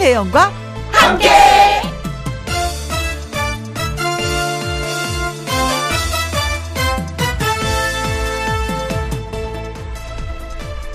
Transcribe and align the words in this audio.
김혜영과 0.00 0.50
함께. 0.92 1.28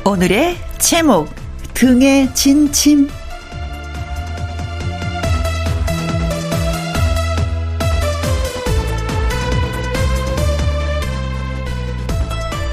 오늘의 0.04 0.58
제목 0.80 1.30
등에 1.76 2.34
진침 2.34 3.08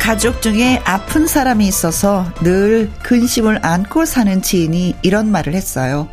가족 0.01 0.41
중에 0.41 0.81
아픈 0.85 1.27
사람이 1.27 1.67
있어서 1.67 2.25
늘 2.41 2.91
근심을 3.03 3.65
안고 3.65 4.07
사는 4.07 4.41
지인이 4.41 4.97
이런 5.03 5.31
말을 5.31 5.55
했어요. 5.55 6.09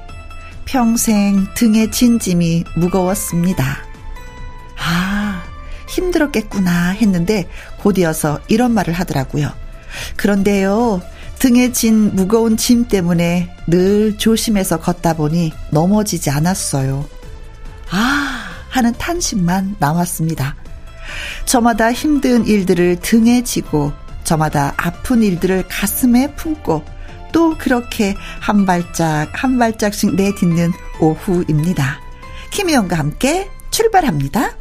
평생 0.70 1.48
등에 1.56 1.90
진 1.90 2.20
짐이 2.20 2.64
무거웠습니다. 2.76 3.80
아, 4.78 5.44
힘들었겠구나 5.88 6.92
했는데 6.92 7.50
곧이어서 7.80 8.40
이런 8.48 8.76
말을 8.76 8.94
하더라고요. 8.94 9.52
그런데요, 10.16 11.02
등에 11.40 11.72
진 11.72 12.16
무거운 12.16 12.56
짐 12.56 12.88
때문에 12.88 13.50
늘 13.66 14.16
조심해서 14.20 14.80
걷다 14.80 15.16
보니 15.16 15.54
넘어지지 15.72 16.30
않았어요. 16.30 17.10
아, 17.90 18.46
하는 18.70 18.94
탄식만 18.94 19.78
나왔습니다. 19.80 20.56
저마다 21.46 21.92
힘든 21.92 22.46
일들을 22.46 22.98
등에 23.02 23.44
지고 23.44 23.92
저마다 24.24 24.76
아픈 24.78 25.24
일들을 25.24 25.66
가슴에 25.68 26.36
품고 26.36 26.99
또 27.32 27.58
그렇게 27.58 28.16
한 28.40 28.66
발짝 28.66 29.30
한 29.34 29.58
발짝씩 29.58 30.16
내딛는 30.16 30.72
오후입니다. 31.00 32.02
김혜영과 32.52 32.98
함께 32.98 33.50
출발합니다. 33.72 34.58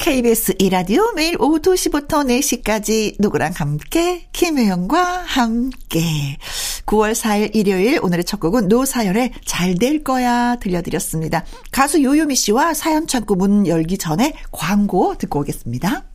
KBS 0.00 0.54
이라디오 0.58 1.12
매일 1.14 1.36
오후 1.38 1.60
2시부터 1.60 2.26
4시까지 2.26 3.16
누구랑 3.18 3.52
함께 3.54 4.28
김혜영과 4.32 4.98
함께 5.26 6.38
9월 6.86 7.12
4일 7.12 7.54
일요일 7.54 8.00
오늘의 8.02 8.24
첫 8.24 8.40
곡은 8.40 8.68
노사연의 8.68 9.32
잘 9.44 9.74
될 9.74 10.02
거야 10.02 10.56
들려드렸습니다. 10.56 11.44
가수 11.70 12.02
요요미 12.02 12.34
씨와 12.34 12.72
사연 12.72 13.06
창구 13.06 13.36
문 13.36 13.66
열기 13.66 13.98
전에 13.98 14.32
광고 14.50 15.16
듣고 15.16 15.40
오겠습니다. 15.40 16.09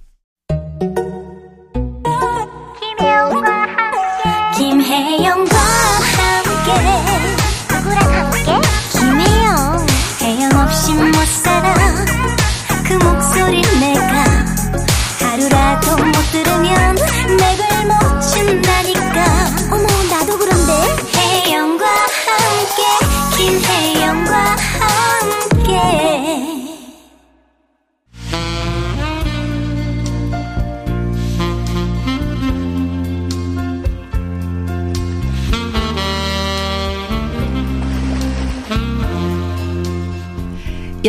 김혜영과 4.95 5.64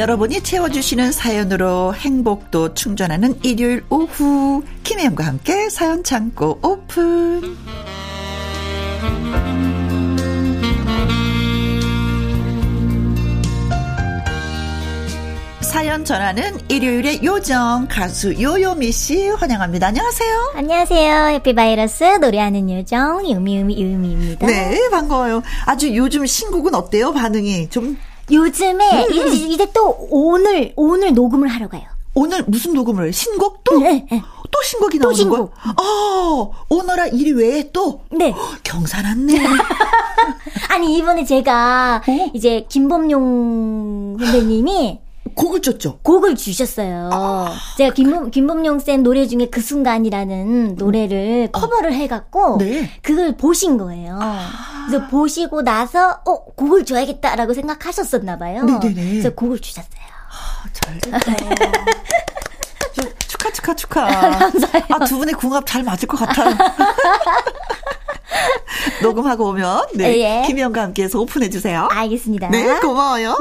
여러분이 0.07 0.41
채워주시는 0.41 1.11
사연으로 1.11 1.93
행복도 1.93 2.75
충전하는 2.75 3.37
일요일 3.43 3.83
오후 3.91 4.63
김혜영과 4.85 5.27
함께 5.27 5.69
사연 5.69 6.05
창고 6.05 6.61
오픈 6.63 7.57
사연 15.61 16.05
전하는 16.05 16.57
일요일의 16.69 17.25
요정 17.25 17.89
가수 17.91 18.41
요요미 18.41 18.93
씨 18.93 19.29
환영합니다. 19.29 19.89
안녕하세요. 19.89 20.53
안녕하세요. 20.55 21.27
해피바이러스 21.31 22.05
노래하는 22.21 22.71
요정 22.71 23.29
유미유미 23.29 23.83
유미입니다. 23.83 24.47
네 24.47 24.89
반가워요. 24.89 25.43
아주 25.65 25.97
요즘 25.97 26.25
신곡은 26.25 26.77
어때요 26.77 27.13
반응이 27.13 27.71
좀 27.71 27.99
요즘에 28.31 29.07
음. 29.07 29.13
이제, 29.13 29.47
이제 29.47 29.73
또 29.73 30.09
오늘 30.11 30.73
오늘 30.77 31.15
녹음을 31.15 31.49
하러 31.49 31.69
가요. 31.69 31.83
오늘 32.15 32.43
무슨 32.47 32.73
녹음을 32.73 33.13
신곡 33.13 33.63
또? 33.63 33.79
네, 33.79 34.07
네. 34.11 34.23
또 34.51 34.63
신곡이 34.63 34.99
나오는 34.99 35.13
또 35.13 35.17
신곡. 35.17 35.55
거야? 35.55 35.75
아, 35.77 36.49
오너라 36.71 37.09
1위 37.09 37.37
외에 37.37 37.71
또? 37.73 38.01
네. 38.11 38.35
경사났네. 38.65 39.35
아니, 40.71 40.97
이번에 40.97 41.25
제가 41.27 42.03
어? 42.07 42.31
이제 42.33 42.65
김범용 42.71 44.17
선배님이 44.19 44.99
곡을 45.37 45.61
줬죠? 45.63 45.99
곡을 46.03 46.35
주셨어요. 46.35 47.11
아, 47.13 47.55
제가 47.77 47.95
김범, 47.95 48.31
김범용 48.31 48.81
쌤 48.81 49.03
노래 49.03 49.27
중에 49.27 49.49
그 49.51 49.61
순간이라는 49.61 50.77
노래를 50.77 51.51
어. 51.53 51.61
커버를 51.61 51.93
해갖고, 51.93 52.57
네. 52.59 52.91
그걸 53.03 53.37
보신 53.37 53.77
거예요. 53.77 54.19
아. 54.21 54.49
그래서 54.89 55.07
보시고 55.09 55.63
나서, 55.63 56.21
어, 56.25 56.45
곡을 56.57 56.85
줘야겠다라고 56.87 57.53
생각하셨었나 57.53 58.39
봐요. 58.39 58.65
네네네. 58.65 59.11
그래서 59.11 59.31
곡을 59.35 59.61
주셨어요. 59.61 59.91
아, 60.31 60.69
잘 60.73 60.99
됐다. 61.01 61.19
축하, 63.29 63.51
축하, 63.53 63.75
축하. 63.75 64.07
감사해요. 64.39 64.87
아, 64.91 65.05
두 65.05 65.19
분의 65.19 65.35
궁합 65.35 65.65
잘 65.67 65.83
맞을 65.83 66.09
것 66.09 66.17
같아요. 66.19 66.57
녹음하고 69.03 69.49
오면 69.49 69.87
네 69.95 70.19
예. 70.21 70.47
김희영과 70.47 70.83
함께해서 70.83 71.21
오픈해 71.21 71.51
주세요. 71.51 71.89
알겠습니다. 71.91 72.49
네 72.49 72.79
고마워요. 72.81 73.37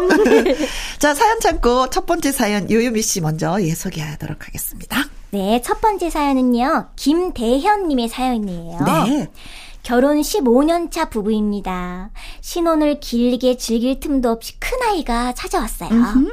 자 0.99 1.13
사연 1.13 1.39
참고 1.39 1.89
첫 1.89 2.05
번째 2.05 2.31
사연 2.31 2.69
요요미 2.69 3.01
씨 3.01 3.21
먼저 3.21 3.61
예 3.61 3.73
소개하도록 3.73 4.47
하겠습니다. 4.47 5.03
네 5.31 5.61
첫 5.63 5.81
번째 5.81 6.09
사연은요 6.09 6.89
김대현 6.95 7.87
님의 7.87 8.07
사연이에요. 8.09 8.79
네. 8.85 9.27
결혼 9.83 10.19
15년 10.19 10.89
차 10.91 11.09
부부입니다. 11.09 12.09
신혼을 12.41 12.99
길게 12.99 13.57
즐길 13.57 13.99
틈도 13.99 14.31
없이 14.31 14.59
큰아이가 14.59 15.33
찾아왔어요. 15.33 15.89
음흠. 15.91 16.31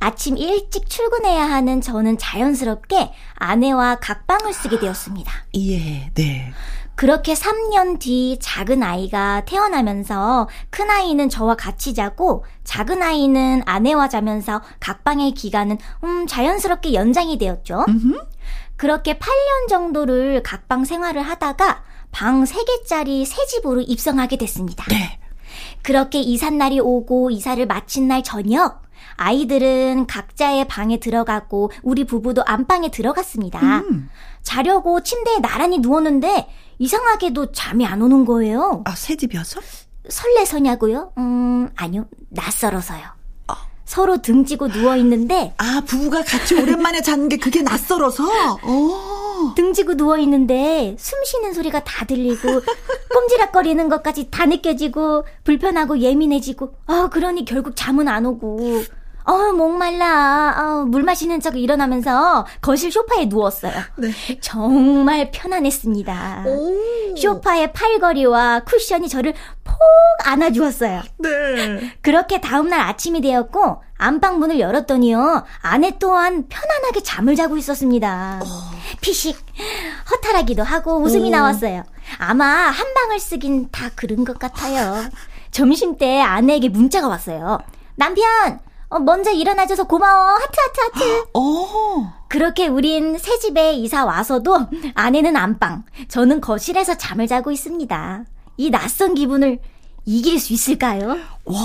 아침 0.00 0.36
일찍 0.36 0.88
출근해야 0.88 1.44
하는 1.48 1.80
저는 1.80 2.18
자연스럽게 2.18 3.10
아내와 3.36 3.96
각방을 4.00 4.52
쓰게 4.52 4.80
되었습니다. 4.80 5.32
예, 5.56 6.10
네. 6.14 6.52
그렇게 7.00 7.32
3년 7.32 7.98
뒤 7.98 8.36
작은 8.42 8.82
아이가 8.82 9.42
태어나면서 9.46 10.50
큰 10.68 10.90
아이는 10.90 11.30
저와 11.30 11.54
같이 11.54 11.94
자고 11.94 12.44
작은 12.64 13.02
아이는 13.02 13.62
아내와 13.64 14.10
자면서 14.10 14.60
각방의 14.80 15.32
기간은 15.32 15.78
음 16.04 16.26
자연스럽게 16.26 16.92
연장이 16.92 17.38
되었죠. 17.38 17.86
음흠. 17.88 18.20
그렇게 18.76 19.18
8년 19.18 19.68
정도를 19.70 20.42
각방 20.42 20.84
생활을 20.84 21.22
하다가 21.22 21.84
방 22.12 22.44
3개짜리 22.44 23.24
새 23.24 23.46
집으로 23.46 23.80
입성하게 23.80 24.36
됐습니다. 24.36 24.84
네. 24.90 25.18
그렇게 25.80 26.20
이삿날이 26.20 26.80
오고 26.80 27.30
이사를 27.30 27.66
마친 27.66 28.08
날 28.08 28.22
저녁 28.22 28.82
아이들은 29.16 30.06
각자의 30.06 30.66
방에 30.68 30.98
들어가고 31.00 31.70
우리 31.82 32.04
부부도 32.04 32.42
안방에 32.44 32.90
들어갔습니다. 32.90 33.78
음. 33.78 34.10
자려고 34.42 35.02
침대에 35.02 35.38
나란히 35.38 35.78
누웠는데 35.78 36.48
이상하게도 36.78 37.52
잠이 37.52 37.86
안 37.86 38.02
오는 38.02 38.24
거예요. 38.24 38.82
아, 38.86 38.94
새 38.94 39.16
집이어서? 39.16 39.60
설레서냐고요? 40.08 41.12
음, 41.18 41.68
아니요. 41.76 42.06
낯설어서요. 42.30 43.04
어. 43.48 43.54
서로 43.84 44.22
등지고 44.22 44.68
누워 44.68 44.96
있는데 44.96 45.52
아 45.58 45.82
부부가 45.84 46.22
같이 46.22 46.54
오랜만에 46.54 47.02
자는 47.02 47.28
게 47.28 47.36
그게 47.36 47.62
낯설어서 47.62 48.24
오. 48.64 49.54
등지고 49.56 49.96
누워 49.96 50.16
있는데 50.18 50.96
숨 50.98 51.24
쉬는 51.24 51.52
소리가 51.52 51.82
다 51.82 52.04
들리고 52.06 52.48
꼼지락거리는 53.12 53.88
것까지 53.88 54.30
다 54.30 54.46
느껴지고 54.46 55.24
불편하고 55.44 55.98
예민해지고 55.98 56.74
아 56.86 57.08
그러니 57.10 57.44
결국 57.44 57.74
잠은 57.74 58.06
안 58.06 58.26
오고 58.26 58.84
어, 59.30 59.52
목말라. 59.52 60.56
어, 60.58 60.84
물 60.86 61.04
마시는 61.04 61.40
척 61.40 61.56
일어나면서 61.56 62.46
거실 62.60 62.90
소파에 62.90 63.26
누웠어요. 63.26 63.72
네. 63.96 64.10
정말 64.40 65.30
편안했습니다. 65.30 66.44
오. 66.46 67.16
소파의 67.16 67.72
팔걸이와 67.72 68.64
쿠션이 68.64 69.08
저를 69.08 69.32
폭 69.62 69.78
안아주었어요. 70.24 71.02
네. 71.18 71.92
그렇게 72.02 72.40
다음날 72.40 72.80
아침이 72.80 73.20
되었고, 73.20 73.82
안방 73.96 74.40
문을 74.40 74.58
열었더니요, 74.58 75.44
아내 75.62 75.96
또한 76.00 76.48
편안하게 76.48 77.02
잠을 77.04 77.36
자고 77.36 77.56
있었습니다. 77.56 78.40
오. 78.42 78.46
피식, 79.00 79.36
허탈하기도 80.10 80.64
하고 80.64 80.96
웃음이 81.02 81.28
오. 81.28 81.30
나왔어요. 81.30 81.84
아마 82.18 82.44
한 82.46 82.94
방을 82.94 83.20
쓰긴 83.20 83.68
다 83.70 83.90
그런 83.94 84.24
것 84.24 84.40
같아요. 84.40 85.04
점심 85.52 85.96
때 85.98 86.20
아내에게 86.20 86.68
문자가 86.68 87.06
왔어요. 87.06 87.58
남편, 87.94 88.58
어, 88.90 88.98
먼저 88.98 89.30
일어나줘서 89.30 89.84
고마워. 89.84 90.32
하트, 90.32 90.60
하트, 90.60 90.80
하트. 90.92 91.24
어. 91.34 92.12
그렇게 92.28 92.66
우린 92.66 93.18
새 93.18 93.38
집에 93.38 93.72
이사 93.72 94.04
와서도 94.04 94.66
아내는 94.94 95.36
안방, 95.36 95.84
저는 96.08 96.40
거실에서 96.40 96.96
잠을 96.96 97.26
자고 97.26 97.50
있습니다. 97.50 98.24
이 98.56 98.70
낯선 98.70 99.14
기분을 99.14 99.58
이길 100.04 100.38
수 100.38 100.52
있을까요? 100.52 101.16
와. 101.44 101.60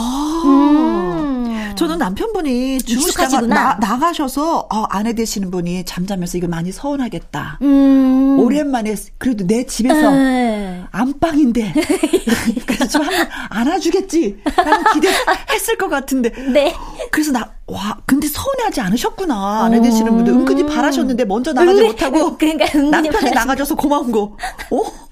음. 0.45 1.73
저는 1.75 1.97
남편분이 1.97 2.79
주무시다가 2.79 3.41
나, 3.41 3.75
나가셔서 3.75 4.67
어, 4.71 4.83
아내 4.89 5.13
되시는 5.13 5.51
분이 5.51 5.83
잠자면서 5.85 6.37
이거 6.37 6.47
많이 6.47 6.71
서운하겠다. 6.71 7.59
음. 7.61 8.39
오랜만에 8.39 8.95
그래도 9.17 9.45
내 9.45 9.65
집에서 9.65 10.11
에. 10.13 10.17
네. 10.17 10.54
안방인데 10.95 11.73
그래서 12.65 12.87
좀 12.87 13.01
한번 13.01 13.27
안아주겠지 13.49 14.37
라는 14.55 14.83
기대했을 14.93 15.77
것 15.77 15.89
같은데. 15.89 16.29
네. 16.51 16.73
그래서 17.11 17.31
나 17.33 17.51
와, 17.67 17.97
근데 18.05 18.27
서운해하지 18.27 18.79
않으셨구나. 18.81 19.65
아내 19.65 19.81
되시는 19.81 20.15
분들 20.15 20.31
은근히 20.33 20.65
바라셨는데 20.65 21.25
먼저 21.25 21.51
나가지 21.51 21.81
못하고 21.83 22.37
그러니까 22.37 22.77
남편이 22.77 23.31
나가줘서 23.31 23.75
고마운 23.75 24.11
거. 24.11 24.37
어? 24.71 25.04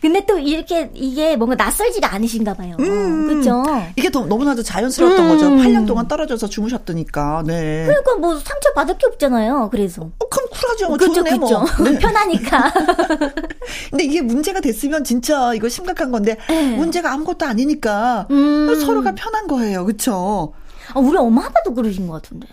근데 0.00 0.24
또 0.26 0.38
이렇게 0.38 0.90
이게 0.94 1.36
뭔가 1.36 1.54
낯설지가 1.56 2.12
않으신가 2.14 2.54
봐요. 2.54 2.76
음, 2.80 3.26
그렇죠. 3.26 3.64
이게 3.96 4.10
더 4.10 4.24
너무나도 4.24 4.62
자연스러웠던 4.62 5.24
음. 5.24 5.30
거죠. 5.30 5.50
8년 5.50 5.86
동안 5.86 6.06
떨어져서 6.08 6.48
주무셨다니까. 6.48 7.44
네. 7.46 7.84
그러니까 7.86 8.14
뭐 8.16 8.34
상처 8.38 8.72
받을 8.74 8.96
게 8.98 9.06
없잖아요. 9.06 9.68
그래서. 9.70 10.02
어, 10.02 10.28
그럼 10.28 10.48
쿨하죠. 10.50 10.88
뭐 10.88 10.96
그렇죠, 10.96 11.14
좋네, 11.14 11.30
그렇죠. 11.36 11.58
뭐. 11.78 11.88
네. 11.88 11.98
편하니까. 11.98 12.72
근데 13.90 14.04
이게 14.04 14.22
문제가 14.22 14.60
됐으면 14.60 15.04
진짜 15.04 15.54
이거 15.54 15.68
심각한 15.68 16.10
건데 16.10 16.36
네. 16.48 16.76
문제가 16.76 17.12
아무것도 17.12 17.46
아니니까 17.46 18.26
음. 18.30 18.74
서로가 18.80 19.14
편한 19.14 19.46
거예요. 19.46 19.84
그렇죠? 19.84 20.52
아, 20.94 21.00
우리 21.00 21.16
엄마 21.16 21.46
아빠도 21.46 21.74
그러신 21.74 22.06
것 22.06 22.14
같은데. 22.22 22.46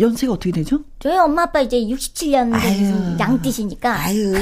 연세가 0.00 0.32
어떻게 0.32 0.50
되죠? 0.52 0.80
저희 0.98 1.16
엄마 1.18 1.42
아빠 1.42 1.60
이제 1.60 1.76
67년 1.76 2.58
된 2.60 3.18
양띠시니까. 3.18 3.92
아유. 3.92 4.32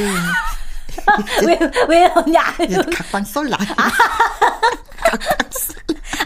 왜, 1.46 1.58
왜요, 1.88 2.10
언니? 2.14 2.36
각방 2.94 3.24
썰라. 3.24 3.56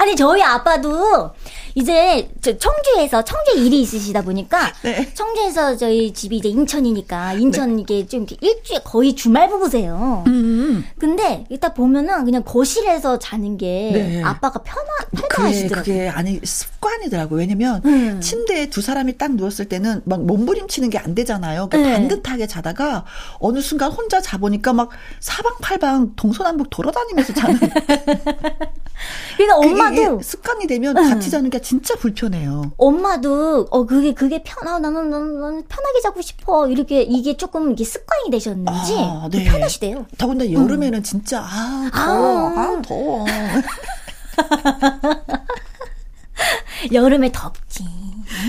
아니, 0.00 0.16
저희 0.16 0.42
아빠도 0.42 1.30
이제 1.74 2.28
저 2.40 2.56
청주에서 2.56 3.22
청주에 3.24 3.62
일이 3.62 3.80
있으시다 3.82 4.22
보니까 4.22 4.72
네. 4.82 5.12
청주에서 5.14 5.76
저희 5.76 6.12
집이 6.12 6.36
이제 6.38 6.48
인천이니까 6.48 7.34
인천 7.34 7.76
네. 7.76 7.82
이게 7.82 8.06
좀 8.06 8.26
일주일 8.40 8.82
거의 8.84 9.14
주말 9.14 9.48
부부세요. 9.48 10.24
음. 10.26 10.84
근데 10.98 11.44
이따 11.50 11.72
보면은 11.74 12.24
그냥 12.24 12.42
거실에서 12.44 13.18
자는 13.18 13.56
게 13.56 13.90
네. 13.92 14.22
아빠가 14.22 14.62
편하 14.62 14.88
편하시더라고요. 15.28 15.82
그게, 15.84 15.92
그게 15.98 16.08
아니 16.08 16.40
습관이더라고. 16.42 17.36
왜냐면 17.36 17.80
음. 17.84 18.20
침대에 18.20 18.70
두 18.70 18.80
사람이 18.80 19.18
딱 19.18 19.34
누웠을 19.34 19.66
때는 19.68 20.02
막 20.04 20.24
몸부림치는 20.24 20.90
게 20.90 21.04
안 21.04 21.14
되잖아요. 21.14 21.68
그러니까 21.68 21.90
네. 21.90 22.08
반듯하게 22.08 22.46
자다가 22.46 23.04
어느 23.40 23.60
순간 23.60 23.90
혼자 23.90 24.22
자보니까 24.22 24.72
막 24.72 24.88
사방팔방 25.20 26.14
동서남북 26.16 26.70
돌아다니면서 26.70 27.34
자는. 27.34 27.58
그러니까 29.36 29.56
엄마도 29.56 30.22
습관이 30.22 30.66
되면 30.66 30.94
같이 30.94 31.30
자는 31.30 31.50
게 31.50 31.60
진짜 31.64 31.96
불편해요. 31.96 32.72
엄마도 32.76 33.66
어 33.70 33.86
그게 33.86 34.12
그게 34.12 34.42
편하 34.42 34.78
나는, 34.78 35.08
나는, 35.08 35.40
나는 35.40 35.64
편하게 35.66 36.00
자고 36.02 36.20
싶어 36.20 36.68
이렇게 36.68 37.00
이게 37.00 37.38
조금 37.38 37.72
이게 37.72 37.84
습관이 37.84 38.28
되셨는지 38.30 38.94
아, 38.98 39.30
네. 39.32 39.44
편하시대요. 39.44 40.04
더군다나 40.18 40.52
여름에는 40.52 40.98
음. 40.98 41.02
진짜 41.02 41.40
아 41.42 41.90
더워 41.92 42.48
아, 42.50 42.60
아 42.60 42.82
더워. 42.82 43.24
여름에 46.92 47.32
덥지. 47.32 47.82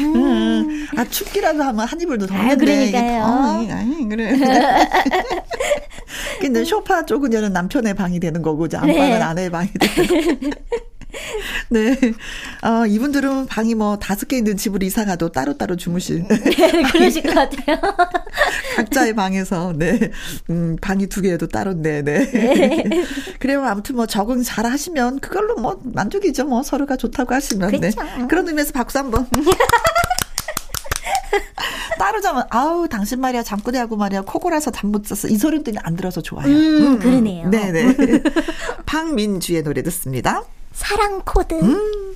음. 0.01 0.15
음. 0.15 0.87
아 0.97 1.05
춥기라도 1.05 1.63
하면 1.63 1.87
한 1.87 2.01
이불도 2.01 2.27
덥는데 2.27 2.53
아, 2.53 2.57
그러니까요. 2.57 3.23
아니, 3.23 3.71
아니 3.71 4.09
그래. 4.09 4.33
근데 6.41 6.65
쇼파 6.65 7.05
쪽은 7.05 7.31
여는 7.31 7.53
남편의 7.53 7.93
방이 7.93 8.19
되는 8.19 8.41
거고 8.41 8.65
이제 8.65 8.75
안방은 8.75 9.09
네. 9.09 9.21
아내의 9.21 9.49
방이 9.51 9.69
되는 9.79 10.49
거. 10.49 10.55
네. 11.69 11.97
어, 12.61 12.85
이분들은 12.85 13.47
방이 13.47 13.75
뭐 13.75 13.97
다섯 13.97 14.27
개 14.27 14.37
있는 14.37 14.57
집으로 14.57 14.85
이사 14.85 15.05
가도 15.05 15.29
따로따로 15.29 15.75
주무실. 15.75 16.25
네, 16.27 16.83
그러실 16.91 17.23
것 17.23 17.33
같아요. 17.33 17.77
각자의 18.75 19.13
방에서, 19.15 19.73
네. 19.75 20.11
음, 20.49 20.77
방이 20.81 21.07
두 21.07 21.21
개도 21.21 21.47
따로인데, 21.47 22.03
네. 22.03 22.31
네. 22.31 22.83
그래요. 23.39 23.63
아무튼 23.65 23.95
뭐 23.95 24.05
적응 24.05 24.43
잘 24.43 24.65
하시면 24.65 25.19
그걸로 25.19 25.55
뭐 25.55 25.79
만족이죠. 25.83 26.45
뭐 26.45 26.63
서로가 26.63 26.97
좋다고 26.97 27.33
하시면. 27.33 27.71
네. 27.71 27.77
그렇죠. 27.79 28.03
네. 28.03 28.27
그런 28.27 28.47
의미에서 28.47 28.71
박수 28.73 28.97
한 28.99 29.11
번. 29.11 29.27
따로 31.97 32.21
자면 32.21 32.43
아우 32.49 32.87
당신 32.87 33.19
말이야 33.21 33.43
잠꼬대하고 33.43 33.95
말이야 33.95 34.21
코골아서 34.21 34.71
잠 34.71 34.91
못 34.91 35.03
잤어 35.05 35.27
이 35.29 35.37
소리는 35.37 35.63
안 35.81 35.95
들어서 35.95 36.21
좋아요. 36.21 36.47
음, 36.47 36.53
음 36.53 36.99
그러네요. 36.99 37.49
네네. 37.49 38.21
박민주의 38.85 39.63
노래 39.63 39.81
듣습니다. 39.83 40.43
사랑 40.75 41.21
코드. 41.25 41.55
음. 41.55 42.15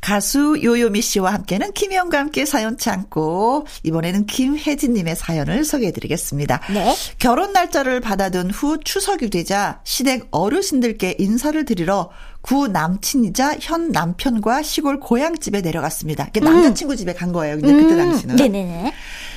가수 0.00 0.60
요요미 0.62 1.02
씨와 1.02 1.32
함께는 1.32 1.72
김혜영과 1.72 2.16
함께 2.18 2.46
사연 2.46 2.78
참고 2.78 3.66
이번에는 3.82 4.26
김혜진 4.26 4.92
님의 4.92 5.16
사연을 5.16 5.64
소개해 5.64 5.90
드리겠습니다. 5.90 6.60
네. 6.72 6.94
결혼 7.18 7.52
날짜를 7.52 8.00
받아둔 8.00 8.52
후 8.52 8.78
추석이 8.78 9.30
되자 9.30 9.80
시댁 9.82 10.28
어르신들께 10.30 11.16
인사를 11.18 11.64
드리러 11.64 12.10
구 12.46 12.68
남친이자 12.68 13.56
현 13.60 13.90
남편과 13.90 14.62
시골 14.62 15.00
고향집에 15.00 15.62
내려갔습니다. 15.62 16.30
음. 16.36 16.44
남자친구 16.44 16.94
집에 16.94 17.12
간 17.12 17.32
거예요. 17.32 17.58
근데 17.58 17.72
그때 17.72 17.94
음. 17.94 17.98
당시는. 17.98 18.36
네네네. 18.36 18.92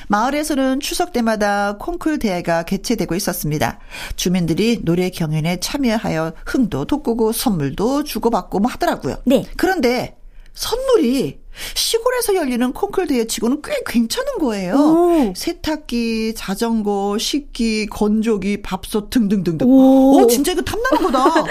마을에서는 0.06 0.78
추석 0.78 1.12
때마다 1.12 1.76
콩쿨 1.78 2.20
대회가 2.20 2.62
개최되고 2.62 3.16
있었습니다. 3.16 3.80
주민들이 4.14 4.80
노래 4.84 5.10
경연에 5.10 5.58
참여하여 5.58 6.34
흥도 6.46 6.84
돋구고 6.84 7.32
선물도 7.32 8.04
주고받고 8.04 8.60
뭐 8.60 8.70
하더라고요. 8.70 9.16
네. 9.24 9.44
그런데 9.56 10.16
선물이 10.54 11.40
시골에서 11.74 12.34
열리는 12.36 12.72
콩쿨 12.72 13.06
대회 13.06 13.26
치고는 13.26 13.62
꽤 13.62 13.80
괜찮은 13.86 14.38
거예요. 14.38 14.74
오. 14.74 15.32
세탁기, 15.36 16.34
자전거, 16.36 17.16
식기, 17.18 17.86
건조기, 17.86 18.62
밥솥 18.62 19.10
등등등등. 19.10 19.66
오, 19.66 20.22
오 20.22 20.26
진짜 20.26 20.52
이거 20.52 20.62
탐나는 20.62 21.02
거다. 21.02 21.44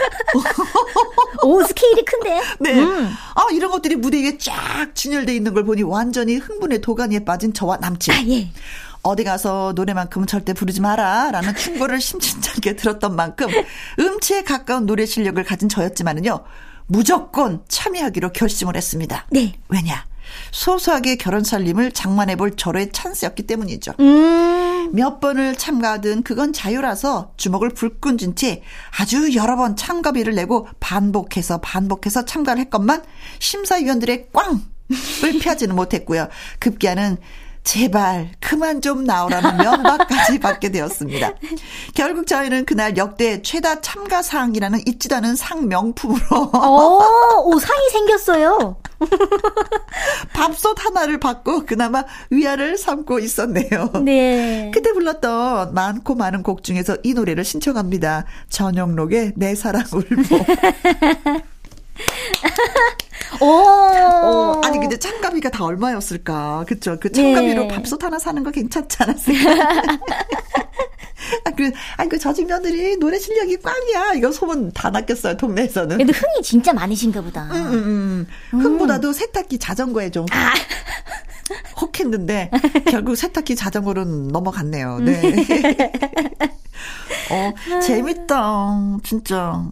오, 1.44 1.64
스케일이 1.64 2.04
큰데? 2.04 2.42
네. 2.60 2.80
음. 2.80 3.10
아, 3.36 3.46
이런 3.52 3.72
것들이 3.72 3.96
무대 3.96 4.22
위에 4.22 4.38
쫙 4.38 4.92
진열돼 4.94 5.36
있는 5.36 5.54
걸 5.54 5.64
보니 5.64 5.84
완전히 5.84 6.38
흥분의 6.38 6.82
도가니에 6.82 7.26
빠진 7.26 7.54
저와 7.54 7.78
남친. 7.78 8.14
아, 8.14 8.24
예. 8.28 8.52
어디 9.02 9.24
가서 9.24 9.74
노래만큼은 9.76 10.28
절대 10.28 10.54
부르지 10.54 10.82
마라. 10.82 11.32
라는 11.32 11.56
충고를 11.56 12.02
심심찮게 12.02 12.76
들었던 12.76 13.16
만큼 13.16 13.48
음치에 14.00 14.44
가까운 14.44 14.86
노래 14.86 15.06
실력을 15.06 15.42
가진 15.44 15.70
저였지만은요. 15.70 16.44
무조건 16.90 17.64
참여하기로 17.68 18.34
결심을 18.34 18.76
했습니다. 18.76 19.28
네. 19.32 19.54
왜냐? 19.70 20.06
소소하게 20.52 21.16
결혼 21.16 21.44
살림을 21.44 21.92
장만해 21.92 22.36
볼 22.36 22.56
절호의 22.56 22.92
찬스였기 22.92 23.44
때문이죠. 23.44 23.94
음. 24.00 24.90
몇 24.94 25.20
번을 25.20 25.56
참가하든 25.56 26.24
그건 26.24 26.52
자유라서 26.52 27.34
주먹을 27.38 27.70
불끈 27.70 28.18
쥔 28.18 28.36
채 28.36 28.62
아주 29.00 29.36
여러 29.36 29.56
번 29.56 29.76
참가비를 29.76 30.34
내고 30.36 30.68
반복해서 30.80 31.60
반복해서 31.62 32.26
참가를 32.26 32.62
했건만 32.62 33.04
심사위원들의 33.40 34.30
꽝을 34.34 34.60
피하지는 35.42 35.76
못했고요. 35.76 36.28
급기야는 36.60 37.18
제발 37.64 38.32
그만 38.40 38.82
좀 38.82 39.04
나오라는 39.04 39.58
면박까지 39.58 40.40
받게 40.42 40.70
되었습니다. 40.72 41.34
결국 41.94 42.26
저희는 42.28 42.66
그날 42.66 42.98
역대 42.98 43.42
최다 43.42 43.82
참가 43.82 44.22
상이라는 44.22 44.80
잊지도 44.88 45.16
않은 45.18 45.36
상 45.36 45.68
명품으로 45.68 46.52
오, 46.54 47.52
오 47.52 47.60
상이 47.60 47.90
생겼어요. 47.92 48.78
밥솥 50.34 50.86
하나를 50.86 51.20
받고 51.20 51.66
그나마 51.66 52.04
위안을 52.30 52.78
삼고 52.78 53.20
있었네요. 53.20 53.92
네. 54.04 54.72
그때 54.74 54.92
불렀던 54.92 55.74
많고 55.74 56.16
많은 56.16 56.44
곡 56.44 56.64
중에서 56.64 56.98
이 57.04 57.14
노래를 57.14 57.44
신청합니다. 57.44 58.26
전영록의 58.50 59.34
내 59.36 59.56
사랑 59.56 59.84
울보. 59.94 60.46
오. 63.42 63.46
어, 63.46 64.62
아니 64.64 64.80
근데 64.80 64.98
참가비가 64.98 65.50
다 65.50 65.64
얼마였을까? 65.66 66.66
그쵸? 66.68 66.98
그 67.00 67.12
참가비로 67.12 67.64
네. 67.64 67.68
밥솥 67.68 68.04
하나 68.04 68.20
사는 68.20 68.44
거 68.44 68.52
괜찮지 68.52 68.98
않았을까? 69.00 69.98
아, 71.46 71.52
그, 71.52 71.72
아니, 71.98 72.10
그, 72.10 72.18
저집 72.18 72.48
며느리 72.48 72.98
노래 72.98 73.20
실력이 73.20 73.58
꽝이야. 73.58 74.14
이거 74.16 74.32
소문 74.32 74.72
다 74.72 74.90
났겠어요, 74.90 75.38
동네에서는. 75.38 75.98
근데 75.98 76.12
흥이 76.12 76.42
진짜 76.44 76.74
많으신가 76.74 77.22
보다. 77.22 77.44
음, 77.52 77.68
음, 77.68 78.28
음. 78.54 78.60
흥보다도 78.60 79.14
세탁기 79.14 79.60
자전거에 79.60 80.10
좀. 80.10 80.26
아. 80.32 80.54
혹 81.82 82.00
했는데 82.00 82.50
결국 82.90 83.16
세탁기 83.16 83.56
자전거는 83.56 84.28
넘어갔네요. 84.30 85.00
네. 85.00 85.22
어, 87.32 87.80
재밌다. 87.82 88.98
진짜. 89.04 89.64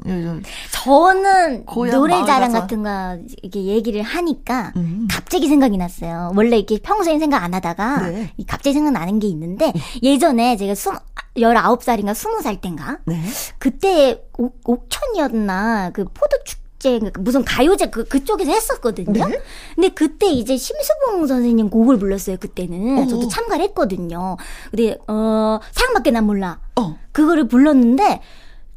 저는 0.72 1.66
노래자랑 1.66 2.52
같은 2.52 2.84
거 2.84 3.18
이렇게 3.42 3.64
얘기를 3.64 4.02
하니까 4.02 4.74
음. 4.76 5.08
갑자기 5.10 5.48
생각이 5.48 5.78
났어요. 5.78 6.32
원래 6.36 6.58
이렇게 6.58 6.78
평소엔 6.78 7.20
생각 7.20 7.44
안 7.44 7.54
하다가 7.54 8.10
네. 8.10 8.32
갑자기 8.48 8.74
생각나는 8.74 9.20
게 9.20 9.28
있는데 9.28 9.74
예전에 10.04 10.58
제가 10.58 10.76
스 10.76 10.92
19살인가 11.36 12.14
20살 12.14 12.62
땐가? 12.62 13.00
네. 13.06 13.22
그때 13.58 14.22
옥, 14.38 14.60
옥천이었나 14.64 15.92
그 15.92 16.06
포도축 16.06 16.46
축 16.46 16.67
제그 16.80 17.20
무슨 17.20 17.44
가요제 17.44 17.90
그 17.90 18.04
그쪽에서 18.04 18.52
했었거든요. 18.52 19.28
네? 19.28 19.42
근데 19.76 19.90
그때 19.90 20.28
이제 20.28 20.58
심수봉 20.58 21.26
선생님 21.28 21.70
곡을 21.70 21.98
불렀어요. 21.98 22.38
그때는 22.38 23.00
어. 23.00 23.08
저도 23.08 23.28
참가를 23.28 23.66
했거든요. 23.66 24.38
근데 24.70 24.98
어 25.08 25.60
사랑밖에 25.72 26.12
난 26.12 26.26
몰라. 26.26 26.60
어. 26.76 27.00
그거를 27.12 27.48
불렀는데 27.48 28.22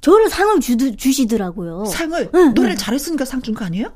저를 0.00 0.30
상을 0.30 0.58
주, 0.60 0.96
주시더라고요. 0.96 1.84
상을 1.84 2.30
응, 2.34 2.54
노래를 2.54 2.70
응. 2.72 2.76
잘했으니까 2.78 3.24
상 3.26 3.42
준 3.42 3.54
거 3.54 3.66
아니에요? 3.66 3.92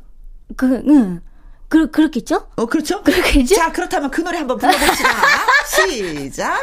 그 0.57 0.83
응. 0.87 1.21
그, 1.69 1.91
그렇겠죠? 1.91 2.47
어, 2.57 2.67
그렇죠? 2.67 3.03
그렇겠죠? 3.05 3.55
자, 3.57 3.73
그렇다면 3.73 4.11
그 4.11 4.21
노래 4.21 4.37
한번 4.39 4.59
불러봅시다. 4.59 5.09
시작. 5.89 6.63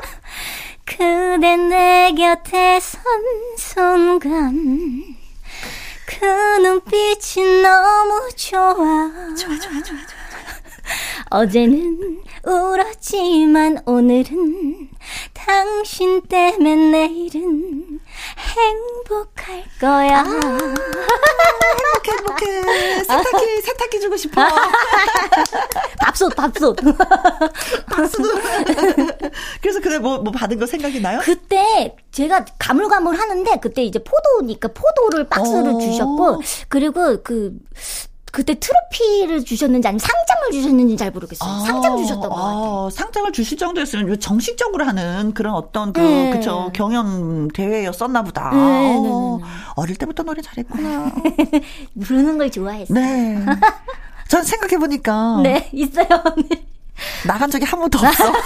그대 0.86 1.58
내 1.58 2.14
곁에 2.16 2.80
선 2.80 3.02
순간 3.58 5.16
그 6.20 6.26
눈빛이 6.62 7.62
너무 7.62 8.30
좋아. 8.36 8.76
좋아, 9.34 9.58
좋아, 9.58 9.82
좋아, 9.82 9.82
좋아. 9.82 10.21
어제는 11.32 12.22
울었지만 12.46 13.84
오늘은 13.86 14.90
당신 15.34 16.22
때문에 16.24 16.76
내일은 16.76 18.02
행복할 18.38 19.64
거야. 19.80 20.20
아, 20.20 20.24
행복해, 22.04 22.12
행복해. 22.12 23.04
세탁기, 23.06 23.62
세탁기 23.64 24.00
주고 24.02 24.18
싶어. 24.18 24.42
밥솥, 26.02 26.36
밥솥. 26.36 26.76
밥솥. 27.88 28.26
그래서 29.62 29.80
그때 29.80 30.00
뭐, 30.00 30.18
뭐 30.18 30.34
받은 30.34 30.60
거 30.60 30.66
생각이 30.66 31.00
나요? 31.00 31.22
그때 31.24 31.96
제가 32.12 32.44
가물가물 32.60 33.16
하는데 33.18 33.58
그때 33.62 33.86
이제 33.86 34.04
포도니까 34.04 34.68
포도를 34.74 35.30
박스를 35.30 35.76
어. 35.76 35.80
주셨고 35.80 36.42
그리고 36.68 37.24
그 37.24 37.54
그때 38.32 38.56
트로피를 38.58 39.44
주셨는지 39.44 39.88
아니면 39.88 40.00
상장을 40.00 40.52
주셨는지 40.54 40.96
잘 40.96 41.12
모르겠어요. 41.12 41.50
아, 41.50 41.60
상장 41.66 41.98
주셨던 41.98 42.30
것 42.30 42.36
같아요. 42.36 42.88
아, 42.88 42.90
상장을 42.92 43.32
주실 43.34 43.58
정도였으면 43.58 44.20
정식적으로 44.22 44.86
하는 44.86 45.34
그런 45.34 45.54
어떤 45.54 45.92
그 45.92 46.00
네. 46.00 46.32
그쵸 46.32 46.72
경연 46.74 47.50
대회였었나 47.50 48.24
보다. 48.24 48.50
네, 48.52 48.58
네, 48.58 49.00
네, 49.02 49.10
어, 49.12 49.40
어릴 49.76 49.98
때부터 49.98 50.24
노래 50.24 50.42
잘했구나. 50.42 51.12
부르는 52.06 52.38
걸 52.38 52.50
좋아했어요. 52.50 52.94
네. 52.98 53.46
전 54.30 54.44
생각해 54.44 54.78
보니까 54.78 55.42
네 55.44 55.70
있어요. 55.74 56.08
나간 57.28 57.52
적이 57.52 57.66
한 57.66 57.80
번도 57.80 58.00
없어. 58.00 58.32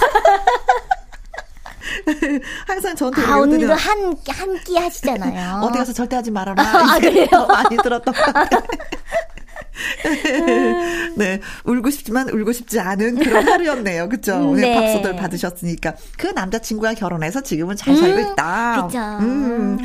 항상 2.66 2.94
저한테 2.96 3.22
아, 3.24 3.38
언니도 3.38 3.72
한, 3.72 4.16
한 4.28 4.58
끼 4.64 4.76
하시잖아요. 4.76 5.62
어디 5.62 5.78
가서 5.78 5.92
절대 5.92 6.16
하지 6.16 6.30
말아라. 6.32 6.60
아, 6.62 6.98
그래요? 6.98 7.28
많이 7.48 7.76
들었던 7.76 8.12
것 8.12 8.20
같아요. 8.32 8.62
네. 11.16 11.40
울고 11.64 11.90
싶지만 11.90 12.28
울고 12.30 12.52
싶지 12.52 12.80
않은 12.80 13.16
그런 13.16 13.46
하루였네요. 13.48 14.08
그쵸? 14.08 14.36
오늘 14.50 14.62
네. 14.62 14.74
밥솥을 14.74 15.16
받으셨으니까. 15.16 15.94
그 16.18 16.28
남자친구와 16.28 16.94
결혼해서 16.94 17.42
지금은 17.42 17.76
잘 17.76 17.96
살고 17.96 18.18
음, 18.20 18.32
있다. 18.32 18.86
그죠. 18.86 18.98
음. 19.26 19.78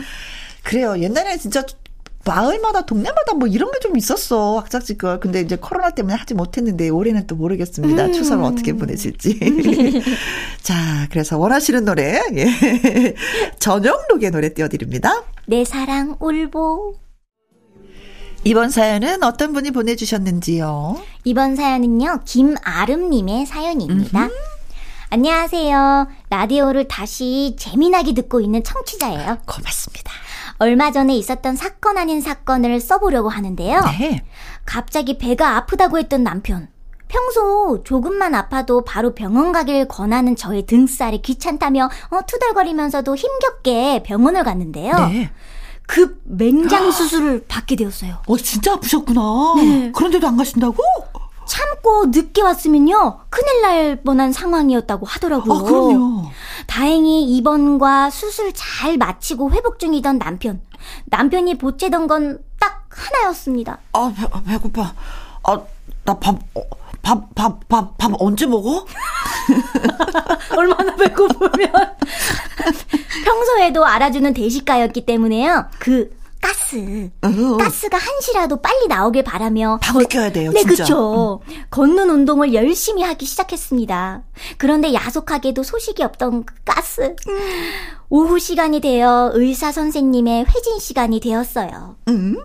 그래요. 0.63 0.97
옛날에 0.99 1.37
진짜 1.37 1.63
마을마다 2.23 2.85
동네마다 2.85 3.33
뭐 3.33 3.47
이런 3.47 3.71
게 3.71 3.79
좀 3.81 3.97
있었어 3.97 4.59
학자지걸 4.59 5.19
근데 5.19 5.41
이제 5.41 5.55
코로나 5.55 5.89
때문에 5.89 6.13
하지 6.13 6.35
못했는데 6.35 6.89
올해는 6.89 7.25
또 7.25 7.35
모르겠습니다 7.35 8.05
음. 8.05 8.13
추석을 8.13 8.45
어떻게 8.45 8.73
보내실지 8.73 9.39
자 10.61 10.75
그래서 11.09 11.39
원하시는 11.39 11.83
노래 11.83 12.21
예. 12.35 13.15
전영록의 13.57 14.29
노래 14.29 14.53
띄워드립니다 14.53 15.23
내 15.47 15.65
사랑 15.65 16.15
울보 16.19 16.93
이번 18.43 18.69
사연은 18.71 19.21
어떤 19.23 19.53
분이 19.53 19.69
보내주셨는지요? 19.71 20.99
이번 21.25 21.55
사연은요, 21.55 22.21
김아름님의 22.25 23.45
사연입니다. 23.45 24.23
음흠. 24.23 24.31
안녕하세요. 25.11 26.07
라디오를 26.29 26.87
다시 26.87 27.55
재미나게 27.59 28.13
듣고 28.13 28.41
있는 28.41 28.63
청취자예요. 28.63 29.39
고맙습니다. 29.45 30.11
얼마 30.57 30.91
전에 30.91 31.15
있었던 31.17 31.55
사건 31.55 31.97
아닌 31.97 32.21
사건을 32.21 32.79
써보려고 32.79 33.29
하는데요. 33.29 33.81
네. 33.99 34.23
갑자기 34.65 35.17
배가 35.17 35.57
아프다고 35.57 35.99
했던 35.99 36.23
남편. 36.23 36.69
평소 37.09 37.83
조금만 37.83 38.33
아파도 38.33 38.85
바로 38.85 39.13
병원 39.13 39.51
가길 39.51 39.87
권하는 39.87 40.35
저의 40.35 40.65
등살이 40.65 41.21
귀찮다며 41.21 41.89
어, 42.09 42.19
투덜거리면서도 42.25 43.15
힘겹게 43.15 44.01
병원을 44.03 44.43
갔는데요. 44.45 44.93
네. 45.09 45.29
급 45.91 46.21
맹장 46.23 46.89
수술을 46.89 47.43
받게 47.49 47.75
되었어요. 47.75 48.19
어, 48.25 48.37
진짜 48.37 48.73
아프셨구나. 48.73 49.21
네. 49.57 49.91
그런데도 49.93 50.25
안 50.25 50.37
가신다고? 50.37 50.77
참고 51.45 52.05
늦게 52.05 52.41
왔으면요. 52.41 53.19
큰일 53.29 53.61
날 53.61 54.01
뻔한 54.01 54.31
상황이었다고 54.31 55.05
하더라고요. 55.05 55.53
아, 55.53 55.61
그럼요. 55.63 56.29
다행히 56.65 57.25
입원과 57.35 58.09
수술 58.09 58.53
잘 58.53 58.97
마치고 58.97 59.51
회복 59.51 59.79
중이던 59.79 60.17
남편. 60.17 60.61
남편이 61.05 61.57
보채던 61.57 62.07
건 62.07 62.39
딱 62.61 62.85
하나였습니다. 62.89 63.79
아, 63.93 64.13
배, 64.15 64.27
배고파. 64.45 64.93
아, 65.43 65.59
나 66.05 66.13
밥, 66.19 66.35
어, 66.55 66.61
밥, 67.01 67.33
밥, 67.35 67.67
밥, 67.67 67.97
밥 67.97 68.11
언제 68.19 68.45
먹어? 68.45 68.85
얼마나 70.55 70.95
배고프면. 70.95 71.71
평소에도 73.25 73.85
알아주는 73.85 74.33
대식가였기 74.33 75.05
때문에요. 75.05 75.65
그, 75.79 76.15
가스. 76.39 77.09
어허. 77.21 77.57
가스가 77.57 77.97
한시라도 77.97 78.61
빨리 78.61 78.87
나오길 78.87 79.23
바라며. 79.23 79.79
밥을 79.81 80.05
껴야 80.05 80.31
돼요, 80.31 80.51
네, 80.51 80.61
진짜. 80.61 80.83
그쵸. 80.83 81.39
음. 81.47 81.63
걷는 81.69 82.09
운동을 82.09 82.53
열심히 82.53 83.03
하기 83.03 83.25
시작했습니다. 83.25 84.23
그런데 84.57 84.93
야속하게도 84.93 85.61
소식이 85.63 86.03
없던 86.03 86.45
그 86.45 86.55
가스. 86.65 87.15
음. 87.27 87.39
오후 88.09 88.39
시간이 88.39 88.81
되어 88.81 89.31
의사 89.33 89.71
선생님의 89.71 90.45
회진 90.45 90.79
시간이 90.79 91.19
되었어요. 91.19 91.95
음? 92.07 92.37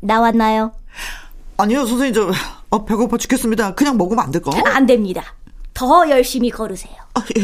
나왔나요? 0.00 0.72
아니요, 1.56 1.86
선생님, 1.86 2.14
저, 2.14 2.30
어, 2.74 2.84
배고파 2.84 3.16
죽겠습니다. 3.18 3.74
그냥 3.74 3.96
먹으면 3.96 4.24
안 4.24 4.32
될까? 4.32 4.50
안 4.66 4.86
됩니다. 4.86 5.22
더 5.74 6.10
열심히 6.10 6.50
걸으세요. 6.50 6.94
아, 7.14 7.22
예. 7.38 7.42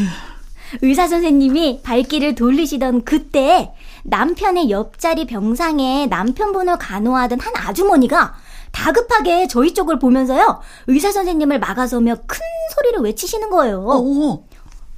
의사 0.83 1.07
선생님이 1.07 1.83
발길을 1.85 2.35
돌리시던 2.35 3.05
그때 3.05 3.73
남편의 4.03 4.71
옆자리 4.71 5.27
병상에 5.27 6.07
남편분을 6.07 6.79
간호하던 6.79 7.39
한 7.39 7.53
아주머니가 7.57 8.35
다급하게 8.73 9.47
저희 9.47 9.73
쪽을 9.73 10.01
보면서요. 10.01 10.61
의사 10.89 11.13
선생님을 11.13 11.61
막아서며 11.61 12.17
큰 12.27 12.41
소리를 12.75 13.01
외치시는 13.01 13.51
거예요. 13.51 13.79
어, 13.81 13.97
어. 13.99 14.45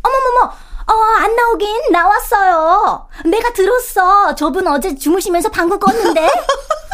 어머머머, 0.03 0.45
어, 0.45 0.93
안 1.21 1.37
나오긴 1.37 1.93
나왔어요. 1.93 3.07
내가 3.27 3.53
들었어. 3.53 4.35
저분 4.35 4.67
어제 4.67 4.95
주무시면서 4.95 5.51
방금 5.51 5.79
껐는데. 5.79 6.27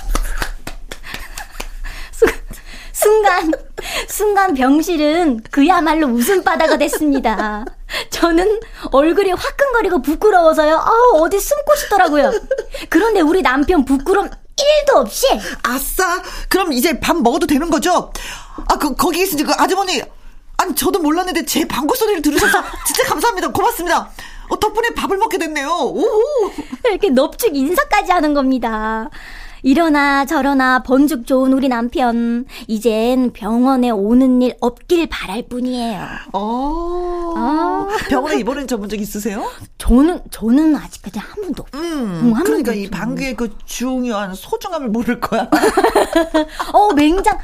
순간, 2.98 3.52
순간 4.08 4.54
병실은 4.54 5.42
그야말로 5.52 6.08
웃음바다가 6.08 6.78
됐습니다. 6.78 7.64
저는 8.10 8.60
얼굴이 8.90 9.30
화끈거리고 9.32 10.02
부끄러워서요. 10.02 10.74
어, 10.74 11.18
어디 11.20 11.38
숨고 11.38 11.76
싶더라고요. 11.76 12.32
그런데 12.88 13.20
우리 13.20 13.40
남편 13.42 13.84
부끄럼 13.84 14.28
1도 14.28 14.96
없이. 14.96 15.26
아싸! 15.62 16.20
그럼 16.48 16.72
이제 16.72 16.98
밥 16.98 17.16
먹어도 17.16 17.46
되는 17.46 17.70
거죠? 17.70 18.10
아, 18.68 18.76
그, 18.76 18.96
거기 18.96 19.22
있으니 19.22 19.44
그 19.44 19.52
아주머니. 19.56 20.02
아니, 20.56 20.74
저도 20.74 20.98
몰랐는데 20.98 21.44
제 21.44 21.68
방구 21.68 21.94
소리를 21.94 22.20
들으셔서 22.20 22.64
진짜 22.84 23.04
감사합니다. 23.04 23.52
고맙습니다. 23.52 24.10
어, 24.48 24.58
덕분에 24.58 24.88
밥을 24.96 25.18
먹게 25.18 25.38
됐네요. 25.38 25.68
오! 25.68 26.02
이렇게 26.84 27.10
넙죽 27.10 27.54
인사까지 27.54 28.10
하는 28.10 28.34
겁니다. 28.34 29.08
이러나 29.62 30.24
저러나 30.24 30.82
번죽 30.82 31.26
좋은 31.26 31.52
우리 31.52 31.68
남편. 31.68 32.44
이젠 32.66 33.32
병원에 33.32 33.90
오는 33.90 34.40
일 34.42 34.54
없길 34.60 35.08
바랄 35.08 35.42
뿐이에요. 35.48 36.00
어. 36.32 37.34
아. 37.36 37.86
병원에 38.08 38.38
입원한 38.38 38.66
전본 38.66 38.88
적 38.88 39.00
있으세요? 39.00 39.50
저는, 39.78 40.20
저는 40.30 40.76
아직까지 40.76 41.18
한 41.18 41.42
번도. 41.42 41.64
음. 41.74 42.20
음 42.22 42.32
한 42.34 42.44
그러니까 42.44 42.72
이 42.72 42.88
방귀의 42.88 43.34
그 43.36 43.50
중요한 43.64 44.34
소중함을 44.34 44.88
모를 44.88 45.18
거야. 45.20 45.48
어, 46.72 46.92
맹장. 46.94 47.36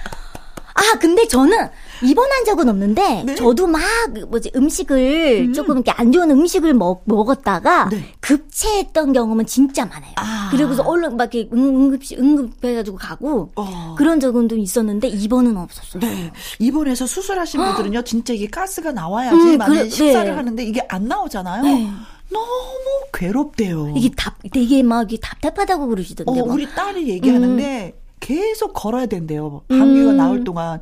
아, 0.75 0.99
근데 1.01 1.27
저는 1.29 1.69
입원한 2.03 2.45
적은 2.45 2.69
없는데 2.69 3.25
네? 3.25 3.35
저도 3.35 3.67
막 3.67 3.83
뭐지 4.29 4.53
음식을 4.55 5.47
음. 5.49 5.53
조금 5.53 5.77
이렇게 5.77 5.91
안 5.93 6.13
좋은 6.13 6.31
음식을 6.31 6.75
먹, 6.75 7.03
먹었다가 7.05 7.89
네. 7.91 8.13
급체했던 8.21 9.13
경험은 9.13 9.47
진짜 9.47 9.85
많아요. 9.85 10.13
아. 10.17 10.49
그리고서 10.51 10.83
얼른 10.83 11.17
막 11.17 11.35
이렇게 11.35 11.49
응급실 11.55 12.19
응급해가지고 12.19 12.97
가고 12.97 13.53
어. 13.57 13.95
그런 13.97 14.21
적은 14.21 14.49
좀 14.49 14.59
있었는데 14.59 15.09
입원은 15.09 15.57
없었어요. 15.57 16.01
네. 16.01 16.33
입원해서 16.59 17.07
수술하신 17.07 17.61
분들은 17.61 17.95
요 17.95 18.03
진짜 18.03 18.33
이게 18.33 18.47
가스가 18.49 18.93
나와야지 18.93 19.37
음, 19.37 19.59
만약 19.59 19.89
식사를 19.89 20.31
네. 20.31 20.37
하는데 20.37 20.65
이게 20.65 20.81
안 20.89 21.07
나오잖아요. 21.07 21.63
네. 21.63 21.91
너무 22.31 23.05
괴롭대요. 23.13 23.95
이게 23.97 24.11
답 24.17 24.35
되게 24.53 24.83
막 24.83 25.07
답답하다고 25.21 25.89
그러시던데. 25.89 26.41
어, 26.41 26.45
우리 26.45 26.67
딸이 26.75 27.09
얘기하는데 27.09 27.95
음. 27.95 28.01
계속 28.21 28.73
걸어야 28.73 29.07
된대요. 29.07 29.63
감기가 29.69 30.11
음. 30.11 30.17
나올 30.17 30.45
동안. 30.45 30.81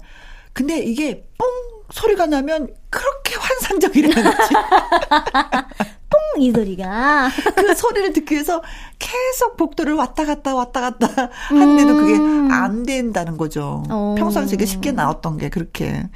근데 0.53 0.79
이게 0.79 1.25
뽕 1.39 1.49
소리가 1.91 2.27
나면 2.27 2.69
그렇게 2.91 3.37
환상적이라는 3.37 4.25
거지. 4.25 4.55
뽕! 6.09 6.43
이 6.43 6.51
소리가. 6.53 7.29
그 7.57 7.75
소리를 7.75 8.13
듣기 8.13 8.35
위해서 8.35 8.63
계속 8.99 9.57
복도를 9.57 9.95
왔다 9.95 10.25
갔다 10.25 10.55
왔다 10.55 10.81
갔다 10.81 11.31
하는데도 11.49 11.95
그게 11.97 12.15
음. 12.15 12.51
안 12.51 12.83
된다는 12.85 13.37
거죠. 13.37 13.83
어. 13.91 14.15
평상시에 14.19 14.65
쉽게 14.65 14.93
나왔던 14.93 15.39
게 15.39 15.49
그렇게. 15.49 16.09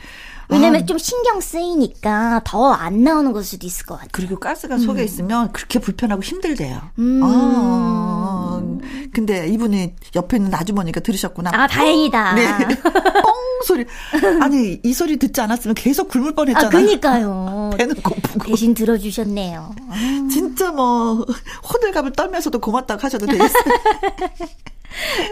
왜냐면 0.49 0.83
아. 0.83 0.87
좀 0.87 0.97
신경 0.97 1.40
쓰이니까 1.40 2.43
더 2.45 2.73
안 2.73 3.02
나오는 3.02 3.33
걸 3.33 3.43
수도 3.43 3.66
있을 3.66 3.85
것 3.85 3.95
같아요. 3.97 4.11
그리고 4.12 4.38
가스가 4.38 4.78
속에 4.78 5.02
음. 5.02 5.05
있으면 5.05 5.52
그렇게 5.52 5.78
불편하고 5.81 6.23
힘들대요. 6.23 6.81
음. 6.99 7.21
아. 7.25 8.62
근데 9.12 9.49
이분이 9.49 9.95
옆에 10.14 10.37
있는 10.37 10.55
아주머니가 10.55 11.00
들으셨구나. 11.00 11.50
아, 11.52 11.66
다행이다. 11.66 12.35
네. 12.35 12.47
뻥 13.23 13.35
소리. 13.66 13.85
아니, 14.40 14.80
이 14.82 14.92
소리 14.94 15.16
듣지 15.16 15.40
않았으면 15.40 15.75
계속 15.75 16.08
굶을 16.08 16.32
뻔 16.35 16.49
했잖아요. 16.49 16.68
아, 16.68 16.70
그니까요. 16.70 17.70
배는 17.76 17.96
고프고. 17.96 18.44
대신 18.46 18.75
들어주셨네요. 18.75 19.75
진짜 20.30 20.70
뭐, 20.70 21.26
호들갑을 21.73 22.12
떨면서도 22.12 22.61
고맙다고 22.61 23.00
하셔도 23.02 23.26
되겠어요. 23.26 23.50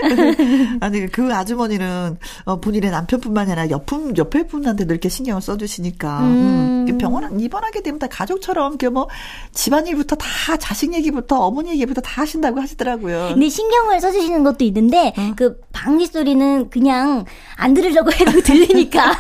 아니 0.80 1.06
그 1.06 1.34
아주머니는 1.34 2.18
어, 2.44 2.60
본인의 2.60 2.90
남편뿐만이 2.90 3.52
아니라 3.52 3.70
옆 3.70 3.84
옆에 4.16 4.46
분한테도 4.46 4.92
이렇게 4.92 5.08
신경을 5.08 5.42
써주시니까 5.42 6.20
음. 6.20 6.86
음. 6.88 6.98
병원 6.98 7.38
입원하게 7.38 7.82
되면 7.82 7.98
다 7.98 8.06
가족처럼 8.06 8.78
뭐 8.92 9.08
집안일부터 9.52 10.16
다 10.16 10.56
자식 10.56 10.94
얘기부터 10.94 11.38
어머니 11.38 11.70
얘기부터 11.70 12.00
다 12.00 12.22
하신다고 12.22 12.60
하시더라고요. 12.60 13.30
근데 13.32 13.48
신경을 13.48 14.00
써주시는 14.00 14.42
것도 14.44 14.64
있는데 14.64 15.12
응? 15.18 15.34
그 15.36 15.60
방귀 15.72 16.06
소리는 16.06 16.70
그냥 16.70 17.24
안 17.56 17.74
들으려고 17.74 18.10
해도 18.12 18.40
들리니까 18.42 19.12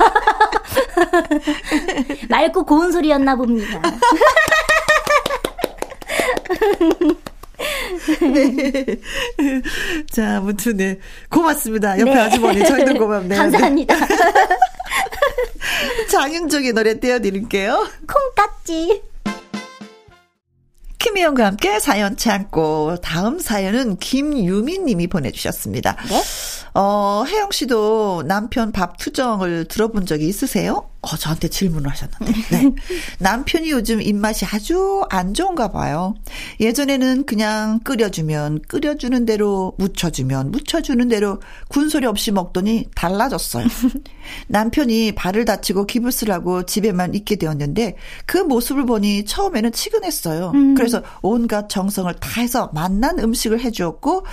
맑고 2.28 2.64
고운 2.64 2.90
소리였나 2.92 3.36
봅니다. 3.36 3.80
네. 8.20 8.84
자, 10.10 10.36
아무튼, 10.38 10.76
네. 10.76 10.98
고맙습니다. 11.30 11.98
옆에 11.98 12.14
네. 12.14 12.20
아주머니. 12.20 12.64
저희도 12.64 12.94
고맙네요. 12.94 13.38
감사합니다. 13.38 13.94
네. 14.06 14.16
장윤정의 16.10 16.72
노래 16.72 16.98
띄워드릴게요. 16.98 17.88
콩깍지. 18.06 19.02
김희영과 20.98 21.44
함께 21.44 21.80
사연 21.80 22.16
참고 22.16 22.96
다음 23.02 23.38
사연은 23.38 23.98
김유민 23.98 24.86
님이 24.86 25.06
보내주셨습니다. 25.06 25.96
네? 26.08 26.22
어, 26.72 27.24
혜영 27.28 27.50
씨도 27.50 28.24
남편 28.26 28.72
밥 28.72 28.96
투정을 28.96 29.66
들어본 29.66 30.06
적이 30.06 30.28
있으세요? 30.28 30.88
어, 31.04 31.16
저한테 31.16 31.48
질문을 31.48 31.90
하셨는데. 31.90 32.32
네. 32.50 32.70
남편이 33.18 33.70
요즘 33.70 34.00
입맛이 34.00 34.44
아주 34.44 35.02
안 35.10 35.34
좋은가 35.34 35.68
봐요. 35.68 36.14
예전에는 36.60 37.26
그냥 37.26 37.80
끓여주면 37.80 38.62
끓여주는 38.68 39.24
대로 39.26 39.74
묻혀주면 39.78 40.50
묻혀주는 40.50 41.08
대로 41.08 41.40
군소리 41.68 42.06
없이 42.06 42.32
먹더니 42.32 42.86
달라졌어요. 42.94 43.66
남편이 44.48 45.12
발을 45.12 45.44
다치고 45.44 45.86
기부스를 45.86 46.32
하고 46.34 46.64
집에만 46.64 47.14
있게 47.14 47.36
되었는데 47.36 47.96
그 48.26 48.38
모습을 48.38 48.86
보니 48.86 49.24
처음에는 49.24 49.72
치근했어요. 49.72 50.52
음. 50.54 50.74
그래서 50.74 51.02
온갖 51.22 51.68
정성을 51.68 52.12
다해서 52.14 52.70
맛난 52.74 53.18
음식을 53.18 53.60
해주었고 53.60 54.24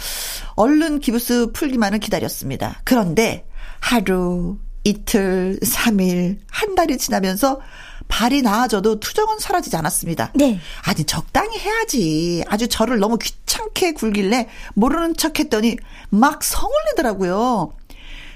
얼른 0.55 0.99
기부스 0.99 1.51
풀기만을 1.51 1.99
기다렸습니다. 1.99 2.81
그런데 2.83 3.45
하루, 3.79 4.57
이틀, 4.83 5.59
3일, 5.61 6.39
한 6.49 6.75
달이 6.75 6.97
지나면서 6.97 7.61
발이 8.07 8.41
나아져도 8.41 8.99
투정은 8.99 9.39
사라지지 9.39 9.75
않았습니다. 9.77 10.31
네. 10.35 10.59
아니 10.83 11.03
적당히 11.05 11.57
해야지. 11.57 12.43
아주 12.47 12.67
저를 12.67 12.99
너무 12.99 13.17
귀찮게 13.17 13.93
굴길래 13.93 14.49
모르는 14.73 15.15
척 15.15 15.39
했더니 15.39 15.77
막 16.09 16.43
성을 16.43 16.71
내더라고요. 16.91 17.73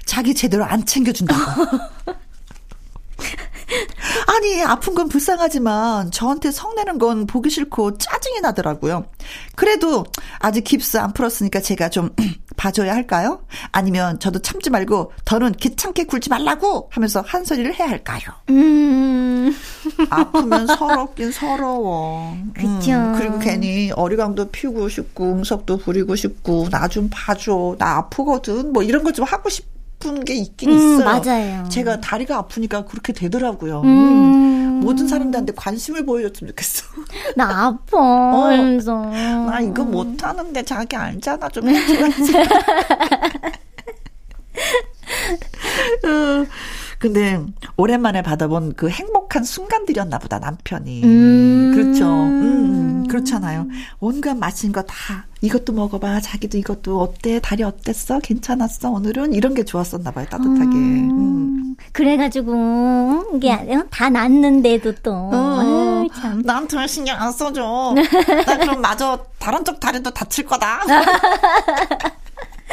자기 0.06 0.34
제대로 0.34 0.64
안 0.64 0.86
챙겨준다고. 0.86 1.42
아니, 4.28 4.62
아픈 4.62 4.94
건 4.94 5.08
불쌍하지만 5.08 6.10
저한테 6.10 6.50
성내는 6.50 6.98
건 6.98 7.26
보기 7.26 7.50
싫고 7.50 7.98
짜증이 7.98 8.40
나더라고요. 8.40 9.06
그래도 9.54 10.04
아직 10.38 10.62
깁스 10.64 10.98
안 10.98 11.12
풀었으니까 11.12 11.60
제가 11.60 11.88
좀 11.88 12.10
봐줘야 12.56 12.94
할까요? 12.94 13.42
아니면 13.72 14.18
저도 14.18 14.38
참지 14.40 14.70
말고 14.70 15.12
더는 15.24 15.52
귀찮게 15.52 16.04
굴지 16.04 16.30
말라고 16.30 16.88
하면서 16.90 17.20
한 17.20 17.44
소리를 17.44 17.74
해야 17.74 17.88
할까요? 17.88 18.22
음. 18.50 19.54
아프면 20.10 20.66
서럽긴 20.66 21.30
서러워. 21.32 22.36
그쵸. 22.54 22.92
음, 22.92 23.14
그리고 23.18 23.38
괜히 23.38 23.90
어리광도 23.92 24.50
피우고 24.50 24.88
싶고 24.88 25.32
음석도 25.32 25.78
부리고 25.78 26.16
싶고 26.16 26.68
나 26.70 26.86
좀 26.88 27.08
봐줘. 27.10 27.74
나 27.78 27.96
아프거든. 27.98 28.72
뭐 28.72 28.82
이런 28.82 29.02
거 29.02 29.10
좀 29.12 29.24
하고 29.24 29.48
싶 29.50 29.66
아픈 30.06 30.24
게 30.24 30.34
있긴 30.34 30.70
음, 30.70 30.76
있어요. 30.76 31.04
맞아요. 31.04 31.68
제가 31.68 32.00
다리가 32.00 32.36
아프니까 32.38 32.84
그렇게 32.84 33.12
되더라고요. 33.12 33.82
음. 33.82 33.88
음. 33.88 34.80
모든 34.80 35.08
사람들한테 35.08 35.52
관심을 35.56 36.06
보여줬으면 36.06 36.50
좋겠어. 36.50 36.84
나 37.34 37.66
아파. 37.66 37.98
어, 37.98 38.50
나 38.50 39.60
이거 39.60 39.82
못하는데 39.84 40.62
자기 40.62 40.94
알잖아. 40.96 41.48
좀 41.48 41.68
해줘야지. 41.68 42.32
어. 46.06 46.46
근데 46.98 47.38
오랜만에 47.76 48.22
받아본 48.22 48.74
그 48.74 48.88
행복한 48.88 49.44
순간들이었나 49.44 50.18
보다 50.18 50.38
남편이. 50.38 51.04
음. 51.04 51.72
그렇죠. 51.74 52.04
음, 52.06 52.42
음, 52.42 52.95
그렇잖아요. 53.06 53.66
온갖 54.00 54.36
맛있는 54.36 54.72
거 54.72 54.82
다 54.82 55.26
이것도 55.42 55.72
먹어봐. 55.74 56.20
자기도 56.20 56.58
이것도 56.58 57.00
어때? 57.00 57.40
다리 57.40 57.62
어땠어? 57.62 58.18
괜찮았어? 58.20 58.90
오늘은 58.90 59.32
이런 59.34 59.54
게 59.54 59.64
좋았었나 59.64 60.10
봐요. 60.10 60.26
따뜻하게. 60.30 60.64
음. 60.76 61.10
음. 61.10 61.76
그래가지고 61.92 63.32
이게 63.36 63.52
음. 63.54 63.86
다 63.90 64.08
났는데도 64.08 64.94
또 65.02 65.12
어, 65.12 65.58
아유, 65.60 66.08
참. 66.20 66.42
나한테 66.42 66.86
신경 66.86 67.20
안 67.20 67.30
써줘. 67.32 67.94
나 68.46 68.56
그럼 68.58 68.80
마저 68.80 69.18
다른 69.38 69.64
쪽 69.64 69.78
다리도 69.78 70.10
다칠 70.10 70.46
거다. 70.46 70.80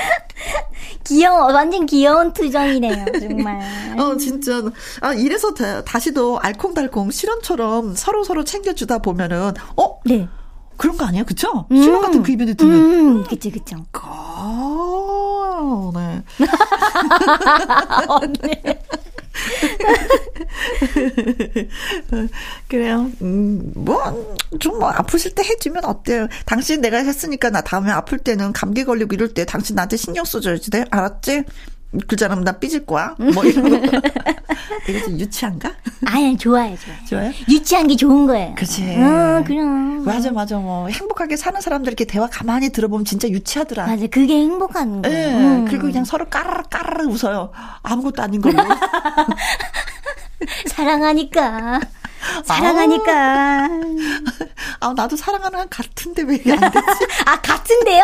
귀여워, 1.05 1.53
완전 1.53 1.85
귀여운 1.85 2.33
투정이네요, 2.33 3.05
정말. 3.19 3.59
어, 3.99 4.17
진짜. 4.17 4.61
아, 5.01 5.13
이래서 5.13 5.53
다, 5.53 5.99
시도 5.99 6.39
알콩달콩 6.39 7.11
실험처럼 7.11 7.95
서로서로 7.95 8.43
챙겨주다 8.43 8.99
보면은, 8.99 9.53
어? 9.77 9.99
네. 10.05 10.27
그런 10.77 10.97
거 10.97 11.05
아니에요? 11.05 11.23
그쵸? 11.25 11.65
음. 11.71 11.81
실험 11.81 12.01
같은 12.01 12.23
그 12.23 12.31
이벤트 12.31 12.55
들면. 12.55 12.79
음, 12.79 13.23
그쵸, 13.25 13.51
그쵸. 13.51 13.77
아, 13.93 15.91
네. 15.93 16.23
네. 18.41 18.83
그래요. 22.67 23.09
음, 23.21 23.71
뭐, 23.75 24.37
좀 24.59 24.79
뭐, 24.79 24.89
아프실 24.89 25.33
때 25.35 25.43
해주면 25.43 25.85
어때요? 25.85 26.27
당신 26.45 26.81
내가 26.81 26.97
했으니까 26.97 27.49
나 27.49 27.61
다음에 27.61 27.91
아플 27.91 28.17
때는 28.19 28.53
감기 28.53 28.83
걸리고 28.83 29.15
이럴 29.15 29.33
때 29.33 29.45
당신 29.45 29.75
나한테 29.75 29.97
신경 29.97 30.25
써줘야지. 30.25 30.71
돼? 30.71 30.85
알았지? 30.89 31.43
그자람 32.07 32.43
나 32.43 32.53
삐질 32.53 32.85
거야. 32.85 33.15
뭐 33.33 33.43
이런 33.45 33.69
거. 33.69 33.99
이게 34.87 35.01
좀 35.03 35.19
유치한가? 35.19 35.71
아니, 36.05 36.37
좋아요, 36.37 36.75
좋아요. 36.77 36.97
좋아요? 37.07 37.31
유치한 37.49 37.87
게 37.87 37.95
좋은 37.95 38.25
거예요. 38.27 38.53
그치. 38.55 38.83
어, 38.97 39.43
그럼. 39.45 40.03
맞아, 40.03 40.31
맞아. 40.31 40.57
뭐, 40.57 40.87
행복하게 40.89 41.37
사는 41.37 41.59
사람들 41.61 41.89
이렇게 41.91 42.05
대화 42.05 42.27
가만히 42.27 42.69
들어보면 42.69 43.05
진짜 43.05 43.27
유치하더라. 43.29 43.87
맞아. 43.87 44.07
그게 44.07 44.33
행복한 44.35 45.01
거예요. 45.01 45.17
네. 45.29 45.35
음. 45.37 45.65
그리고 45.65 45.83
그냥 45.87 46.03
서로 46.05 46.25
까르르 46.25 46.63
까르르 46.69 47.05
웃어요. 47.07 47.51
아무것도 47.83 48.21
아닌 48.23 48.41
걸로. 48.41 48.57
사랑하니까. 50.67 51.79
사랑하니까. 52.45 53.69
아, 54.79 54.93
나도 54.95 55.15
사랑하는 55.15 55.59
한 55.59 55.69
같은데 55.69 56.23
왜 56.23 56.35
안 56.51 56.59
되지? 56.71 57.07
아, 57.25 57.39
같은데요? 57.41 58.03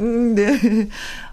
음, 0.00 0.34
네. 0.34 0.88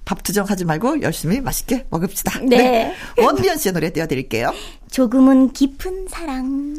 밥 0.06 0.24
투정하지 0.24 0.66
말고 0.66 1.02
열심히 1.02 1.42
맛있게 1.42 1.86
먹읍시다. 1.90 2.40
네. 2.42 2.58
네. 2.58 2.96
원미연 3.18 3.58
씨의 3.58 3.74
노래 3.74 3.92
띄워드릴게요. 3.92 4.54
조금은 4.90 5.52
깊은 5.54 6.08
사랑. 6.10 6.76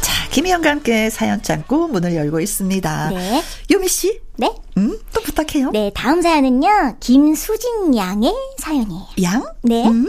자, 0.00 0.28
김희영과 0.30 0.70
함께 0.70 1.08
사연 1.10 1.42
창고 1.42 1.88
문을 1.88 2.14
열고 2.16 2.40
있습니다. 2.40 3.10
네. 3.10 3.42
요미 3.70 3.88
씨. 3.88 4.20
네. 4.36 4.52
음, 4.76 4.98
또 5.12 5.20
부탁해요. 5.22 5.70
네, 5.70 5.90
다음 5.94 6.22
사연은요. 6.22 6.96
김수진 7.00 7.96
양의 7.96 8.32
사연이에요. 8.58 9.06
양? 9.22 9.44
네. 9.62 9.86
음. 9.86 10.08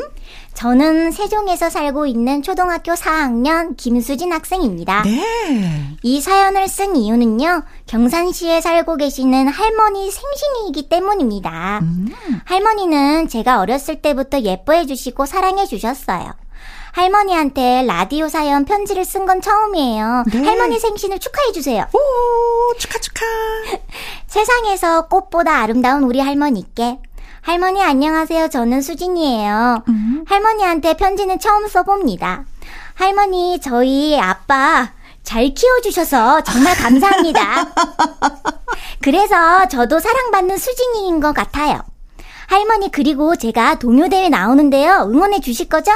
저는 0.60 1.12
세종에서 1.14 1.70
살고 1.70 2.06
있는 2.06 2.44
초등학교 2.44 2.92
4학년 2.92 3.78
김수진 3.78 4.34
학생입니다. 4.34 5.04
네. 5.04 5.96
이 6.04 6.20
사연을 6.20 6.68
쓴 6.68 6.98
이유는요, 6.98 7.64
경산시에 7.88 8.60
살고 8.60 8.98
계시는 8.98 9.48
할머니 9.48 10.12
생신이기 10.12 10.90
때문입니다. 10.90 11.80
음. 11.82 12.10
할머니는 12.44 13.30
제가 13.30 13.62
어렸을 13.62 14.02
때부터 14.02 14.42
예뻐해 14.42 14.86
주시고 14.86 15.26
사랑해 15.26 15.66
주셨어요. 15.66 16.34
할머니한테 16.92 17.84
라디오 17.88 18.28
사연 18.28 18.66
편지를 18.66 19.06
쓴 19.06 19.26
건 19.26 19.40
처음이에요. 19.40 20.26
네. 20.30 20.44
할머니 20.44 20.78
생신을 20.78 21.20
축하해 21.20 21.54
주세요. 21.54 21.86
오, 21.94 22.78
축하 22.78 23.00
축하. 23.00 23.26
세상에서 24.28 25.08
꽃보다 25.08 25.62
아름다운 25.62 26.04
우리 26.04 26.20
할머니께 26.20 27.00
할머니 27.42 27.82
안녕하세요. 27.82 28.50
저는 28.50 28.82
수진이에요. 28.82 29.84
음. 29.88 30.24
할머니한테 30.28 30.96
편지는 30.96 31.40
처음 31.40 31.68
써봅니다. 31.68 32.46
할머니, 32.96 33.60
저희 33.62 34.20
아빠 34.20 34.92
잘 35.24 35.50
키워주셔서 35.54 36.42
정말 36.44 36.76
감사합니다. 36.76 37.42
그래서 39.02 39.68
저도 39.68 40.00
사랑받는 40.00 40.58
수진이인 40.58 41.22
것 41.22 41.34
같아요. 41.34 41.82
할머니, 42.48 42.92
그리고 42.92 43.36
제가 43.36 43.80
동요대회 43.80 44.30
나오는데요. 44.30 45.08
응원해 45.10 45.40
주실 45.40 45.70
거죠? 45.70 45.92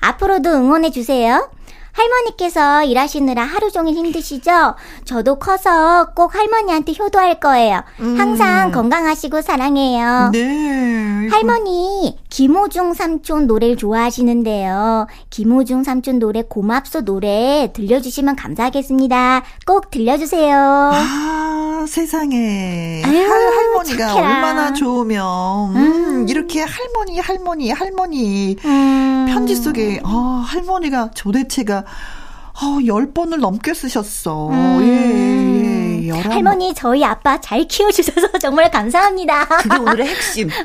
앞으로도 0.00 0.50
응원해 0.50 0.90
주세요. 0.90 1.50
할머니께서 1.92 2.84
일하시느라 2.84 3.42
하루 3.42 3.70
종일 3.70 3.94
힘드시죠? 3.96 4.74
저도 5.04 5.38
커서 5.38 6.10
꼭 6.14 6.34
할머니한테 6.34 6.94
효도할 6.98 7.40
거예요. 7.40 7.82
음. 8.00 8.18
항상 8.18 8.70
건강하시고 8.70 9.42
사랑해요. 9.42 10.30
네. 10.32 11.28
할머니, 11.30 12.18
김호중 12.28 12.94
삼촌 12.94 13.46
노래를 13.46 13.76
좋아하시는데요. 13.76 15.06
김호중 15.30 15.84
삼촌 15.84 16.18
노래 16.18 16.42
고맙소 16.42 17.02
노래 17.02 17.70
들려주시면 17.74 18.36
감사하겠습니다. 18.36 19.42
꼭 19.66 19.90
들려주세요. 19.90 20.56
아, 20.92 21.84
세상에. 21.88 23.02
아유, 23.04 23.18
할, 23.18 23.30
할머니가 23.30 24.08
착해라. 24.08 24.28
얼마나 24.28 24.72
좋으면, 24.72 25.76
음, 25.76 25.76
음, 25.76 26.28
이렇게 26.28 26.62
할머니, 26.62 27.18
할머니, 27.18 27.70
할머니, 27.70 28.56
음. 28.64 29.26
편지 29.28 29.54
속에, 29.54 30.00
아, 30.04 30.44
할머니가 30.46 31.10
도대체가 31.16 31.79
어, 31.80 32.78
10번을 32.80 33.38
넘게 33.40 33.74
쓰셨어. 33.74 34.48
음. 34.50 34.80
예, 34.82 36.02
예. 36.04 36.08
열한... 36.08 36.32
할머니, 36.32 36.74
저희 36.74 37.04
아빠 37.04 37.40
잘 37.40 37.64
키워주셔서 37.66 38.28
정말 38.40 38.70
감사합니다. 38.70 39.46
그게 39.46 39.76
오늘의 39.76 40.08
핵심. 40.08 40.48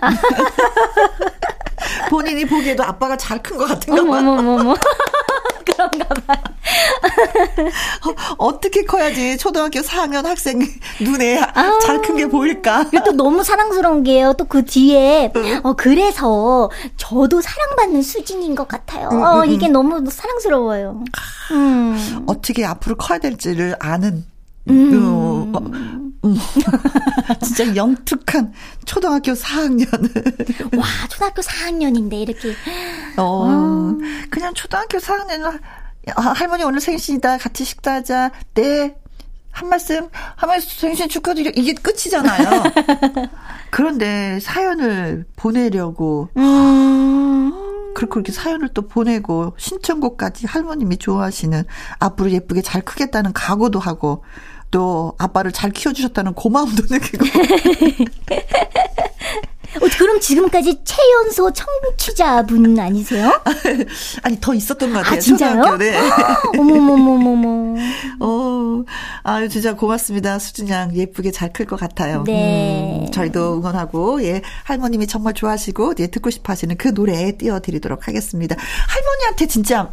본인이 2.09 2.45
보기에도 2.45 2.83
아빠가 2.83 3.15
잘 3.17 3.41
큰 3.43 3.57
것 3.57 3.65
같은가 3.67 4.01
봐. 4.03 4.19
어머머머머. 4.19 4.75
그런가 5.65 6.05
봐요. 6.25 6.43
어, 8.37 8.59
떻게 8.59 8.83
커야지 8.85 9.37
초등학교 9.37 9.79
4학년 9.81 10.23
학생 10.23 10.59
눈에 11.01 11.39
아, 11.41 11.79
잘큰 11.79 12.15
게 12.17 12.27
보일까? 12.27 12.89
또 13.05 13.11
너무 13.11 13.43
사랑스러운 13.43 14.03
게요. 14.03 14.33
또 14.33 14.45
그 14.47 14.63
뒤에 14.63 15.31
응. 15.35 15.59
어 15.63 15.73
그래서 15.73 16.69
저도 16.97 17.41
사랑받는 17.41 18.01
수진인 18.03 18.55
것 18.55 18.67
같아요. 18.67 19.09
응, 19.11 19.23
어, 19.23 19.41
응, 19.43 19.51
이게 19.51 19.67
너무 19.67 20.09
사랑스러워요. 20.09 21.03
음. 21.51 22.23
어떻게 22.27 22.63
앞으로 22.63 22.95
커야 22.95 23.17
될지를 23.19 23.75
아는 23.79 24.23
음. 24.69 25.51
어, 25.53 26.04
음. 26.25 26.35
진짜 27.43 27.75
영특한 27.75 28.53
초등학교 28.85 29.33
4학년. 29.33 29.87
와, 30.77 30.85
초등학교 31.09 31.41
4학년인데, 31.41 32.13
이렇게. 32.21 32.49
어, 33.17 33.23
어. 33.23 33.97
그냥 34.29 34.53
초등학교 34.53 34.97
4학년, 34.97 35.59
아, 36.15 36.21
할머니 36.21 36.63
오늘 36.63 36.79
생신이다. 36.79 37.37
같이 37.37 37.63
식사하자. 37.63 38.31
네. 38.55 38.95
한 39.51 39.69
말씀, 39.69 40.09
한 40.35 40.49
말씀 40.49 40.69
생신 40.69 41.07
축하드려. 41.07 41.51
이게 41.55 41.73
끝이잖아요. 41.73 42.63
그런데 43.71 44.39
사연을 44.41 45.25
보내려고. 45.37 46.29
음. 46.35 47.15
그렇게 47.95 48.19
이렇게 48.19 48.31
사연을 48.33 48.69
또 48.73 48.87
보내고 48.87 49.53
신청곡까지 49.57 50.45
할머님이 50.45 50.97
좋아하시는 50.97 51.63
앞으로 51.99 52.29
예쁘게 52.29 52.61
잘 52.61 52.81
크겠다는 52.81 53.31
각오도 53.33 53.79
하고 53.79 54.23
또 54.71 55.13
아빠를 55.17 55.51
잘 55.51 55.71
키워주셨다는 55.71 56.33
고마움도 56.33 56.83
느끼고. 56.89 57.25
어, 59.75 59.87
그럼 59.97 60.19
지금까지 60.21 60.79
최연소 60.85 61.51
청취자분 61.51 62.79
아니세요? 62.79 63.29
아니 64.23 64.39
더 64.39 64.53
있었던 64.53 64.93
것 64.93 64.99
같아요. 64.99 65.17
아, 65.17 65.19
진짜요? 65.19 65.77
네. 65.77 65.99
어머머머머머. 66.57 67.75
어, 68.21 68.83
아유 69.23 69.49
진짜 69.49 69.75
고맙습니다. 69.75 70.39
수진 70.39 70.69
양 70.69 70.95
예쁘게 70.95 71.31
잘 71.31 71.51
클 71.51 71.65
것 71.65 71.77
같아요. 71.79 72.23
네. 72.25 73.05
음, 73.05 73.11
저희도 73.11 73.57
응원하고 73.57 74.23
예 74.23 74.41
할머님이 74.63 75.07
정말 75.07 75.33
좋아하시고 75.33 75.95
예 75.99 76.07
듣고 76.07 76.29
싶어하시는 76.29 76.77
그 76.77 76.93
노래 76.93 77.33
띄워드리도록 77.37 78.07
하겠습니다. 78.07 78.55
할머니한테 78.87 79.47
진짜 79.47 79.91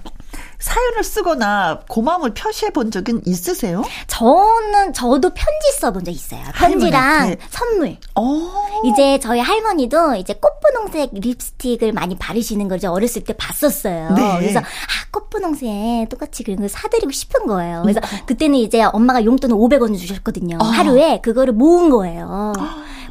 사연을 0.58 1.02
쓰거나 1.02 1.80
고마움을 1.88 2.34
표시해 2.34 2.70
본 2.70 2.90
적은 2.90 3.22
있으세요? 3.26 3.82
저는 4.06 4.92
저도 4.92 5.30
편지 5.30 5.72
써 5.80 5.90
본 5.90 6.04
적 6.04 6.10
있어요. 6.12 6.40
편지랑 6.54 7.02
할머니한테. 7.02 7.38
선물. 7.50 7.96
오. 8.16 8.46
어. 8.46 8.82
이제 8.84 9.18
저희 9.20 9.40
할머니도 9.40 10.14
이제 10.16 10.34
꽃분홍색 10.34 11.10
립스틱을 11.14 11.92
많이 11.92 12.16
바르시는 12.16 12.68
걸 12.68 12.78
어렸을 12.86 13.24
때 13.24 13.32
봤었어요. 13.34 14.10
네. 14.14 14.38
그래서 14.38 14.60
아 14.60 14.64
꽃분홍색 15.10 16.08
똑같이 16.08 16.42
그런 16.44 16.58
걸 16.60 16.68
사드리고 16.68 17.10
싶은 17.10 17.46
거예요. 17.46 17.82
그래서 17.82 18.00
음. 18.00 18.18
그때는 18.26 18.58
이제 18.58 18.82
엄마가 18.82 19.24
용돈을 19.24 19.54
500원 19.56 19.98
주셨거든요. 19.98 20.58
어. 20.60 20.64
하루에 20.64 21.20
그거를 21.22 21.52
모은 21.52 21.90
거예요. 21.90 22.26
어. 22.30 22.52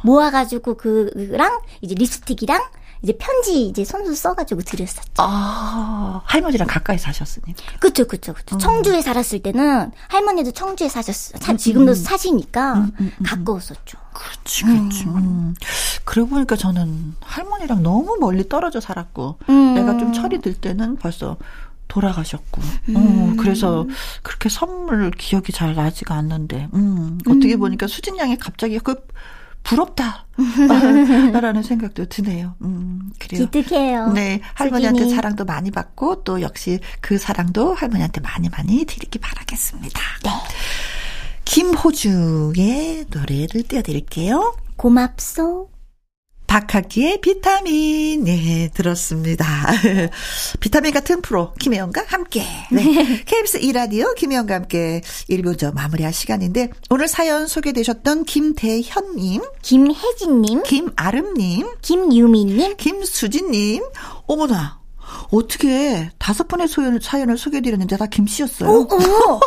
모아가지고 0.04 0.76
그랑 0.76 1.60
이제 1.80 1.94
립스틱이랑 1.94 2.60
이제 3.02 3.16
편지 3.18 3.66
이제 3.66 3.84
손수 3.84 4.14
써가지고 4.14 4.62
드렸었죠. 4.62 5.10
아, 5.18 6.22
할머니랑 6.24 6.68
가까이 6.68 6.98
사셨으니까. 6.98 7.78
그쵸, 7.80 8.06
그쵸, 8.06 8.32
그쵸. 8.32 8.56
음. 8.56 8.58
청주에 8.60 9.02
살았을 9.02 9.40
때는 9.42 9.90
할머니도 10.08 10.52
청주에 10.52 10.88
사셨어. 10.88 11.36
사, 11.38 11.56
지금도 11.56 11.92
음. 11.92 11.94
사시니까 11.96 12.74
음, 12.74 12.92
음, 13.00 13.12
음, 13.18 13.24
가까웠었죠. 13.24 13.98
그렇지, 14.12 14.64
그렇지. 14.64 15.04
음. 15.06 15.54
그러고 16.04 16.30
보니까 16.30 16.54
저는 16.54 17.16
할머니랑 17.20 17.82
너무 17.82 18.16
멀리 18.20 18.48
떨어져 18.48 18.78
살았고, 18.80 19.38
내가 19.74 19.98
좀 19.98 20.12
철이 20.12 20.40
들 20.40 20.54
때는 20.54 20.96
벌써 20.96 21.36
돌아가셨고, 21.88 22.62
음. 22.90 22.96
어, 22.96 23.42
그래서 23.42 23.86
그렇게 24.22 24.48
선물 24.48 25.10
기억이 25.10 25.52
잘 25.52 25.74
나지가 25.74 26.14
않는데, 26.14 26.68
음, 26.74 27.18
어떻게 27.26 27.56
보니까 27.56 27.88
수진 27.88 28.16
양이 28.18 28.36
갑자기 28.36 28.78
그 28.78 28.94
부럽다. 29.62 30.26
라는 31.40 31.62
생각도 31.62 32.06
드네요. 32.06 32.54
음, 32.62 33.12
그래요. 33.18 33.46
기특해요. 33.48 34.08
네. 34.12 34.40
할머니한테 34.54 35.00
수진이. 35.00 35.14
사랑도 35.14 35.44
많이 35.44 35.70
받고 35.70 36.24
또 36.24 36.40
역시 36.40 36.80
그 37.00 37.18
사랑도 37.18 37.74
할머니한테 37.74 38.20
많이 38.20 38.48
많이 38.48 38.84
드리기 38.84 39.18
바라겠습니다. 39.18 40.00
네. 40.24 40.30
김호중의 41.44 43.06
노래를 43.10 43.62
띄워드릴게요. 43.64 44.56
고맙소. 44.76 45.68
박학기의 46.52 47.22
비타민, 47.22 48.24
네, 48.24 48.68
들었습니다. 48.74 49.46
비타민 50.60 50.92
같은 50.92 51.22
프로, 51.22 51.54
김혜영과 51.54 52.04
함께. 52.08 52.44
네. 52.70 52.82
KBS 53.24 53.60
2라디오 53.60 54.14
김혜영과 54.14 54.56
함께 54.56 55.00
1부 55.30 55.72
마무리할 55.72 56.12
시간인데, 56.12 56.68
오늘 56.90 57.08
사연 57.08 57.46
소개되셨던 57.46 58.26
김대현님, 58.26 59.40
김혜진님, 59.62 60.62
김아름님, 60.64 61.68
김유미님, 61.80 62.76
김수진님, 62.76 63.84
어머나, 64.26 64.78
어떻게 65.30 66.10
다섯 66.18 66.48
분의 66.48 66.68
소연, 66.68 67.00
사연을 67.00 67.38
소개해드렸는데 67.38 67.96
다 67.96 68.04
김씨였어요? 68.04 68.68
오, 68.68 68.82
오. 68.82 68.86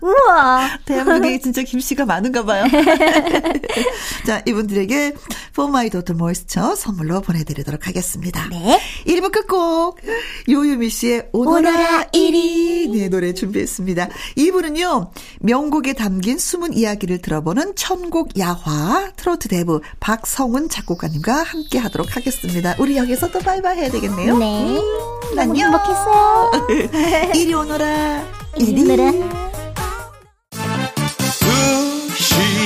우와. 0.00 0.78
대한민국에 0.84 1.38
진짜 1.40 1.62
김씨가 1.62 2.04
많은가 2.06 2.44
봐요. 2.44 2.64
자, 4.26 4.42
이분들에게 4.46 5.12
For 5.52 5.68
My 5.68 5.90
Daughter 5.90 6.16
Moisture 6.16 6.76
선물로 6.76 7.20
보내드리도록 7.20 7.86
하겠습니다. 7.86 8.48
네. 8.50 8.80
1부 9.06 9.32
끝곡 9.32 10.00
요유미 10.48 10.90
씨의 10.90 11.28
오너라 11.32 12.06
1위 12.12 12.90
네, 12.92 13.08
노래 13.08 13.32
준비했습니다. 13.34 14.08
2부는요. 14.36 15.10
명곡에 15.40 15.92
담긴 15.94 16.38
숨은 16.38 16.72
이야기를 16.74 17.22
들어보는 17.22 17.74
천곡 17.76 18.38
야화 18.38 19.12
트로트 19.16 19.48
대부 19.48 19.80
박성훈 20.00 20.68
작곡가님과 20.68 21.42
함께 21.42 21.78
하도록 21.78 22.16
하겠습니다. 22.16 22.74
우리 22.78 22.96
여기서 22.96 23.30
또 23.30 23.38
바이바이 23.40 23.78
해야 23.78 23.90
되겠네요. 23.90 24.36
네. 24.38 24.78
음, 24.78 25.38
안녕. 25.38 25.72
행복했어요. 25.72 26.50
이리 27.34 27.54
오너라. 27.54 28.24
이리 28.56 28.82
오너라. 28.82 29.45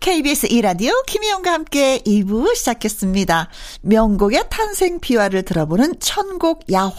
KBS 0.00 0.46
2라디오 0.50 0.92
김혜영과 1.06 1.52
함께 1.52 1.98
2부 2.06 2.56
시작했습니다. 2.56 3.48
명곡의 3.82 4.44
탄생 4.48 4.98
비화를 4.98 5.42
들어보는 5.42 6.00
천곡 6.00 6.72
야화. 6.72 6.90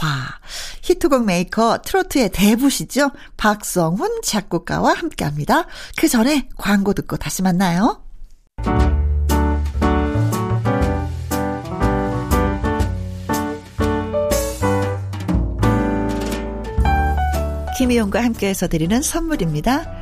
히트곡 0.83 1.25
메이커 1.25 1.79
트로트의 1.81 2.29
대부시죠. 2.29 3.09
박성훈 3.37 4.21
작곡가와 4.23 4.93
함께 4.93 5.25
합니다. 5.25 5.65
그 5.97 6.07
전에 6.07 6.47
광고 6.57 6.93
듣고 6.93 7.17
다시 7.17 7.41
만나요. 7.41 8.03
김혜영과 17.79 18.23
함께해서 18.23 18.67
드리는 18.67 19.01
선물입니다. 19.01 20.01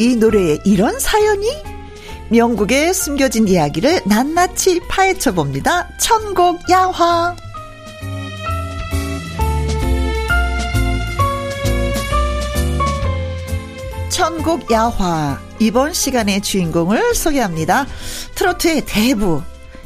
이 0.00 0.16
노래에 0.16 0.60
이런 0.64 0.98
사연이? 0.98 1.46
명곡에 2.30 2.94
숨겨진 2.94 3.46
이야기를 3.46 4.00
낱낱이 4.06 4.80
파헤쳐 4.88 5.32
봅니다. 5.32 5.90
천곡 5.98 6.70
야화. 6.70 7.36
천곡 14.08 14.70
야화. 14.70 15.38
이번 15.58 15.92
시간의 15.92 16.40
주인공을 16.40 17.14
소개합니다. 17.14 17.86
트로트의 18.36 18.84
대부. 18.86 19.42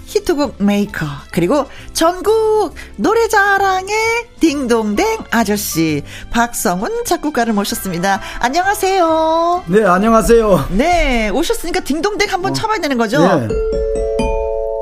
히트곡 0.07 0.63
메이커 0.63 1.07
그리고 1.33 1.67
전국 1.93 2.75
노래자랑의 2.97 3.95
딩동댕 4.41 5.25
아저씨 5.31 6.03
박성훈 6.31 7.05
작곡가를 7.05 7.53
모셨습니다. 7.53 8.21
안녕하세요. 8.41 9.65
네, 9.67 9.85
안녕하세요. 9.85 10.69
네 10.73 11.29
오셨으니까 11.31 11.81
딩동댕 11.81 12.31
한번 12.33 12.55
쳐봐야 12.55 12.79
되는 12.79 12.97
거죠? 12.99 13.19
네. 13.19 13.49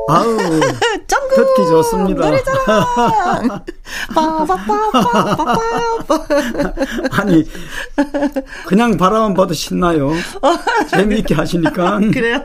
아우, 0.09 0.37
전국 1.07 1.37
듣기 1.37 1.67
좋습니다. 1.69 2.25
노래자랑 2.25 3.65
빠바바바바바 4.15 5.57
아니, 7.23 7.45
그냥 8.67 8.97
바라만 8.97 9.35
봐도 9.35 9.55
신나요. 9.55 10.11
재미있게 10.91 11.35
하시니까. 11.35 12.01
그래요? 12.13 12.45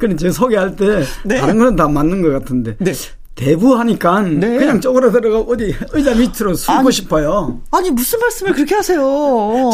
근데 0.00 0.16
제가 0.16 0.32
소개할 0.32 0.76
때 0.76 1.02
네. 1.24 1.40
다른 1.40 1.58
거는 1.58 1.76
다 1.76 1.88
맞는 1.88 2.22
것 2.22 2.30
같은데. 2.30 2.76
네. 2.78 2.92
대부하니까 3.36 4.22
네. 4.22 4.56
그냥 4.56 4.80
쪼그라 4.80 5.10
들어가 5.12 5.40
어디 5.40 5.74
의자 5.92 6.14
밑으로 6.14 6.54
숨고 6.54 6.80
아니, 6.80 6.92
싶어요. 6.92 7.60
아니 7.70 7.90
무슨 7.90 8.18
말씀을 8.18 8.54
그렇게 8.54 8.74
하세요? 8.74 8.98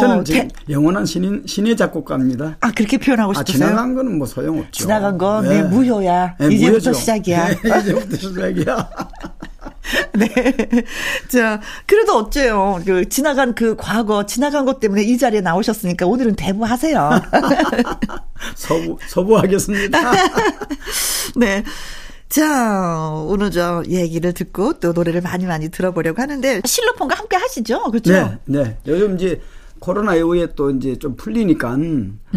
저는 0.00 0.24
대- 0.24 0.32
지금 0.32 0.48
영원한 0.68 1.06
신인, 1.06 1.44
신의 1.46 1.76
작곡가입니다. 1.76 2.56
아 2.60 2.72
그렇게 2.72 2.98
표현하고 2.98 3.30
아, 3.30 3.34
싶으세요? 3.34 3.68
지나간 3.68 3.94
거는 3.94 4.18
뭐 4.18 4.26
소용없죠. 4.26 4.70
지나간 4.72 5.16
거, 5.16 5.42
네, 5.42 5.62
무효야. 5.62 6.34
이제부터 6.40 6.66
무효죠. 6.70 6.92
시작이야. 6.92 7.48
네, 7.48 7.54
이제부터 7.82 8.16
시작이야. 8.16 8.88
네. 10.18 10.28
자, 11.28 11.60
그래도 11.86 12.16
어째요? 12.16 12.80
그, 12.84 13.08
지나간 13.08 13.54
그 13.54 13.76
과거, 13.76 14.26
지나간 14.26 14.64
것 14.64 14.80
때문에 14.80 15.02
이 15.02 15.16
자리에 15.16 15.40
나오셨으니까 15.40 16.06
오늘은 16.06 16.34
대부하세요. 16.34 17.10
서부, 18.55 18.98
서부하겠습니다. 19.09 19.98
네. 21.37 21.64
자, 22.28 23.11
오늘 23.26 23.50
저 23.50 23.83
얘기를 23.88 24.33
듣고 24.33 24.74
또 24.74 24.92
노래를 24.92 25.20
많이 25.20 25.44
많이 25.44 25.68
들어보려고 25.68 26.22
하는데, 26.22 26.62
실로폰과 26.64 27.14
함께 27.16 27.37
하시죠? 27.37 27.90
그렇죠? 27.90 28.12
네, 28.12 28.38
네. 28.46 28.78
요즘 28.87 29.16
이제 29.16 29.40
코로나 29.78 30.14
이후에 30.14 30.48
또 30.55 30.70
이제 30.70 30.96
좀 30.96 31.14
풀리니까 31.16 31.76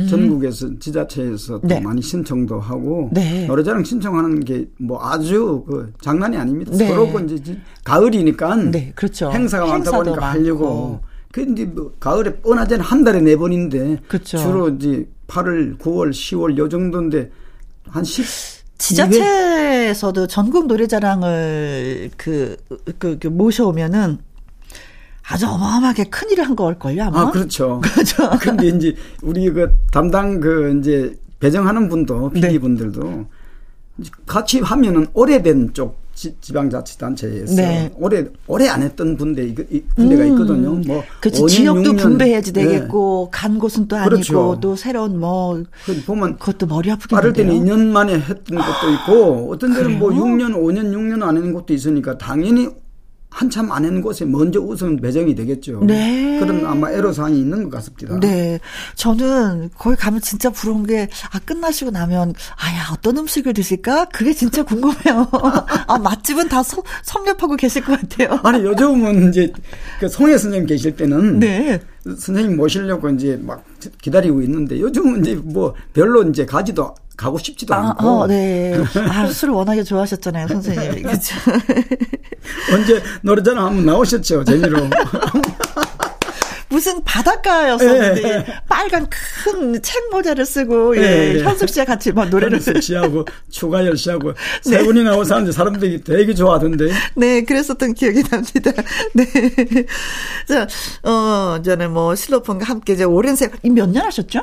전국에서 0.10 0.68
지자체에서 0.80 1.60
또 1.62 1.68
음. 1.68 1.68
네. 1.68 1.80
많이 1.80 2.02
신청도 2.02 2.60
하고 2.60 3.10
네. 3.14 3.46
노래자랑 3.46 3.84
신청하는 3.84 4.44
게 4.44 4.66
뭐 4.80 5.00
아주 5.02 5.64
그 5.68 5.94
장난이 6.02 6.36
아닙니다. 6.38 6.72
네. 6.76 6.88
서로 6.90 7.10
그 7.12 7.24
이제 7.24 7.42
지- 7.42 7.62
가을이니까 7.84 8.56
네, 8.72 8.92
그렇죠. 8.96 9.32
행사가 9.32 9.66
많다 9.68 9.92
보니까 9.92 10.20
많고. 10.20 10.40
하려고 10.40 11.00
그 11.32 11.42
이제 11.52 11.66
뭐 11.66 11.94
가을에 12.00 12.36
뻔하지는 12.38 12.82
한 12.84 13.04
달에 13.04 13.22
네 13.22 13.36
번인데 13.36 14.00
그렇죠. 14.08 14.38
주로 14.40 14.70
이제 14.70 15.08
8월, 15.28 15.78
9월, 15.80 16.12
10월 16.12 16.58
요 16.58 16.70
정도인데 16.70 17.32
한 17.88 18.04
10. 18.04 18.66
지자체에서도 18.78 20.28
전국 20.28 20.68
노래자랑을 20.68 22.12
그, 22.18 22.58
그, 23.00 23.18
그 23.18 23.28
모셔오면은 23.28 24.18
아주 25.28 25.48
어마어마하게 25.48 26.06
큰 26.06 26.30
일을 26.30 26.46
한 26.46 26.56
걸걸요, 26.56 27.04
아마? 27.04 27.22
아, 27.22 27.32
그렇죠. 27.32 27.82
그렇죠. 27.84 28.30
근데 28.40 28.68
이제 28.68 28.96
우리 29.24 29.50
그 29.50 29.76
담당 29.92 30.40
그 30.40 30.78
이제 30.80 31.18
배정하는 31.40 31.90
분도 31.90 32.32
네. 32.34 32.42
PD 32.42 32.60
분들도 32.60 33.26
같이 34.26 34.60
하면은 34.60 35.08
오래된 35.14 35.74
쪽 35.74 36.05
지, 36.16 36.34
지방자치단체에서 36.40 37.56
네. 37.56 37.92
오래 37.98 38.26
오래 38.48 38.68
안 38.70 38.82
했던 38.82 39.18
이- 39.70 39.82
군대가 39.96 40.24
있거든요. 40.26 40.72
뭐 40.88 41.04
그렇지. 41.20 41.42
5년, 41.42 41.48
지역도 41.50 41.92
6년. 41.92 42.00
분배해야지 42.02 42.54
네. 42.54 42.64
되겠고, 42.64 43.30
간 43.32 43.60
곳은 43.60 43.88
또 43.90 43.98
아니고, 43.98 44.10
그렇죠. 44.10 44.58
또 44.62 44.76
새로운 44.78 45.20
뭐, 45.20 45.62
그 45.86 46.02
보면 46.06 46.38
그것도 46.38 46.68
머리 46.68 46.90
아프겠는데요. 46.90 47.20
빠를 47.20 47.34
때는 47.34 47.54
2년 47.66 47.86
만에 47.92 48.14
했던 48.16 48.58
것도 48.58 48.92
있고 48.94 49.52
어떤 49.52 49.74
데는 49.74 50.00
뭐 50.00 50.10
그래요? 50.10 50.24
6년, 50.24 50.56
5년, 50.56 50.94
6년 50.96 51.22
안 51.22 51.36
하는 51.36 51.54
것도 51.54 51.74
있으니까 51.74 52.18
당연히 52.18 52.70
한참 53.36 53.70
안 53.70 53.84
하는 53.84 54.02
곳에 54.02 54.24
먼저 54.24 54.62
우선 54.62 54.96
배정이 54.96 55.36
되겠죠. 55.36 55.82
네. 55.84 56.40
그런 56.40 56.66
아마 56.66 56.90
애로사항이 56.90 57.38
있는 57.38 57.66
것 57.66 57.72
같습니다. 57.72 58.18
네. 58.22 58.62
저는 58.96 59.72
거기 59.78 59.98
가면 59.98 60.22
진짜 60.22 60.50
부러운 60.50 60.86
게, 60.86 61.10
아, 61.34 61.40
끝나시고 61.40 61.92
나면, 61.92 62.34
아야, 62.56 62.88
어떤 62.94 63.18
음식을 63.18 63.54
드실까? 63.54 64.06
그게 64.06 64.32
진짜 64.32 64.64
궁금해요. 64.64 65.28
아, 65.86 65.98
맛집은 65.98 66.48
다 66.48 66.64
섭, 66.64 66.86
섭렵하고 67.04 67.58
계실 67.58 67.84
것 67.84 68.00
같아요. 68.00 68.40
아니 68.42 68.64
요즘은 68.64 69.30
이제 69.30 69.52
그 70.00 70.08
송혜 70.08 70.38
선생님 70.38 70.66
계실 70.66 70.96
때는 70.96 71.40
네. 71.40 71.82
선생님 72.06 72.56
모시려고 72.56 73.10
이제 73.10 73.38
막 73.42 73.66
기다리고 74.02 74.42
있는데 74.44 74.80
요즘은 74.80 75.22
이제 75.22 75.36
뭐 75.36 75.74
별로 75.94 76.24
이제 76.24 76.46
가지도 76.46 76.96
가고 77.18 77.38
싶지도 77.38 77.74
아, 77.74 77.90
않고 77.90 78.08
어, 78.08 78.28
네. 78.28 78.76
아, 79.10 79.28
술을 79.28 79.54
워낙에 79.54 79.84
좋아하셨잖아요, 79.84 80.48
선생님이. 80.48 81.02
그죠. 81.04 81.36
언제 82.74 83.02
노래자랑 83.22 83.66
한번 83.66 83.86
나오셨죠 83.86 84.44
재미로 84.44 84.90
무슨 86.76 87.02
바닷가였었는데, 87.04 88.24
예. 88.24 88.46
빨간 88.68 89.08
큰 89.10 89.82
책모자를 89.82 90.46
쓰고, 90.46 90.98
예, 90.98 91.02
예, 91.02 91.36
예. 91.36 91.44
현숙 91.44 91.70
씨와 91.70 91.86
같이 91.86 92.12
막 92.12 92.28
노래를. 92.30 92.58
현숙 92.58 92.84
씨하고 92.84 93.26
추가열 93.50 93.96
씨하고 93.96 94.34
네. 94.66 94.78
세 94.78 94.84
분이 94.84 95.04
나오서 95.04 95.52
사람들이 95.52 96.04
되게 96.04 96.34
좋아하던데 96.34 96.92
네, 97.16 97.44
그랬었던 97.44 97.94
기억이 97.94 98.24
납니다. 98.24 98.72
네. 99.14 99.26
자, 100.48 100.68
어, 101.04 101.62
저는 101.64 101.92
뭐, 101.92 102.14
실로폰과 102.14 102.66
함께 102.66 102.94
이제 102.94 103.06
오랜 103.06 103.36
세월, 103.36 103.54
몇년 103.64 104.06
하셨죠? 104.06 104.42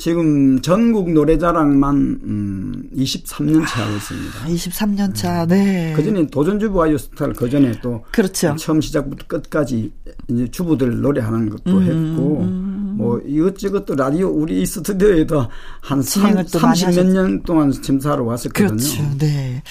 지금 0.00 0.58
전국 0.62 1.12
노래자랑만 1.12 1.94
음 2.24 2.90
23년 2.96 3.66
차 3.68 3.84
하고 3.84 3.96
있습니다. 3.96 4.46
23년 4.46 5.14
차, 5.14 5.44
네. 5.44 5.92
그전에 5.94 6.26
도전 6.28 6.58
주부 6.58 6.82
아이스타를 6.82 7.34
그전에 7.34 7.72
또 7.82 8.02
그렇죠. 8.10 8.56
처음 8.56 8.80
시작부터 8.80 9.26
끝까지 9.26 9.92
이제 10.28 10.48
주부들 10.50 11.02
노래하는 11.02 11.50
것도 11.50 11.76
음, 11.76 11.82
했고 11.82 12.38
뭐 12.96 13.20
이것저것 13.26 13.84
또 13.84 13.94
라디오 13.94 14.28
우리 14.28 14.62
이 14.62 14.66
스튜디오에도 14.66 15.46
한 15.82 16.00
진행을 16.00 16.46
또 16.50 16.60
많이 16.60 16.80
30몇 16.80 17.04
년 17.04 17.42
동안 17.42 17.70
심사하러 17.70 18.24
왔었거든요. 18.24 18.68
그렇죠. 18.68 19.18
네. 19.18 19.62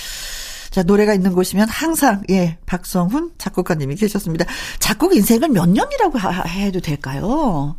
자, 0.71 0.83
노래가 0.83 1.13
있는 1.13 1.33
곳이면 1.33 1.67
항상, 1.69 2.21
예, 2.29 2.57
박성훈 2.65 3.31
작곡가님이 3.37 3.95
계셨습니다. 3.95 4.45
작곡 4.79 5.15
인생을 5.15 5.49
몇 5.49 5.67
년이라고 5.67 6.17
하- 6.19 6.43
해도 6.43 6.79
될까요? 6.79 7.75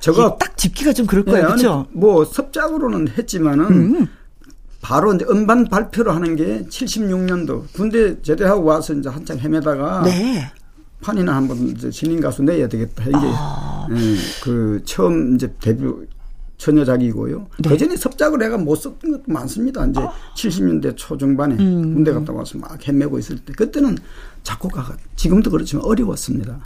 제가 0.00 0.36
딱 0.38 0.56
짚기가 0.56 0.92
좀 0.92 1.06
그럴 1.06 1.24
예, 1.28 1.30
거예요. 1.30 1.46
아니, 1.46 1.62
그렇죠? 1.62 1.86
뭐 1.92 2.24
섭작으로는 2.24 3.08
했지만은 3.16 3.64
음. 3.66 4.08
바로 4.80 5.14
이제 5.14 5.24
음반 5.30 5.64
발표를 5.64 6.14
하는 6.14 6.36
게 6.36 6.64
76년도 6.68 7.72
군대 7.72 8.20
제대하고 8.20 8.64
와서 8.64 8.92
이제 8.94 9.08
한참 9.08 9.38
헤매다가 9.38 10.02
네. 10.04 10.50
판이나 11.00 11.36
한번 11.36 11.68
이제 11.68 11.90
신인 11.90 12.20
가수 12.20 12.42
내야 12.42 12.68
되겠다. 12.68 13.04
이게 13.04 13.16
아. 13.16 13.86
예, 13.90 14.16
그 14.42 14.82
처음 14.84 15.36
이제 15.36 15.52
데뷔 15.60 15.86
처녀작이고요. 16.64 17.46
네. 17.60 17.68
그 17.68 17.76
전에 17.76 17.96
섭작을 17.96 18.38
내가 18.38 18.56
못 18.56 18.76
썼던 18.76 19.10
것도 19.10 19.22
많습니다. 19.26 19.86
이제 19.86 20.00
아. 20.00 20.12
70년대 20.36 20.94
초중반에 20.96 21.56
음. 21.56 21.94
군대 21.94 22.12
갔다 22.12 22.32
와서 22.32 22.56
막 22.58 22.76
헤매고 22.86 23.18
있을 23.18 23.38
때 23.38 23.52
그때는 23.52 23.98
작곡가가 24.42 24.96
지금도 25.16 25.50
그렇지만 25.50 25.84
어려웠습니다. 25.84 26.60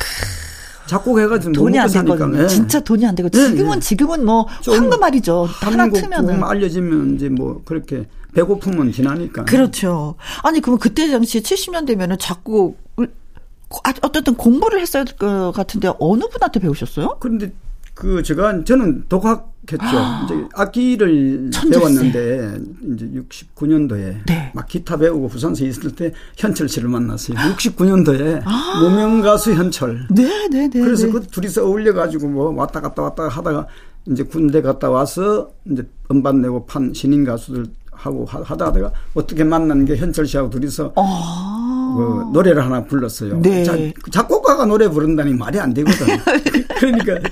작곡해가 0.87 1.39
지고 1.39 1.51
못 1.51 1.55
돈이 1.55 1.79
안. 1.79 1.89
되거든요. 1.89 2.43
예. 2.43 2.47
진짜 2.47 2.81
돈이 2.81 3.05
안 3.05 3.15
되고. 3.15 3.29
네, 3.29 3.49
지금은, 3.49 3.75
네. 3.75 3.81
지금은 3.81 4.25
뭐, 4.25 4.47
좀 4.63 4.75
황금알이죠. 4.75 5.47
하나 5.51 5.91
트면은. 5.91 6.41
곡 6.41 6.49
알려지면 6.49 7.17
이제 7.17 7.29
뭐 7.29 7.61
그렇게 7.65 8.07
배고픔은 8.33 8.93
지나니까. 8.93 9.45
그렇죠. 9.45 10.15
아니, 10.43 10.61
그러면 10.61 10.79
그때 10.79 11.11
당시 11.11 11.43
70년 11.43 11.87
되면은 11.87 12.17
작곡을, 12.19 13.13
아, 13.85 13.93
어쨌든 14.01 14.35
공부를 14.35 14.81
했어야 14.81 15.05
될것 15.05 15.53
같은데, 15.55 15.93
어느 15.99 16.25
분한테 16.27 16.59
배우셨어요? 16.61 17.19
그런데 17.21 17.53
그 17.99 18.23
제가 18.23 18.63
저는 18.63 19.07
독학했죠. 19.09 19.87
이제 20.25 20.47
악기를 20.55 21.51
아. 21.53 21.59
천재세. 21.59 21.71
배웠는데 21.81 22.59
이제 22.95 23.11
69년도에 23.57 24.25
네. 24.25 24.53
막 24.55 24.69
기타 24.69 24.97
배우고 24.97 25.27
부산서 25.27 25.65
있을 25.65 25.91
때 25.97 26.13
현철 26.37 26.69
씨를 26.69 26.89
만났어요. 26.89 27.37
69년도에 27.37 28.43
아. 28.45 28.81
무명 28.81 29.21
가수 29.21 29.53
현철. 29.53 30.07
네, 30.13 30.47
네, 30.49 30.69
네. 30.69 30.81
그래서 30.81 31.07
네. 31.07 31.13
그 31.13 31.23
둘이서 31.27 31.65
어울려 31.67 31.93
가지고 31.93 32.29
뭐 32.29 32.55
왔다 32.55 32.81
갔다 32.81 33.03
왔다 33.03 33.27
하다가 33.27 33.67
이제 34.07 34.23
군대 34.23 34.63
갔다 34.63 34.91
와서 34.91 35.51
이제 35.69 35.83
음반 36.13 36.41
내고 36.41 36.65
판 36.67 36.93
신인 36.95 37.25
가수들 37.25 37.67
하고 37.91 38.25
하- 38.27 38.43
하다 38.45 38.67
하다가 38.67 38.93
어떻게 39.15 39.43
만난 39.43 39.85
게 39.85 39.97
현철 39.97 40.25
씨하고 40.25 40.51
둘이서 40.51 40.93
아. 40.95 41.95
그 41.97 42.31
노래를 42.33 42.65
하나 42.65 42.85
불렀어요. 42.85 43.41
네. 43.43 43.65
자, 43.65 43.77
작곡가가 44.13 44.67
노래 44.67 44.89
부른다니 44.89 45.35
말이 45.35 45.59
안 45.59 45.75
되거든. 45.75 46.07
그러니까 46.79 47.29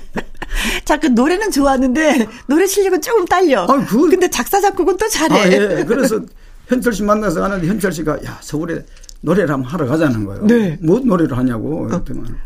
자, 0.87 0.97
그 0.97 1.07
노래는 1.07 1.51
좋아하는데, 1.51 2.27
노래 2.47 2.65
실력은 2.65 3.01
조금 3.01 3.25
딸려. 3.25 3.65
아니, 3.65 3.85
그- 3.85 4.09
근데 4.09 4.29
작사, 4.29 4.61
작곡은 4.61 4.95
또 4.95 5.05
잘해. 5.09 5.35
아, 5.37 5.51
예. 5.51 5.83
그래서 5.83 6.21
현철 6.67 6.93
씨 6.93 7.03
만나서 7.03 7.43
하는데 7.43 7.67
현철 7.67 7.91
씨가 7.91 8.23
야 8.25 8.37
서울에 8.41 8.85
노래를 9.19 9.51
한번 9.53 9.69
하러 9.69 9.85
가자는 9.85 10.23
거예요. 10.25 10.45
네. 10.47 10.77
뭐 10.81 10.99
노래를 10.99 11.37
하냐고 11.37 11.87
그랬더만 11.87 12.37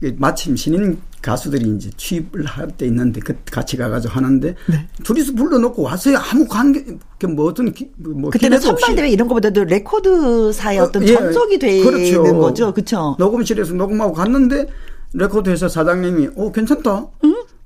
이게 0.00 0.14
마침 0.18 0.54
신인 0.56 0.98
가수들이 1.22 1.74
이제 1.76 1.90
취입을 1.96 2.44
할 2.44 2.68
때 2.76 2.86
있는데 2.86 3.20
그 3.20 3.34
같이 3.50 3.76
가가지고 3.76 4.14
하는데 4.14 4.54
네. 4.66 4.88
둘이서 5.04 5.32
불러놓고 5.34 5.82
왔어요. 5.82 6.18
아무 6.18 6.46
관계 6.46 6.84
그 7.20 7.31
뭐 7.31 7.46
어떤 7.46 7.72
기, 7.72 7.90
뭐 7.96 8.30
그때는 8.30 8.56
없이. 8.58 8.66
선발 8.68 8.94
대회 8.96 9.08
이런 9.10 9.26
것보다도 9.28 9.64
레코드사의 9.64 10.78
어떤 10.80 11.02
예, 11.06 11.14
전속이 11.14 11.58
되는 11.58 11.84
그렇죠. 11.84 12.22
거죠. 12.36 12.74
그쵸? 12.74 13.16
녹음실에서 13.18 13.74
녹음하고 13.74 14.12
갔는데 14.12 14.66
레코드 15.14 15.50
회사 15.50 15.68
사장님이 15.68 16.30
어 16.36 16.50
괜찮다. 16.52 17.06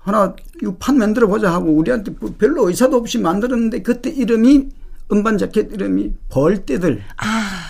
하나 0.03 0.35
이거 0.61 0.75
판 0.79 0.99
만들어 0.99 1.27
보자 1.29 1.53
하고 1.53 1.71
우리한테 1.73 2.13
뭐 2.19 2.35
별로 2.37 2.69
의사도 2.69 2.97
없이 2.97 3.19
만들었는데 3.19 3.83
그때 3.83 4.11
이름이 4.11 4.69
음반 5.13 5.39
자켓 5.39 5.73
이름이 5.73 6.13
벌떼들. 6.29 7.03
아, 7.19 7.25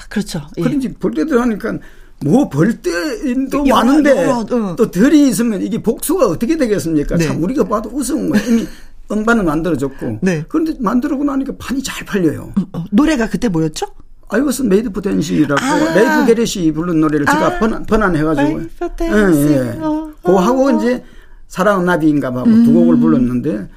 그렇죠. 0.09 0.41
예. 0.57 0.63
그런지 0.63 0.93
벌떼들 0.95 1.41
하니까 1.41 1.79
뭐 2.25 2.49
벌떼도 2.49 3.67
여러, 3.67 3.85
많은데 3.85 4.11
여러, 4.11 4.47
응. 4.53 4.77
또 4.77 4.91
들이 4.91 5.29
있으면 5.29 5.61
이게 5.61 5.83
복수가 5.83 6.27
어떻게 6.27 6.57
되겠습니까? 6.57 7.17
네. 7.17 7.27
참 7.27 7.43
우리가 7.43 7.65
봐도 7.65 7.91
우스운 7.93 8.31
거예요. 8.31 8.47
이미 8.49 8.67
음반은 9.11 9.45
만들어졌고. 9.45 10.21
네. 10.23 10.45
그런데 10.49 10.75
만들고 10.79 11.25
나니까 11.25 11.55
판이 11.59 11.83
잘 11.83 12.07
팔려요. 12.07 12.53
어, 12.73 12.85
노래가 12.91 13.29
그때 13.29 13.49
뭐였죠? 13.49 13.87
I 14.29 14.41
was 14.41 14.63
made 14.63 14.87
for 14.87 15.03
dancing이라고 15.03 15.61
아. 15.63 15.95
레이프 15.95 16.27
가렛이 16.27 16.73
부른 16.73 17.01
노래를 17.01 17.27
제가 17.27 17.47
아. 17.47 17.59
번안, 17.59 17.85
번안해가지고 17.85 18.49
for 18.49 18.97
dancing. 18.97 19.79
어, 19.83 20.11
그거 20.23 20.39
하고 20.39 20.69
어, 20.69 20.71
이제 20.71 21.05
사랑은 21.53 21.85
나비인가 21.85 22.33
봐 22.33 22.57
두 22.57 22.73
곡을 22.73 22.97
불렀는데 22.97 23.69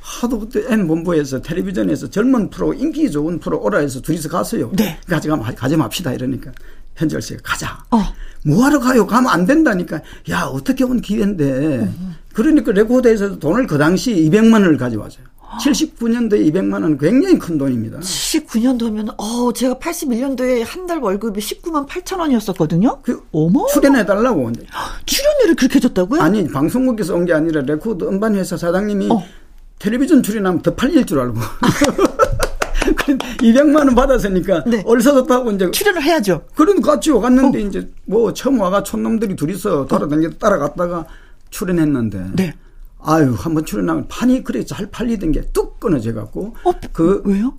하도 0.00 0.38
그때 0.38 0.64
M 0.68 0.86
본부에서 0.86 1.40
텔레비전에서 1.40 2.10
젊은 2.10 2.50
프로 2.50 2.74
인기 2.74 3.10
좋은 3.10 3.38
프로 3.38 3.58
오라 3.58 3.78
해서 3.78 4.02
둘이서 4.02 4.28
갔어요. 4.28 4.70
네. 4.76 4.98
가지 5.06 5.28
가 5.28 5.38
가지 5.38 5.74
맙시다 5.74 6.12
이러니까 6.12 6.52
현철 6.94 7.22
씨가 7.22 7.40
가자. 7.42 7.82
어. 7.90 8.02
뭐하러 8.44 8.80
가요? 8.80 9.06
가면 9.06 9.30
안 9.30 9.46
된다니까. 9.46 10.02
야 10.28 10.42
어떻게 10.42 10.84
온 10.84 11.00
기회인데. 11.00 11.90
그러니까 12.34 12.72
레코드에서 12.72 13.38
돈을 13.38 13.66
그 13.66 13.78
당시 13.78 14.14
200만 14.14 14.52
원을 14.52 14.76
가져왔어요. 14.76 15.24
79년도에 15.60 16.50
200만 16.52 16.72
원은 16.74 16.98
굉장히 16.98 17.38
큰 17.38 17.58
돈입니다. 17.58 17.98
79년도면 18.00 19.14
어 19.18 19.52
제가 19.52 19.74
81년도에 19.74 20.64
한 20.66 20.86
달 20.86 20.98
월급이 20.98 21.40
19만 21.40 21.86
8천 21.86 22.18
원이었었거든요. 22.18 23.00
그 23.02 23.22
어머 23.32 23.66
출연해 23.66 24.04
달라고. 24.06 24.44
근데 24.44 24.64
출연료를 25.06 25.54
그렇게 25.56 25.78
줬다고요? 25.80 26.20
아니 26.20 26.48
방송국에서 26.48 27.14
온 27.14 27.24
게 27.24 27.32
아니라 27.32 27.60
레코드 27.62 28.04
음반 28.04 28.34
회사 28.34 28.56
사장님이 28.56 29.08
어. 29.10 29.22
텔레비전 29.78 30.22
출연하면 30.22 30.62
더 30.62 30.74
팔릴 30.74 31.04
줄 31.06 31.20
알고 31.20 31.34
200만 33.42 33.76
원 33.76 33.94
받았으니까 33.94 34.64
네. 34.64 34.82
얼싸졌다고 34.84 35.52
이제 35.52 35.70
출연을 35.70 36.02
해야죠. 36.02 36.42
그런 36.54 36.80
같이 36.80 37.10
갔는데 37.12 37.62
어. 37.62 37.66
이제 37.66 37.88
뭐 38.06 38.32
처음 38.32 38.60
와가 38.60 38.82
촌놈들이 38.82 39.36
둘이서 39.36 39.86
돌아다니 39.86 40.38
따라갔다가 40.38 41.06
출연했는데 41.50 42.24
네. 42.34 42.54
아유 43.04 43.34
한번 43.36 43.64
출연하면 43.64 44.06
판이 44.08 44.44
그래 44.44 44.64
잘 44.64 44.86
팔리던 44.90 45.32
게 45.32 45.42
뚝 45.52 45.80
끊어져 45.80 46.14
갖고 46.14 46.54
어, 46.64 46.72
그 46.92 47.22
왜요? 47.24 47.54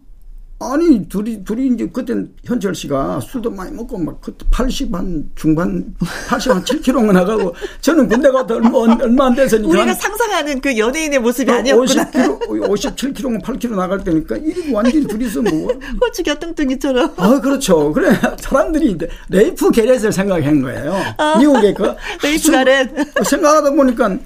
아니 0.60 1.10
둘이 1.10 1.44
둘이 1.44 1.68
이제 1.74 1.90
그때 1.92 2.14
현철 2.46 2.74
씨가 2.74 3.20
술도 3.20 3.52
많이 3.52 3.76
먹고 3.76 3.98
막 3.98 4.22
그때 4.22 4.46
80한 4.50 5.26
중반 5.36 5.94
80한 6.30 6.64
7kg가 6.64 7.12
나가고 7.12 7.54
저는 7.82 8.08
군대 8.08 8.32
가도 8.32 8.56
얼마 8.56 8.70
얼마 9.04 9.26
안 9.26 9.36
돼서니까 9.36 9.68
우리가 9.70 9.88
한 9.88 9.94
상상하는 9.94 10.62
그 10.62 10.78
연예인의 10.78 11.20
모습이 11.20 11.52
어, 11.52 11.56
아니었구나. 11.56 12.10
50kg, 12.12 12.40
57kg, 12.70 13.42
8kg 13.44 13.76
나갈 13.76 14.02
때니까 14.06 14.38
이게 14.38 14.72
완전히 14.72 15.06
둘이서 15.06 15.42
뭐. 15.42 15.68
홀쭉이 16.00 16.40
뚱뚱이처럼. 16.40 17.14
아, 17.18 17.42
그렇죠. 17.42 17.92
그래. 17.92 18.12
사람들이 18.40 18.92
이제 18.92 19.10
레이프 19.28 19.70
가렛을 19.70 20.14
생각한 20.14 20.62
거예요. 20.62 20.96
미국의 21.40 21.74
그. 21.74 21.88
아, 21.90 21.96
레이프 22.24 22.40
수- 22.42 22.52
가렛. 22.54 22.90
생각하다 23.26 23.72
보니까. 23.72 24.18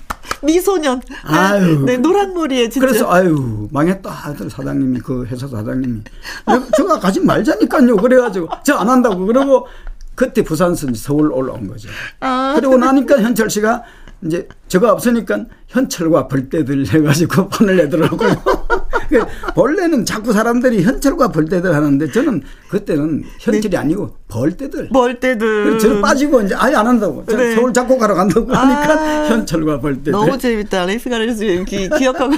미소년. 0.44 1.02
아유. 1.24 1.84
네, 1.86 1.98
노란 1.98 2.34
머리에 2.34 2.70
진짜. 2.70 2.88
그래서 2.88 3.12
아유, 3.12 3.68
망했다. 3.72 4.10
하더니 4.10 4.50
사장님이, 4.50 5.00
그 5.00 5.26
회사 5.26 5.48
사장님이. 5.48 6.02
내가 6.48 6.66
저가 6.78 7.00
가지 7.00 7.20
말자니까요. 7.20 7.96
그래가지고. 7.98 8.50
저 8.64 8.78
안 8.78 8.90
한다고. 8.90 9.26
그러고 9.26 9.68
그때 10.16 10.44
부산서 10.44 10.88
서울 10.96 11.32
올라온 11.32 11.68
거죠. 11.68 11.90
아. 12.20 12.54
그리고 12.56 12.78
나니까 12.78 13.22
현철 13.22 13.50
씨가 13.50 13.84
이제 14.26 14.48
저가 14.68 14.92
없으니까 14.94 15.46
현철과 15.68 16.28
벌떼들 16.28 16.88
해가지고 16.88 17.50
판을 17.50 17.78
내더라고요. 17.78 18.36
그 19.10 19.26
본래는 19.56 20.06
자꾸 20.06 20.34
사람들이 20.34 20.84
현철과 20.84 21.30
벌떼들 21.30 21.74
하는데 21.74 22.12
저는 22.12 22.42
그때는 22.70 23.24
현철이 23.40 23.70
네. 23.70 23.78
아니고 23.78 24.18
벌떼들. 24.28 24.90
그래서 24.90 25.78
저는 25.78 26.02
빠지고 26.02 26.42
이제 26.42 26.56
아예 26.56 26.76
안 26.76 26.88
한다고. 26.88 27.24
저 27.30 27.38
네. 27.38 27.56
서울 27.56 27.74
작곡하러 27.74 28.16
간다고 28.16 28.54
하니까 28.54 28.94
아. 28.94 29.26
현철과 29.28 29.80
벌떼들. 29.80 30.12
너무 30.12 30.38
재밌다. 30.38 30.86
레이프 30.86 31.10
가렛 31.10 31.64
기, 31.66 31.90
기억하고. 31.90 32.34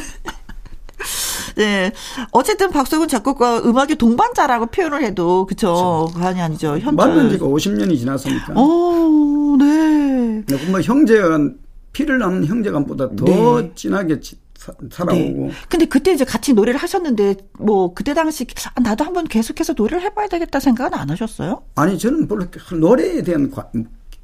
네. 1.56 1.92
어쨌든 2.32 2.70
박성훈 2.70 3.08
작곡가 3.08 3.60
음악의 3.60 3.96
동반자라고 3.98 4.68
표현을 4.68 5.04
해도, 5.04 5.46
그쵸. 5.46 6.12
아니, 6.16 6.42
아니죠. 6.42 6.78
현철. 6.78 6.94
만난 6.94 7.30
지가 7.30 7.46
50년이 7.46 7.98
지났으니까. 7.98 8.54
어, 8.56 9.58
네. 9.60 10.44
뭐 10.70 10.82
형제간 10.82 11.56
피를 11.94 12.20
나눈 12.20 12.46
형제간보다 12.46 13.16
더 13.16 13.26
네. 13.62 13.72
진하게 13.76 14.20
사- 14.58 14.74
살아오고 14.92 15.48
네. 15.48 15.52
근데 15.70 15.86
그때 15.86 16.12
이제 16.12 16.26
같이 16.26 16.54
노래를 16.54 16.80
하셨는데, 16.80 17.36
뭐, 17.60 17.94
그때 17.94 18.14
당시, 18.14 18.46
아, 18.76 18.80
나도 18.82 19.06
한번 19.06 19.26
계속해서 19.26 19.74
노래를 19.76 20.02
해봐야 20.04 20.28
되겠다 20.28 20.60
생각은 20.60 20.98
안 20.98 21.10
하셨어요? 21.10 21.64
아니 21.76 21.98
저는 21.98 22.28
별로 22.28 22.46
그 22.52 22.76
노래에 22.76 23.22
대한 23.24 23.50
과- 23.52 23.72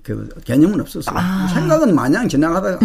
그 0.06 0.30
개념은 0.46 0.80
없었어요. 0.82 1.18
아. 1.18 1.48
음, 1.50 1.54
생각은 1.56 1.96
마냥 1.96 2.30
지나가다가 2.30 2.78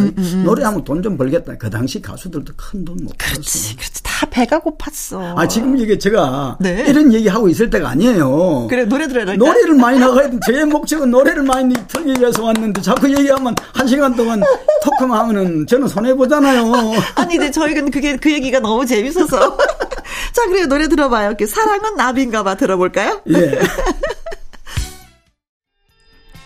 노래하면 0.42 0.82
돈 0.84 1.00
좀 1.02 1.16
벌겠다. 1.16 1.56
그 1.56 1.68
당시 1.70 2.00
가수들도 2.02 2.52
큰 2.56 2.84
돈못 2.84 3.16
그렇지, 3.18 3.34
벌었어요. 3.40 3.76
그렇지. 3.76 4.02
다 4.02 4.26
배가 4.30 4.58
고팠어. 4.60 5.34
아 5.38 5.48
지금 5.48 5.76
이게 5.78 5.96
제가 5.98 6.58
네. 6.60 6.84
이런 6.86 7.10
얘기 7.12 7.26
하고 7.28 7.48
있을 7.48 7.70
때가 7.70 7.88
아니에요. 7.90 8.66
그래, 8.68 8.84
노래 8.84 9.08
들어야 9.08 9.24
될까? 9.24 9.42
노래를 9.44 9.74
많이 9.74 9.98
나가야 9.98 10.28
돼. 10.30 10.38
제 10.46 10.64
목적은 10.64 11.10
노래를 11.10 11.42
많이 11.42 11.74
틀기 11.88 12.20
위해서 12.20 12.44
왔는데 12.44 12.82
자꾸 12.82 13.10
얘기하면 13.10 13.54
한 13.74 13.86
시간 13.86 14.14
동안 14.14 14.42
토크만 14.84 15.18
하면은 15.20 15.66
저는 15.66 15.88
손해 15.88 16.14
보잖아요. 16.14 16.70
아니, 17.16 17.36
근데 17.36 17.50
저희는 17.50 17.90
그게, 17.90 18.16
그 18.16 18.30
얘기가 18.30 18.60
너무 18.60 18.84
재밌어서. 18.84 19.56
자, 20.32 20.46
그래요. 20.48 20.66
노래 20.66 20.86
들어봐요. 20.88 21.34
그 21.38 21.46
사랑은 21.46 21.96
나비인가 21.96 22.42
봐 22.42 22.54
들어볼까요? 22.56 23.22
예. 23.30 23.58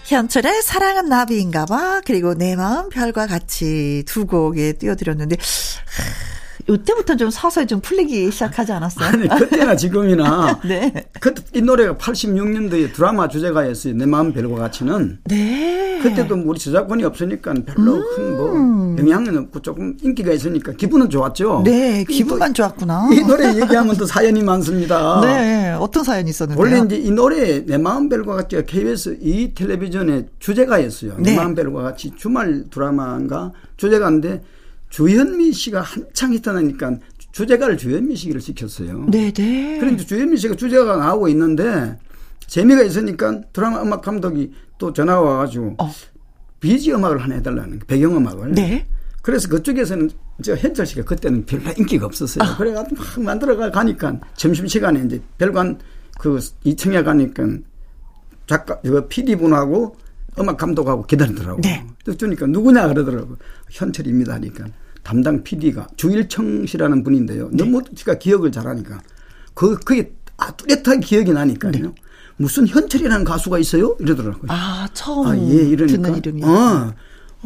현철의 0.04 0.62
사랑은 0.62 1.08
나비인가 1.08 1.66
봐. 1.66 2.00
그리고 2.04 2.34
내 2.34 2.56
마음 2.56 2.88
별과 2.90 3.26
같이 3.26 4.04
두 4.06 4.26
곡에 4.26 4.74
띄워드렸는데, 4.74 5.36
이때부터 6.68 7.16
좀 7.16 7.30
서서히 7.30 7.66
좀 7.66 7.80
풀리기 7.80 8.30
시작하지 8.30 8.72
않았어요? 8.72 9.06
아니 9.08 9.28
그때나 9.28 9.76
지금이나 9.76 10.60
네. 10.64 10.92
그때 11.20 11.42
이 11.52 11.60
노래가 11.60 11.94
86년도에 11.96 12.94
드라마 12.94 13.28
주제가였어요. 13.28 13.94
내 13.94 14.06
마음 14.06 14.32
별과 14.32 14.56
같이는. 14.56 15.18
네. 15.24 15.83
그때도 16.08 16.36
뭐 16.36 16.50
우리 16.50 16.58
저작권이 16.58 17.02
없으니까 17.04 17.54
별로 17.66 18.02
큰뭐 18.14 18.96
영향은 18.98 19.36
없고 19.38 19.60
조금 19.60 19.96
인기가 20.02 20.32
있으니까 20.32 20.72
기분은 20.72 21.10
좋았죠. 21.10 21.62
네, 21.64 22.02
이 22.02 22.04
기분만 22.04 22.50
또 22.50 22.54
좋았구나. 22.54 23.10
이 23.12 23.20
노래 23.20 23.48
얘기하면 23.48 23.96
또 23.96 24.06
사연이 24.06 24.42
많습니다. 24.42 25.20
네, 25.24 25.72
어떤 25.72 26.04
사연이 26.04 26.30
있었는데요? 26.30 26.62
원래 26.62 26.84
이제 26.84 26.96
이 26.96 27.10
노래 27.10 27.64
내 27.64 27.78
마음 27.78 28.08
별과 28.08 28.34
같이가 28.34 28.62
KBS 28.62 29.18
이 29.20 29.54
텔레비전의 29.54 30.26
주제가였어요. 30.38 31.14
네. 31.18 31.30
내 31.30 31.36
마음 31.36 31.54
별과 31.54 31.82
같이 31.82 32.12
주말 32.16 32.64
드라마인가 32.70 33.52
주제가인데 33.76 34.42
주현미 34.90 35.52
씨가 35.52 35.80
한창 35.80 36.32
히트나니까 36.32 36.98
주제가를 37.32 37.76
주현미 37.76 38.14
씨를 38.14 38.40
시켰어요. 38.40 39.06
네, 39.08 39.32
네. 39.32 39.78
그런데 39.80 40.04
주현미 40.04 40.36
씨가 40.36 40.54
주제가 40.54 40.96
나오고 40.96 41.28
있는데 41.28 41.98
재미가 42.46 42.82
있으니까 42.82 43.40
드라마 43.52 43.82
음악 43.82 44.02
감독이 44.02 44.52
또 44.78 44.92
전화가 44.92 45.20
와가지고 45.20 45.76
어. 45.78 45.90
비지 46.60 46.92
음악을 46.92 47.22
하나 47.22 47.34
해달라는 47.36 47.78
거, 47.80 47.86
배경 47.86 48.16
음악을. 48.16 48.52
네. 48.52 48.86
그래서 49.22 49.48
그쪽에서는 49.48 50.10
저 50.42 50.54
현철 50.54 50.86
씨가 50.86 51.04
그때는 51.04 51.46
별로 51.46 51.62
인기가 51.76 52.06
없었어요. 52.06 52.44
아. 52.44 52.56
그래가지고 52.56 52.96
막 52.96 53.22
만들어가 53.22 53.70
가니까 53.70 54.18
점심 54.36 54.66
시간에 54.66 55.02
이제 55.04 55.20
별관 55.38 55.78
그 56.18 56.38
2층에 56.64 57.04
가니까 57.04 57.44
작가 58.46 58.80
그 58.80 59.06
PD 59.08 59.36
분하고 59.36 59.96
음악 60.38 60.56
감독하고 60.56 61.06
기다리더라고. 61.06 61.60
네. 61.60 61.86
그러니까 62.04 62.46
누구냐 62.46 62.88
그러더라고. 62.88 63.36
현철입니다 63.70 64.34
하니까 64.34 64.66
담당 65.02 65.42
PD가 65.42 65.86
주일청 65.96 66.66
씨라는 66.66 67.04
분인데요. 67.04 67.48
네. 67.52 67.64
너무 67.64 67.82
제가 67.94 68.18
기억을 68.18 68.50
잘하니까 68.50 69.00
그 69.54 69.78
그게 69.80 70.12
아 70.36 70.50
뚜렷하게 70.52 71.00
기억이 71.00 71.32
나니까요. 71.32 71.72
네. 71.72 71.82
무슨 72.36 72.66
현철이라는 72.66 73.24
가수가 73.24 73.58
있어요? 73.58 73.96
이러더라고요. 74.00 74.46
아, 74.48 74.88
처음 74.92 75.26
아, 75.28 75.36
예, 75.36 75.54
이러니까. 75.54 76.02
듣는 76.02 76.16
이름이. 76.18 76.44
어, 76.44 76.92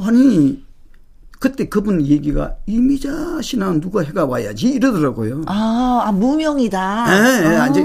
아니, 0.00 0.64
그때 1.38 1.68
그분 1.68 2.04
얘기가 2.04 2.54
이미자 2.66 3.40
씨나 3.42 3.72
누가 3.80 4.02
해가 4.02 4.26
와야지 4.26 4.68
이러더라고요. 4.70 5.42
아, 5.46 6.04
아, 6.06 6.12
무명이다. 6.12 7.06
예, 7.10 7.44
예, 7.44 7.56
아. 7.56 7.68
이제 7.68 7.84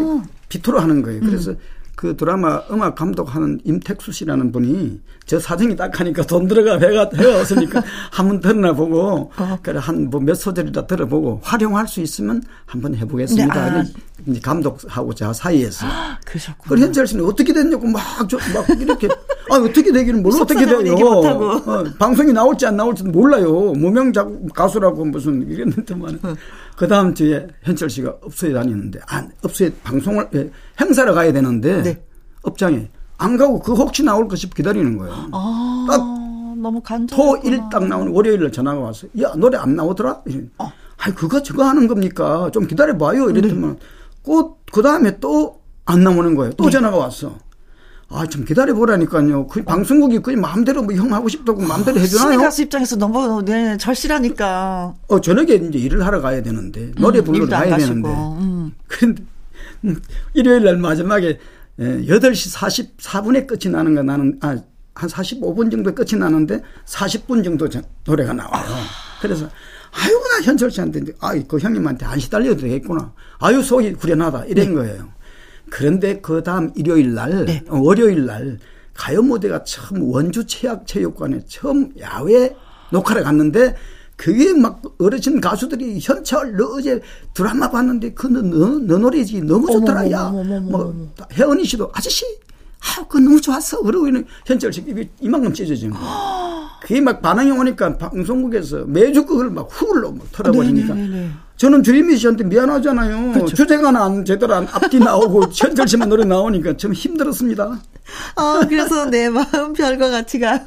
비토로 0.49 0.79
하는 0.79 1.01
거예요. 1.01 1.19
그래서 1.21 1.53
그 1.95 2.17
드라마 2.17 2.61
음악 2.71 2.95
감독하는 2.95 3.59
임택수 3.63 4.11
씨라는 4.11 4.51
분이 4.51 4.99
저 5.25 5.39
사정이 5.39 5.75
딱 5.75 5.99
하니까 5.99 6.23
돈 6.23 6.47
들어가 6.47 6.77
배가 6.77 7.09
해가 7.15 7.39
없으니까 7.39 7.81
한번 8.11 8.39
들어나 8.41 8.73
보고 8.73 9.31
어. 9.37 9.57
그래 9.61 9.79
한 9.81 10.09
뭐 10.09 10.19
몇 10.19 10.35
소절이라 10.35 10.85
들어보고 10.87 11.39
활용할 11.43 11.87
수 11.87 12.01
있으면 12.01 12.41
한번 12.65 12.95
해보겠습니다. 12.95 13.69
네, 13.71 13.79
아. 13.79 14.39
감독하고 14.41 15.13
저 15.13 15.31
사이에서 15.33 15.85
그러셨구나. 16.25 16.69
그래 16.69 16.81
현철 16.81 17.07
씨는 17.07 17.25
어떻게 17.25 17.51
됐냐고 17.53 17.85
막, 17.87 18.01
저, 18.29 18.37
막 18.53 18.67
이렇게 18.79 19.07
아 19.51 19.55
어떻게 19.57 19.91
되기는 19.91 20.23
뭘 20.23 20.33
어떻게 20.41 20.65
돼요? 20.65 20.79
어, 21.65 21.83
방송이 21.99 22.31
나올지 22.33 22.65
안 22.65 22.77
나올지도 22.77 23.09
몰라요. 23.11 23.73
무명 23.73 24.11
작 24.13 24.29
가수라고 24.53 25.05
무슨 25.05 25.47
이랬는데만 25.49 26.19
그 26.75 26.87
다음 26.87 27.13
주에 27.13 27.47
현철 27.63 27.89
씨가 27.89 28.17
업소에 28.21 28.53
다니는데 28.53 28.99
안 29.07 29.31
업소에 29.43 29.71
방송을 29.83 30.29
예, 30.35 30.49
행사를 30.79 31.13
가야 31.13 31.31
되는데 31.31 31.83
네. 31.83 32.03
업장에 32.43 32.89
안 33.17 33.37
가고 33.37 33.59
그 33.59 33.73
혹시 33.73 34.03
나올까 34.03 34.35
싶어 34.35 34.53
기다리는 34.55 34.97
거예요. 34.97 35.13
아, 35.31 35.85
딱 35.89 36.01
너무 36.57 36.81
간절. 36.81 37.15
토일 37.17 37.61
딱 37.71 37.87
나오는 37.87 38.11
월요일날 38.11 38.51
전화가 38.51 38.79
왔어요. 38.79 39.11
야 39.21 39.33
노래 39.35 39.57
안 39.57 39.75
나오더라? 39.75 40.23
이래. 40.25 40.43
아이 40.97 41.13
그거 41.13 41.41
저거 41.43 41.63
하는 41.63 41.87
겁니까? 41.87 42.49
좀 42.51 42.67
기다려 42.67 42.97
봐요. 42.97 43.29
이랬더만 43.29 43.73
네. 43.73 43.79
그, 44.23 44.55
그 44.71 44.81
다음에 44.81 45.19
또 45.19 45.63
안 45.85 46.03
나오는 46.03 46.35
거예요. 46.35 46.53
또 46.53 46.65
네. 46.65 46.71
전화가 46.71 46.97
왔어. 46.97 47.37
아, 48.15 48.25
좀 48.27 48.45
기다려보라니까요. 48.45 49.47
그 49.47 49.63
방송국이 49.63 50.19
그냥 50.19 50.41
마음대로 50.41 50.83
뭐 50.83 50.95
형 50.95 51.11
하고 51.13 51.27
싶다고 51.27 51.61
마음대로 51.61 51.97
신인 51.97 52.05
해주나요? 52.05 52.39
가수 52.39 52.61
입장에서 52.61 52.95
너무 52.95 53.43
네, 53.43 53.75
절실하니까. 53.77 54.93
어, 55.07 55.21
저녁에 55.21 55.53
이제 55.55 55.79
일을 55.79 56.05
하러 56.05 56.21
가야 56.21 56.43
되는데, 56.43 56.91
노래 56.97 57.19
음, 57.19 57.23
부르러 57.25 57.47
가야. 57.47 57.75
되는데. 57.77 58.09
음. 58.09 58.71
그런데, 58.87 59.23
음, 59.85 59.99
일요일 60.33 60.63
날 60.63 60.77
마지막에, 60.77 61.39
예, 61.79 61.83
8시 62.05 62.53
44분에 62.55 63.47
끝이 63.47 63.73
나는 63.73 63.95
거 63.95 64.03
나는, 64.03 64.37
아, 64.41 64.57
한 64.95 65.09
45분 65.09 65.71
정도에 65.71 65.93
끝이 65.93 66.19
나는데, 66.19 66.61
40분 66.85 67.43
정도 67.43 67.67
전- 67.67 67.83
노래가 68.05 68.31
나와요. 68.33 68.63
그래서, 69.21 69.49
아유, 69.91 70.11
나 70.31 70.41
현철 70.43 70.69
씨한테, 70.69 71.01
아이, 71.19 71.43
그 71.47 71.57
형님한테 71.57 72.05
안 72.05 72.19
시달려도 72.19 72.61
되겠구나. 72.61 73.11
아유, 73.39 73.63
속이 73.63 73.95
후련하다. 73.99 74.45
이런 74.45 74.75
거예요. 74.75 75.09
그런데 75.73 76.21
그 76.21 76.43
다음 76.43 76.71
일요일 76.75 77.15
날, 77.15 77.45
네. 77.45 77.63
어, 77.67 77.79
월요일 77.79 78.27
날, 78.27 78.59
가요 78.93 79.23
무대가 79.23 79.63
처음 79.63 80.03
원주 80.03 80.45
체육체육관에 80.45 81.39
처음 81.47 81.91
야외 81.99 82.55
녹화를 82.91 83.23
갔는데, 83.23 83.75
그게 84.15 84.53
막 84.53 84.83
어르신 84.99 85.41
가수들이 85.41 85.97
현철 85.99 86.55
너 86.55 86.75
어제 86.75 87.01
드라마 87.33 87.71
봤는데 87.71 88.13
그너 88.13 88.41
너, 88.43 88.77
너 88.77 88.97
노래지 88.99 89.41
너무 89.41 89.65
좋더라 89.71 90.11
야. 90.11 90.29
뭐 90.29 91.11
혜원이 91.33 91.65
씨도 91.65 91.89
아저씨 91.91 92.23
아, 92.79 93.03
그 93.09 93.17
너무 93.17 93.41
좋았어. 93.41 93.81
그러고 93.81 94.05
있는 94.05 94.23
현철 94.45 94.71
씨 94.71 94.81
입이 94.81 95.09
이만큼 95.19 95.51
찢어지는 95.51 95.95
거예요. 95.95 96.07
그게 96.83 97.01
막 97.01 97.19
반응이 97.23 97.49
오니까 97.49 97.97
방송국에서 97.97 98.85
매주 98.85 99.25
그걸 99.25 99.49
막 99.49 99.67
후불로 99.71 100.11
막 100.11 100.31
털어버리니까. 100.31 100.93
저는 101.57 101.83
주임미 101.83 102.17
씨한테 102.17 102.43
미안하잖아요. 102.45 103.45
주제가 103.45 103.89
안 103.89 104.25
제대로 104.25 104.55
안 104.55 104.67
앞뒤 104.71 104.99
나오고 104.99 105.45
현철 105.53 105.87
씨만 105.87 106.09
노래 106.09 106.25
나오니까 106.25 106.75
좀 106.77 106.93
힘들었습니다. 106.93 107.79
아, 108.35 108.61
그래서 108.67 109.05
내 109.05 109.29
마음 109.29 109.73
별과 109.73 110.09
같이가. 110.09 110.59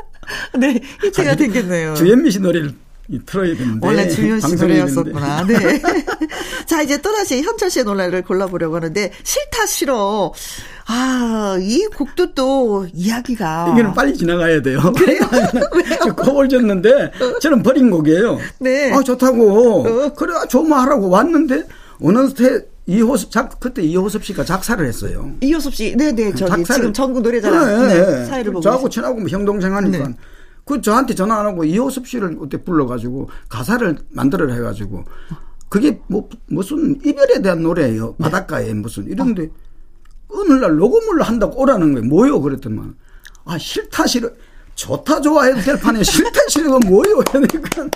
네, 0.58 0.80
히트가 1.02 1.36
됐겠네요. 1.36 1.94
주현미 1.94 2.30
씨 2.30 2.38
노래를 2.40 2.72
이- 3.08 3.18
틀어야 3.26 3.56
되는데. 3.56 3.86
원래 3.86 4.08
주현 4.08 4.40
씨 4.40 4.54
노래였었구나. 4.54 5.44
네. 5.46 5.82
자, 6.66 6.82
이제 6.82 7.00
또다시 7.00 7.42
현철 7.42 7.70
씨의 7.70 7.84
노래를 7.86 8.22
골라보려고 8.22 8.76
하는데, 8.76 9.10
싫다, 9.22 9.66
싫어. 9.66 10.32
아, 10.90 11.58
이 11.60 11.86
곡도 11.94 12.34
또 12.34 12.86
이야기가. 12.94 13.68
이거는 13.74 13.92
빨리 13.92 14.16
지나가야 14.16 14.62
돼요. 14.62 14.80
그래요? 14.96 15.20
곡을 16.16 16.48
줬는데 16.48 17.12
저는 17.42 17.62
버린 17.62 17.90
곡이에요. 17.90 18.38
네. 18.60 18.90
아 18.92 19.02
좋다고. 19.02 20.14
그래 20.14 20.32
좋으면 20.48 20.78
하라고 20.80 21.10
왔는데 21.10 21.64
어느새 22.00 22.66
이호섭 22.86 23.30
작 23.30 23.60
그때 23.60 23.82
이호섭 23.82 24.24
씨가 24.24 24.44
작사를 24.44 24.84
했어요. 24.86 25.30
이효섭 25.42 25.74
씨, 25.74 25.94
네네, 25.94 26.34
저기 26.34 26.62
작사를- 26.62 26.74
지금 26.74 26.92
전국 26.94 27.20
노래자랑 27.22 27.88
네, 27.88 27.94
네, 27.94 28.24
사회를 28.24 28.52
보고 28.52 28.62
저하고 28.62 28.80
있어요. 28.82 28.88
친하고 28.88 29.20
뭐 29.20 29.28
형동생 29.28 29.76
하니까 29.76 30.08
네. 30.08 30.14
그 30.64 30.80
저한테 30.80 31.14
전화 31.14 31.38
안 31.40 31.44
하고 31.46 31.64
이호섭 31.64 32.06
씨를 32.08 32.38
그때 32.38 32.56
불러가지고 32.62 33.28
가사를 33.50 33.98
만들어 34.08 34.50
해가지고 34.50 35.04
그게 35.68 36.00
뭐 36.06 36.30
무슨 36.46 36.98
이별에 37.04 37.42
대한 37.42 37.62
노래예요. 37.62 38.14
네. 38.16 38.24
바닷가에 38.24 38.72
무슨 38.72 39.06
이런데 39.06 39.44
어 39.44 39.48
느날 40.30 40.76
녹음을 40.76 41.22
한다고 41.22 41.60
오라는 41.62 41.94
거예요. 41.94 42.06
뭐요? 42.08 42.40
그랬더만 42.40 42.94
아 43.44 43.58
싫다 43.58 44.06
싫어 44.06 44.28
좋다 44.74 45.20
좋아해도 45.20 45.60
될 45.60 45.78
판에 45.80 46.02
싫다 46.02 46.40
싫어가 46.48 46.78
뭐요? 46.86 47.18
그러니까 47.30 47.88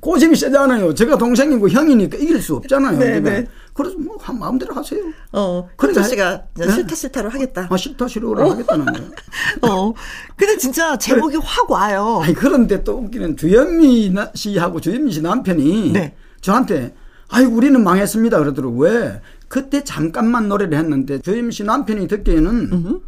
고집이 0.00 0.36
세잖아요. 0.36 0.94
제가 0.94 1.16
동생이고 1.16 1.68
형이니까 1.68 2.18
이길 2.18 2.40
수 2.42 2.56
없잖아요. 2.56 2.98
네, 2.98 3.20
그러니까. 3.20 3.30
네. 3.30 3.46
그래서 3.72 3.96
뭐 3.98 4.14
한 4.20 4.38
마음대로 4.38 4.74
하세요. 4.74 5.00
어, 5.32 5.68
그래, 5.76 5.88
현철 5.92 6.04
씨가 6.04 6.42
네? 6.56 6.70
싫다, 6.70 6.94
싫다로 6.94 7.30
하겠다. 7.30 7.66
아 7.70 7.76
싫다 7.76 8.06
싫어를 8.08 8.48
하겠다는 8.50 8.84
거예요. 8.86 9.10
어. 9.62 9.92
근데 10.36 10.56
진짜 10.58 10.96
제목이 10.96 11.36
확 11.42 11.70
와요. 11.70 12.20
아니 12.22 12.34
그런데 12.34 12.82
또 12.84 12.98
웃기는 12.98 13.36
주현미 13.36 14.10
나- 14.10 14.30
씨하고 14.34 14.80
주현미 14.80 15.10
씨 15.12 15.22
남편이 15.22 15.92
네. 15.92 16.14
저한테 16.40 16.94
아이 17.28 17.44
우리는 17.44 17.82
망했습니다 17.82 18.38
그러더라고 18.38 18.76
왜 18.82 19.20
그때 19.54 19.84
잠깐만 19.84 20.48
노래를 20.48 20.76
했는데 20.76 21.20
주현미 21.20 21.52
씨 21.52 21.62
남편이 21.62 22.08
듣기에는 22.08 23.00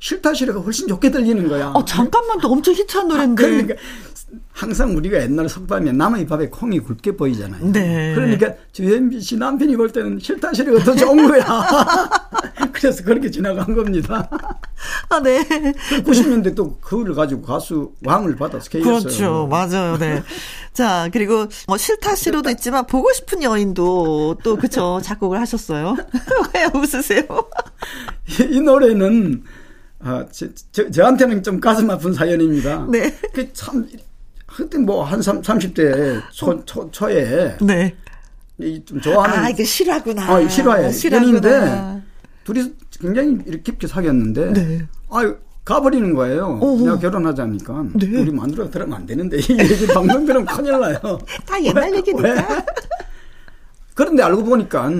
싫다 0.00 0.32
싫어가 0.32 0.60
훨씬 0.60 0.88
좋게 0.88 1.10
들리는 1.10 1.46
거야. 1.46 1.68
어, 1.74 1.84
잠깐만도 1.84 2.48
엄청 2.48 2.74
히트한 2.74 3.06
노래인데. 3.06 3.42
그러니까 3.42 3.74
항상 4.52 4.96
우리가 4.96 5.20
옛날 5.22 5.48
속담에 5.48 5.92
남의 5.92 6.26
밥에 6.26 6.48
콩이 6.48 6.80
굵게 6.80 7.16
보이잖아요. 7.16 7.72
네. 7.72 8.14
그러니까 8.14 8.54
주현미 8.72 9.20
씨 9.20 9.36
남편이 9.36 9.76
볼 9.76 9.90
때는 9.90 10.18
싫다 10.18 10.54
싫어가 10.54 10.84
더 10.84 10.94
좋은 10.94 11.28
거야. 11.28 11.44
그래서 12.72 13.04
그렇게 13.04 13.30
지나간 13.30 13.74
겁니다. 13.74 14.28
아, 15.10 15.20
네. 15.20 15.44
90년대 16.02 16.54
또 16.54 16.78
그걸 16.80 17.14
가지고 17.14 17.42
가수 17.42 17.92
왕을 18.04 18.36
받아서 18.36 18.70
K였어요. 18.70 19.00
그렇죠. 19.00 19.48
맞아요. 19.50 19.98
네. 19.98 20.22
자, 20.72 21.08
그리고 21.12 21.46
뭐 21.66 21.76
싫다 21.76 22.14
싫어도 22.14 22.48
있지만 22.50 22.86
보고 22.86 23.12
싶은 23.12 23.42
여인도 23.42 24.38
또 24.42 24.56
그쵸. 24.56 25.00
작곡을 25.02 25.38
하셨어요. 25.40 25.96
왜 26.54 26.66
웃으세요? 26.74 27.22
이, 28.28 28.56
이 28.56 28.60
노래는 28.60 29.42
아, 30.02 30.24
저, 30.30 30.46
저, 30.72 30.90
저한테는 30.90 31.42
좀 31.42 31.60
가슴 31.60 31.90
아픈 31.90 32.12
사연입니다. 32.12 32.86
네. 32.90 33.14
그 33.34 33.52
참, 33.52 33.86
그때 34.46 34.78
뭐한 34.78 35.20
30대 35.20 36.22
초, 36.32 36.64
초, 36.64 36.90
초에 36.90 37.56
네. 37.60 37.94
이좀 38.58 39.00
좋아하는. 39.00 39.38
아, 39.44 39.48
이게 39.50 39.64
실화구나. 39.64 40.22
아, 40.22 40.48
실화예요. 40.48 40.90
실화구나. 40.90 41.26
연인인데 41.26 42.02
둘이 42.44 42.72
굉장히 43.00 43.38
이렇게 43.46 43.62
깊게 43.62 43.86
사귀었는데. 43.86 44.52
네. 44.52 44.86
아유, 45.10 45.36
가버리는 45.64 46.14
거예요. 46.14 46.58
어허. 46.60 46.84
내가 46.84 46.98
결혼하자니까. 46.98 47.84
네. 47.94 48.06
우리 48.20 48.30
마누라가 48.30 48.70
들으면 48.70 48.94
안 48.94 49.06
되는데. 49.06 49.38
이 49.38 49.58
얘기 49.58 49.86
방송 49.86 50.24
들으면 50.24 50.46
큰일 50.46 50.80
나요. 50.80 50.98
다 51.46 51.62
옛날 51.62 51.90
왜? 51.90 51.98
얘기니까. 51.98 52.28
왜? 52.28 52.44
그런데 53.94 54.22
알고 54.22 54.44
보니까 54.44 54.90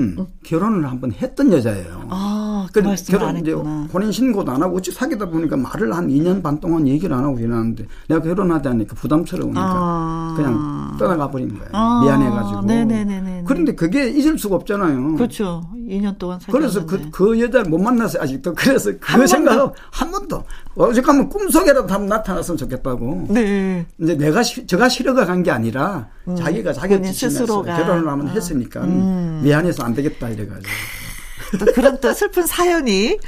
결혼을 0.45 0.89
한번 0.89 1.13
했던 1.13 1.53
여자예요. 1.53 2.07
아, 2.11 2.40
그 2.73 2.79
말씀을 2.81 3.23
안 3.25 3.37
이제. 3.39 3.53
혼인 3.53 4.13
신고도 4.13 4.51
안 4.53 4.63
하고 4.63 4.77
어찌 4.77 4.91
사귀다 4.93 5.27
보니까 5.27 5.57
말을 5.57 5.95
한 5.95 6.09
2년 6.09 6.43
반 6.43 6.59
동안 6.61 6.87
얘기를 6.89 7.15
안 7.15 7.25
하고 7.25 7.37
지났는데 7.39 7.87
내가 8.09 8.21
결혼하자니까 8.23 8.95
부담스러우니까 8.97 9.61
아. 9.63 10.35
그냥 10.37 10.97
떠나가 10.99 11.31
버린 11.31 11.49
거예요. 11.51 11.69
아, 11.73 12.01
미안해가지고. 12.05 12.63
네네네네네. 12.63 13.45
그런데 13.47 13.75
그게 13.75 14.09
잊을 14.11 14.39
수가 14.39 14.57
없잖아요. 14.57 15.15
그렇죠. 15.17 15.63
2년 15.75 16.19
동안 16.19 16.39
살았는데. 16.41 16.51
그래서 16.53 16.87
그, 16.87 17.11
그 17.11 17.41
여자를 17.41 17.69
못 17.71 17.79
만나서 17.79 18.21
아직도 18.21 18.55
그래서 18.55 18.91
한그 19.01 19.27
생각하고 19.27 19.75
한 19.91 20.11
번도 20.11 20.45
어저께하면 20.77 21.29
꿈속에라도 21.29 21.93
한번 21.93 22.07
나타났으면 22.09 22.57
좋겠다고. 22.59 23.27
네. 23.31 23.87
이제 24.01 24.15
내가 24.17 24.43
시- 24.43 24.67
저가 24.67 24.89
싫어가 24.89 25.25
간 25.27 25.41
게 25.43 25.51
아니라 25.51 26.07
자기가 26.37 26.73
자기 26.75 27.03
스스로가. 27.13 27.75
결혼을 27.77 28.07
한번 28.07 28.29
아. 28.29 28.33
했으니까 28.33 28.83
음. 28.83 29.41
미안해서 29.43 29.83
안 29.85 29.95
되겠다 29.95 30.29
이래가지고. 30.29 30.69
또 31.59 31.67
그런 31.73 31.99
또 32.01 32.13
슬픈 32.13 32.47
사연이. 32.47 33.19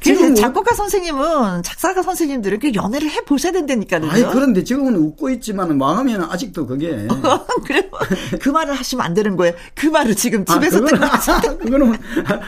지금 0.00 0.34
작곡가 0.34 0.74
선생님은 0.74 1.62
작사가 1.62 2.02
선생님들은 2.02 2.58
그 2.60 2.72
연애를 2.74 3.10
해 3.10 3.20
보셔야 3.22 3.52
된다니까요. 3.52 4.08
아니 4.10 4.22
그런데 4.30 4.62
지금은 4.64 4.96
웃고 4.96 5.30
있지만 5.30 5.76
마음에는 5.78 6.24
아직도 6.30 6.66
그게 6.66 7.06
그래요? 7.66 7.82
그 8.40 8.48
말을 8.50 8.74
하시면 8.74 9.04
안 9.04 9.14
되는 9.14 9.36
거예요. 9.36 9.54
그 9.74 9.86
말을 9.86 10.14
지금 10.14 10.44
아, 10.48 10.54
집에서 10.54 10.80
그거는, 10.80 11.00
듣고 11.00 11.16
계신데. 11.16 11.56
그거는 11.64 11.98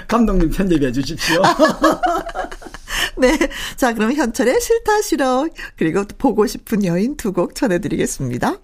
감독님 0.08 0.50
편집해 0.50 0.92
주십시오. 0.92 1.42
네. 3.18 3.36
자, 3.76 3.92
그럼 3.94 4.12
현철의 4.12 4.60
싫다 4.60 5.02
싫어 5.02 5.46
그리고 5.76 6.04
또 6.04 6.14
보고 6.16 6.46
싶은 6.46 6.84
여인 6.84 7.16
두 7.16 7.32
곡 7.32 7.54
전해드리겠습니다. 7.54 8.56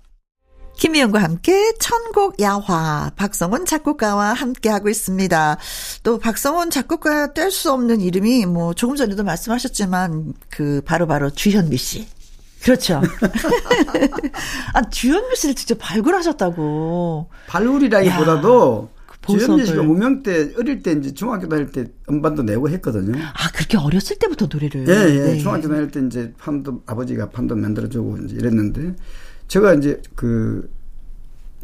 김희영과 0.77 1.23
함께 1.23 1.73
천곡 1.79 2.41
야화 2.41 3.13
박성훈 3.17 3.65
작곡가와 3.65 4.33
함께 4.33 4.69
하고 4.69 4.89
있습니다. 4.89 5.57
또 6.03 6.19
박성훈 6.19 6.71
작곡가 6.71 7.33
뗄 7.33 7.51
수 7.51 7.73
없는 7.73 8.01
이름이 8.01 8.47
뭐 8.47 8.75
조금 8.75 8.97
전에도 8.97 9.23
말씀하셨지만 9.25 10.35
그 10.51 10.83
바로바로 10.85 11.31
주현미 11.31 11.77
씨. 11.77 12.07
그렇죠. 12.63 13.03
아 14.75 14.83
주현미 14.91 15.37
씨를 15.37 15.55
직접 15.55 15.77
발굴하셨다고. 15.81 17.29
발굴이라기보다도 17.47 18.89
그 19.27 19.39
주현미 19.39 19.67
씨가. 19.67 19.83
무명 19.83 20.23
때 20.23 20.51
어릴 20.59 20.83
때 20.83 20.93
이제 20.93 21.13
중학교 21.13 21.49
다닐 21.49 21.71
때 21.71 21.87
음반도 22.11 22.43
내고 22.43 22.69
했거든요. 22.71 23.19
아 23.23 23.51
그렇게 23.53 23.77
어렸을 23.77 24.17
때부터 24.19 24.49
노래를. 24.51 24.89
예, 24.89 24.93
예. 24.93 25.21
네. 25.33 25.39
중학교 25.39 25.69
다닐 25.69 25.91
때 25.91 26.01
이제 26.07 26.33
판도 26.39 26.83
아버지가 26.87 27.31
판도 27.31 27.55
만들어주고 27.55 28.19
이제 28.25 28.37
이랬는데 28.37 28.95
제가 29.55 29.75
이제 29.75 30.03
그 30.17 30.69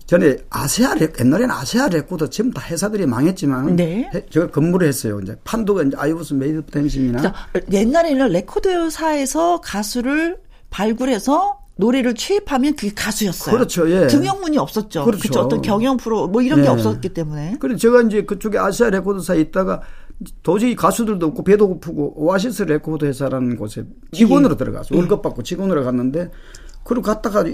전에 0.06 0.36
아세아 0.48 0.94
레 0.94 1.12
옛날에는 1.18 1.50
아세아 1.50 1.88
레코드 1.88 2.30
전부 2.30 2.54
다 2.54 2.64
회사들이 2.68 3.04
망했지만 3.06 3.74
네. 3.74 4.08
해- 4.14 4.26
제가 4.30 4.48
근무를 4.50 4.86
했어요. 4.86 5.18
이제 5.20 5.36
판도가 5.42 5.82
이제 5.82 5.96
I 5.96 6.06
was 6.06 6.34
made 6.34 6.62
자, 7.20 7.34
옛날에는 7.72 8.28
레코드사에서 8.28 9.60
가수를 9.60 10.38
발굴해서 10.70 11.58
노래를 11.76 12.14
취입하면 12.14 12.76
그게 12.76 12.92
가수였어요. 12.94 13.56
그렇죠, 13.56 13.90
예. 13.90 14.06
등용문이 14.06 14.56
없었죠. 14.56 15.04
그렇죠. 15.04 15.22
그렇죠. 15.22 15.40
어떤 15.40 15.62
경연 15.62 15.96
프로 15.96 16.28
뭐 16.28 16.42
이런 16.42 16.60
게 16.60 16.66
예. 16.66 16.70
없었기 16.70 17.08
때문에. 17.08 17.56
그래 17.58 17.74
제가 17.74 18.02
이제 18.02 18.22
그쪽에 18.24 18.56
아시아 18.58 18.90
레코드사에 18.90 19.40
있다가 19.40 19.80
도저히 20.44 20.76
가수들도 20.76 21.26
없고 21.26 21.42
배도 21.42 21.66
고프고 21.66 22.22
오아시스 22.22 22.64
레코드 22.64 23.04
회사라는 23.06 23.56
곳에 23.56 23.82
직원으로 24.12 24.56
들어갔어요. 24.56 24.98
월급 24.98 25.22
받고 25.22 25.42
직원으로 25.42 25.82
갔는데 25.84 26.30
그리고 26.84 27.02
갔다가 27.02 27.44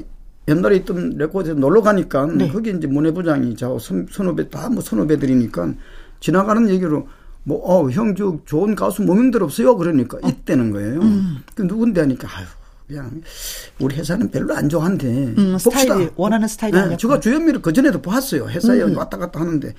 옛날에 0.49 0.77
있던 0.77 1.11
레코드에 1.17 1.55
놀러 1.55 1.83
가니까 1.83 2.27
네. 2.27 2.49
거기 2.51 2.71
이제 2.71 2.87
문예부장이 2.87 3.57
저 3.57 3.79
선- 3.79 4.07
선후배 4.11 4.49
다 4.49 4.69
뭐 4.69 4.81
선후배들이니까 4.83 5.73
지나가는 6.21 6.69
얘기로 6.69 7.09
뭐, 7.45 7.61
어, 7.63 7.89
형, 7.91 8.17
저, 8.17 8.37
좋은 8.45 8.75
가수 8.75 9.03
무명들 9.03 9.41
없어요? 9.41 9.77
그러니까, 9.77 10.19
있다는 10.27 10.73
거예요. 10.73 10.99
그 11.55 11.63
누군데 11.63 12.01
하니까, 12.01 12.27
아유, 12.37 12.45
그냥, 12.89 13.21
우리 13.79 13.95
회사는 13.95 14.33
별로 14.33 14.53
안 14.57 14.69
좋아한대. 14.69 15.07
음, 15.39 15.57
스타일이, 15.57 16.09
원하는 16.17 16.49
스타일이 16.49 16.77
아니었구나. 16.77 16.97
제가 16.97 17.21
주현미를 17.21 17.63
그전에도 17.63 18.03
봤어요. 18.03 18.49
회사에 18.49 18.83
왔다 18.83 19.17
갔다 19.17 19.39
하는데. 19.39 19.75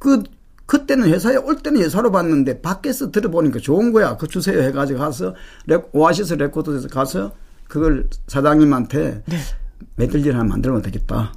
그, 0.00 0.24
그때는 0.66 1.08
회사에 1.08 1.36
올 1.36 1.54
때는 1.58 1.80
예사로 1.82 2.10
봤는데, 2.10 2.62
밖에서 2.62 3.12
들어보니까 3.12 3.60
좋은 3.60 3.92
거야. 3.92 4.16
그 4.16 4.26
주세요 4.26 4.60
해가지고 4.60 4.98
가서, 4.98 5.36
레, 5.66 5.78
오아시스 5.92 6.34
레코드에서 6.34 6.88
가서, 6.88 7.32
그걸 7.68 8.08
사장님한테, 8.26 9.22
네. 9.24 9.36
메들리를 9.96 10.32
하나 10.34 10.44
만들면 10.44 10.82
되겠다. 10.82 11.32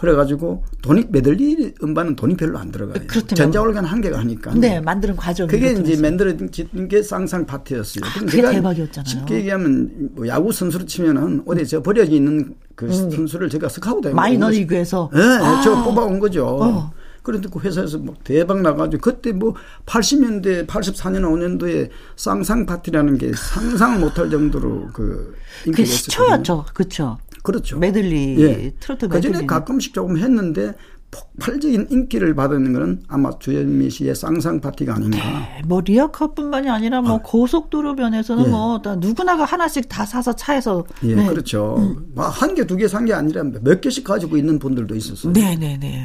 그래가지고 0.00 0.64
돈이 0.82 1.06
메들리 1.10 1.74
음반은 1.82 2.16
돈이 2.16 2.36
별로 2.36 2.58
안 2.58 2.70
들어가요. 2.70 3.04
그렇다면- 3.06 3.36
전자오르간 3.36 3.84
한 3.84 4.00
개가 4.00 4.18
하니까. 4.20 4.54
네, 4.54 4.80
만드는 4.80 5.16
과정이. 5.16 5.48
그게. 5.48 5.72
이제 5.72 6.00
만들어진 6.00 6.50
게 6.88 7.02
쌍쌍 7.02 7.46
파티였어요. 7.46 8.04
그럼 8.14 8.26
그게 8.28 8.42
대박이었잖아요. 8.42 9.08
쉽게 9.08 9.34
얘기하면 9.36 10.10
뭐 10.14 10.26
야구 10.28 10.52
선수로 10.52 10.84
치면은 10.86 11.42
어디 11.46 11.66
저 11.66 11.82
버려져 11.82 12.12
있는 12.12 12.54
그 12.74 12.92
선수를 12.92 13.48
제가 13.50 13.68
스카우트 13.68 14.08
음. 14.08 14.14
마이너리그에서? 14.14 15.10
네, 15.12 15.20
아. 15.20 15.60
저 15.62 15.82
뽑아온 15.82 16.18
거죠. 16.20 16.46
어. 16.46 16.92
그런데 17.22 17.48
그 17.52 17.58
회사에서 17.58 17.98
막 17.98 18.22
대박 18.22 18.60
나가지고 18.62 19.00
그때 19.00 19.32
뭐 19.32 19.54
80년대, 19.84 20.64
84년, 20.68 21.22
5년도에 21.22 21.88
쌍쌍 22.14 22.66
파티라는 22.66 23.18
게 23.18 23.32
상상을 23.34 23.98
못할 23.98 24.30
정도로 24.30 24.88
그그 24.92 25.34
인기가 25.66 25.86
시초였죠. 25.88 26.66
그렇죠. 26.72 27.18
그렇죠. 27.46 27.78
메들리, 27.78 28.36
예. 28.42 28.72
트로트 28.80 29.08
그 29.08 29.20
전에 29.20 29.32
메들리. 29.32 29.46
가끔씩 29.46 29.94
조금 29.94 30.18
했는데 30.18 30.74
폭발적인 31.12 31.86
인기를 31.88 32.34
받은 32.34 32.72
거는 32.72 33.02
아마 33.06 33.30
주현미 33.38 33.88
씨의 33.90 34.16
쌍쌍 34.16 34.60
파티가 34.60 34.96
아닌가. 34.96 35.18
뭐 35.64 35.80
리어카뿐만이 35.80 36.68
아니라 36.68 37.00
뭐 37.00 37.22
고속도로 37.22 37.94
면에서는 37.94 38.44
예. 38.44 38.48
뭐 38.48 38.80
다 38.80 38.96
누구나가 38.96 39.44
하나씩 39.44 39.88
다 39.88 40.04
사서 40.04 40.34
차에서 40.34 40.84
예, 41.04 41.14
네. 41.14 41.26
그렇죠. 41.28 41.96
한 42.16 42.54
개, 42.56 42.66
두 42.66 42.76
개 42.76 42.88
산 42.88 43.02
게 43.02 43.12
아니라 43.14 43.44
몇 43.62 43.80
개씩 43.80 44.02
가지고 44.02 44.36
있는 44.36 44.58
분들도 44.58 44.94
있었어요. 44.96 45.32
네 45.32 45.54
네 45.56 45.78
네. 45.78 46.04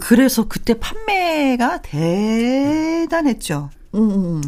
그래서 0.00 0.46
그때 0.48 0.74
판매가 0.78 1.82
대단했죠. 1.82 3.70
음, 3.94 4.10
음. 4.10 4.42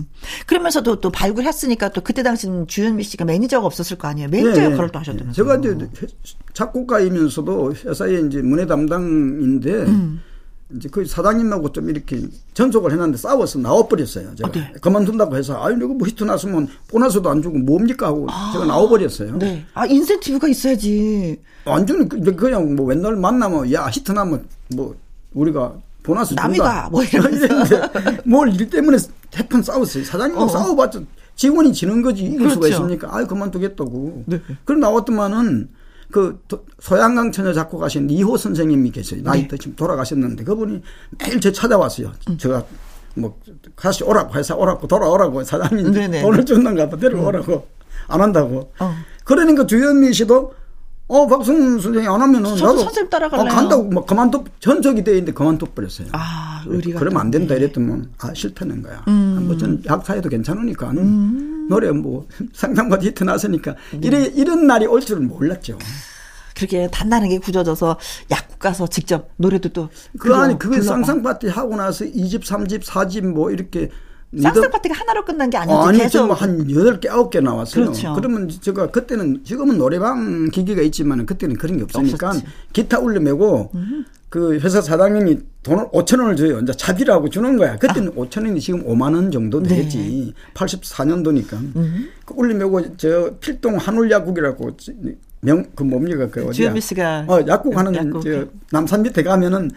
그러면서도 0.47 1.01
또 1.01 1.11
발굴했으니까 1.11 1.89
또 1.91 2.03
그때 2.03 2.23
당시는 2.23 2.67
주현미 2.67 3.03
씨가 3.05 3.25
매니저가 3.25 3.67
없었을 3.67 3.97
거 3.97 4.07
아니에요. 4.09 4.29
매니저 4.29 4.61
예, 4.61 4.65
예. 4.67 4.71
역할을 4.73 4.91
또 4.91 4.99
하셨다면서요. 4.99 5.33
제가 5.33 5.57
이제 5.57 5.89
작곡가이면서도 6.53 7.75
회사에 7.87 8.21
이제 8.27 8.43
문예 8.43 8.67
담당인데 8.67 9.73
음. 9.73 10.21
이제 10.77 10.87
그 10.93 11.07
사장님하고 11.07 11.73
좀 11.73 11.89
이렇게 11.89 12.21
전속을 12.53 12.93
해놨는데 12.93 13.17
싸워서 13.17 13.59
나와버렸어요. 13.61 14.35
제가 14.35 14.49
아, 14.51 14.53
네. 14.53 14.71
그만둔다고 14.83 15.35
해서 15.35 15.65
아유 15.65 15.77
내가 15.77 15.95
뭐 15.95 16.07
히트 16.07 16.25
났으면 16.25 16.69
보너스도 16.89 17.31
안 17.31 17.41
주고 17.41 17.57
뭡니까 17.57 18.09
하고 18.09 18.27
제가 18.53 18.67
나와버렸어요. 18.67 19.39
네. 19.39 19.65
아, 19.73 19.87
인센티브가 19.87 20.49
있어야지. 20.49 21.41
완전히 21.65 22.07
그- 22.07 22.21
그냥 22.37 22.77
뭐 22.77 22.87
맨날 22.89 23.17
만나면 23.17 23.73
야 23.73 23.87
히트 23.89 24.13
나면 24.13 24.47
뭐 24.77 24.95
우리가 25.35 25.75
보너스. 26.03 26.35
남이가 26.35 26.89
뭐 26.91 27.03
이러면서. 27.05 27.47
뭘일 28.25 28.69
때문에 28.71 28.97
태풍 29.31 29.63
싸웠어요. 29.63 30.05
사장님하고 30.05 30.45
어. 30.45 30.49
싸워봤자 30.49 31.01
직원이 31.37 31.73
지는 31.73 32.03
거지 32.03 32.25
이길 32.25 32.51
수가 32.51 32.61
그렇죠. 32.61 32.69
있습니까? 32.69 33.09
아이 33.15 33.27
그만두겠다고. 33.27 34.25
네. 34.27 34.41
그럼 34.65 34.81
나왔더만은 34.81 35.69
그 36.11 36.41
도- 36.49 36.65
소양강 36.81 37.33
처녀 37.33 37.53
작곡 37.53 37.83
하신 37.83 38.09
이호 38.09 38.37
선생님이 38.37 38.91
계세요. 38.91 39.21
나이 39.23 39.43
네. 39.43 39.49
때 39.49 39.57
지금 39.59 39.77
돌아가셨는데 39.77 40.45
그분이 40.45 40.81
매일 41.19 41.41
저 41.41 41.53
찾아왔어요. 41.53 42.13
음. 42.31 42.39
제가 42.39 42.65
뭐 43.15 43.39
다시 43.77 44.05
오라고 44.05 44.35
회사 44.35 44.55
오라고 44.55 44.87
돌아오라고 44.87 45.45
사장님 45.45 45.93
네네. 45.93 46.23
돈을 46.23 46.45
줬는가 46.47 46.89
봐 46.89 46.97
데려오라고 46.97 47.67
안 48.09 48.21
한다고. 48.23 48.73
어. 48.79 48.95
그러니까 49.25 49.67
주현미 49.67 50.15
씨도 50.15 50.55
어 51.11 51.27
박승훈 51.27 51.81
선생이 51.81 52.07
안 52.07 52.21
하면은 52.21 52.43
나도 52.51 52.79
선생님 52.79 53.09
따라갈래요. 53.09 53.47
어, 53.47 53.49
간다고 53.55 53.89
막 53.91 54.07
그만둬 54.07 54.45
전적이 54.61 55.03
돼 55.05 55.13
있는데 55.13 55.33
그만둬 55.33 55.67
버렸어요. 55.75 56.09
아, 56.13 56.63
의리가. 56.67 56.99
그러면 57.01 57.21
안 57.23 57.31
또. 57.31 57.39
된다 57.39 57.55
네. 57.55 57.61
이랬더만 57.61 58.11
아 58.19 58.35
싫다는 58.35 58.83
거야. 58.83 59.03
음. 59.09 59.47
뭐전 59.47 59.83
약사에도 59.87 60.29
괜찮으니까 60.29 60.93
노래 61.71 61.91
뭐 61.93 62.27
상상과 62.53 62.99
히트 63.01 63.25
나서니까 63.25 63.75
이래 64.03 64.25
이런 64.35 64.67
날이 64.67 64.87
올 64.87 65.01
줄은 65.01 65.29
몰랐죠. 65.29 65.79
그렇게 66.55 66.89
단단하게 66.91 67.39
굳어져서 67.39 67.99
약국 68.31 68.59
가서 68.59 68.87
직접 68.89 69.31
노래도 69.37 69.69
또. 69.71 69.89
그 70.19 70.35
안에 70.35 70.59
불러- 70.59 70.81
그게 70.83 71.23
파티 71.23 71.49
하고 71.49 71.77
나서 71.77 72.05
2집, 72.05 72.43
3집, 72.45 72.83
4집 72.85 73.23
뭐 73.27 73.51
이렇게 73.51 73.91
쌍쌍 74.37 74.71
파티가 74.71 74.95
하나로 74.95 75.25
끝난 75.25 75.49
게 75.49 75.57
아니었죠. 75.57 75.89
아니, 75.89 75.99
계속. 75.99 76.31
한 76.33 76.67
8개, 76.67 77.07
9개 77.07 77.43
나왔어요. 77.43 77.85
그렇죠. 77.87 78.13
그러면 78.15 78.49
제가 78.49 78.91
그때는, 78.91 79.43
지금은 79.45 79.79
노래방 79.79 80.51
기기가 80.51 80.83
있지만 80.83 81.25
그때는 81.25 81.57
그런 81.57 81.79
게 81.79 81.85
없으니까 81.85 82.29
없었지. 82.29 82.47
기타 82.73 82.99
울려 82.99 83.21
매고 83.21 83.71
그 84.29 84.59
회사 84.59 84.83
사장님이 84.83 85.39
돈을 85.63 85.87
5천 85.87 86.21
원을 86.21 86.37
줘요. 86.37 86.61
이제 86.61 86.73
차비라고 86.75 87.31
주는 87.31 87.57
거야. 87.57 87.77
그때는 87.77 88.15
5천 88.15 88.45
원이 88.47 88.61
지금 88.61 88.85
5만 88.85 89.15
원 89.15 89.31
정도 89.31 89.59
아. 89.59 89.63
네. 89.63 89.69
되지. 89.69 90.35
84년도니까. 90.53 91.73
그 92.27 92.35
울려 92.37 92.55
매고 92.55 92.97
저 92.99 93.31
필동 93.41 93.77
한울약국이라고 93.79 94.77
명, 95.41 95.65
그 95.75 95.85
뭡니까? 95.85 96.29
그 96.31 96.41
어디야? 96.41 96.53
주현미 96.53 96.81
씨가 96.81 97.25
어, 97.29 97.41
약국 97.47 97.77
하는 97.77 97.95
약국. 97.95 98.23
저 98.23 98.45
남산 98.73 99.03
밑에 99.03 99.23
가면은 99.23 99.71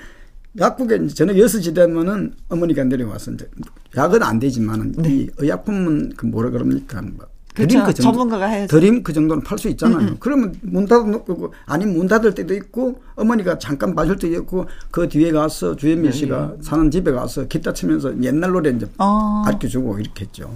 약국에 0.59 1.07
저녁 1.07 1.35
6시 1.35 1.73
되면은 1.73 2.33
어머니가 2.49 2.83
내려와서 2.83 3.31
이제 3.31 3.49
약은 3.95 4.21
안 4.21 4.39
되지만은 4.39 4.95
이 5.05 5.29
의약품은 5.37 6.13
그 6.17 6.25
뭐라 6.25 6.49
그럽니까? 6.49 7.01
뭐 7.01 7.25
네. 7.55 7.65
그렇죠. 7.65 7.73
드링크 7.73 7.93
정도, 7.93 8.11
전문가가 8.11 8.45
해야죠. 8.45 8.63
음, 8.63 8.79
드링크 8.79 9.13
정도는 9.13 9.43
팔 9.43 9.57
수 9.57 9.67
있잖아요. 9.69 10.15
그러면 10.19 10.55
문 10.61 10.85
닫아놓고 10.85 11.53
아니 11.65 11.85
문 11.85 12.07
닫을 12.07 12.33
때도 12.33 12.53
있고 12.55 13.01
어머니가 13.15 13.59
잠깐 13.59 13.93
봐줄 13.93 14.17
때도 14.17 14.33
있고 14.41 14.67
그 14.89 15.07
뒤에 15.09 15.31
가서 15.31 15.75
주현미 15.75 16.11
씨가 16.13 16.55
사는 16.61 16.89
집에 16.89 17.11
가서 17.11 17.47
기타 17.47 17.73
치면서 17.73 18.21
옛날 18.23 18.51
노래 18.51 18.69
이제 18.69 18.87
어. 18.97 19.43
알켜주고 19.45 19.99
이렇게 19.99 20.25
했죠. 20.25 20.53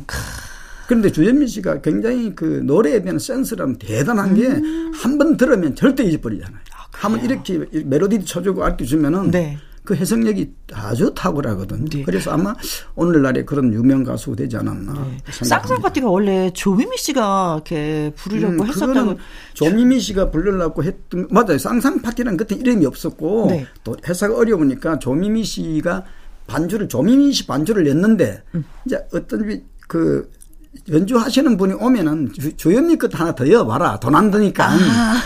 그런데 0.87 1.11
주현미 1.11 1.47
씨가 1.47 1.81
굉장히 1.81 2.33
그 2.35 2.61
노래에 2.63 3.01
대한 3.01 3.19
센스라는 3.19 3.77
대단한 3.77 4.35
게 4.35 4.47
음. 4.47 4.91
한번 4.93 5.35
들으면 5.35 5.75
절대 5.75 6.03
잊어버리잖아요. 6.03 6.59
한번 6.91 7.25
이렇게 7.25 7.65
멜로디 7.83 8.23
쳐주고 8.23 8.63
아껴주면은 8.63 9.31
네. 9.31 9.57
그 9.85 9.95
해석력이 9.95 10.51
아주 10.73 11.13
탁월하거든. 11.15 11.85
네. 11.85 12.03
그래서 12.03 12.31
아마 12.31 12.55
오늘날에 12.95 13.45
그런 13.45 13.71
유명 13.71 14.03
가수 14.03 14.35
되지 14.35 14.57
않았나. 14.57 14.93
생각합니다. 14.93 15.31
쌍쌍 15.31 15.81
파티가 15.81 16.09
원래 16.09 16.51
조미미 16.53 16.97
씨가 16.97 17.53
이렇게 17.57 18.11
부르려고 18.15 18.63
음, 18.63 18.67
했었다고. 18.67 19.17
조미미 19.53 19.99
씨가 19.99 20.31
부르려고 20.31 20.83
했던 20.83 21.27
맞아요. 21.29 21.57
쌍쌍 21.57 22.01
파티는 22.01 22.35
그때 22.35 22.55
이름이 22.55 22.85
없었고 22.85 23.47
네. 23.51 23.65
또 23.83 23.95
회사가 24.05 24.35
어려우니까 24.35 24.99
조미미 24.99 25.43
씨가 25.43 26.03
반주를 26.47 26.89
조미미 26.89 27.31
씨 27.31 27.45
반주를 27.47 27.83
냈는데 27.85 28.41
음. 28.55 28.65
이제 28.85 28.97
어떤 29.13 29.61
그 29.87 30.29
연주하시는 30.91 31.57
분이 31.57 31.73
오면은 31.73 32.31
주, 32.33 32.55
주연미 32.55 32.97
것 32.97 33.13
하나 33.19 33.33
더 33.33 33.45
이어봐라. 33.45 33.99
돈 33.99 34.15
안 34.15 34.29
드니까. 34.31 34.69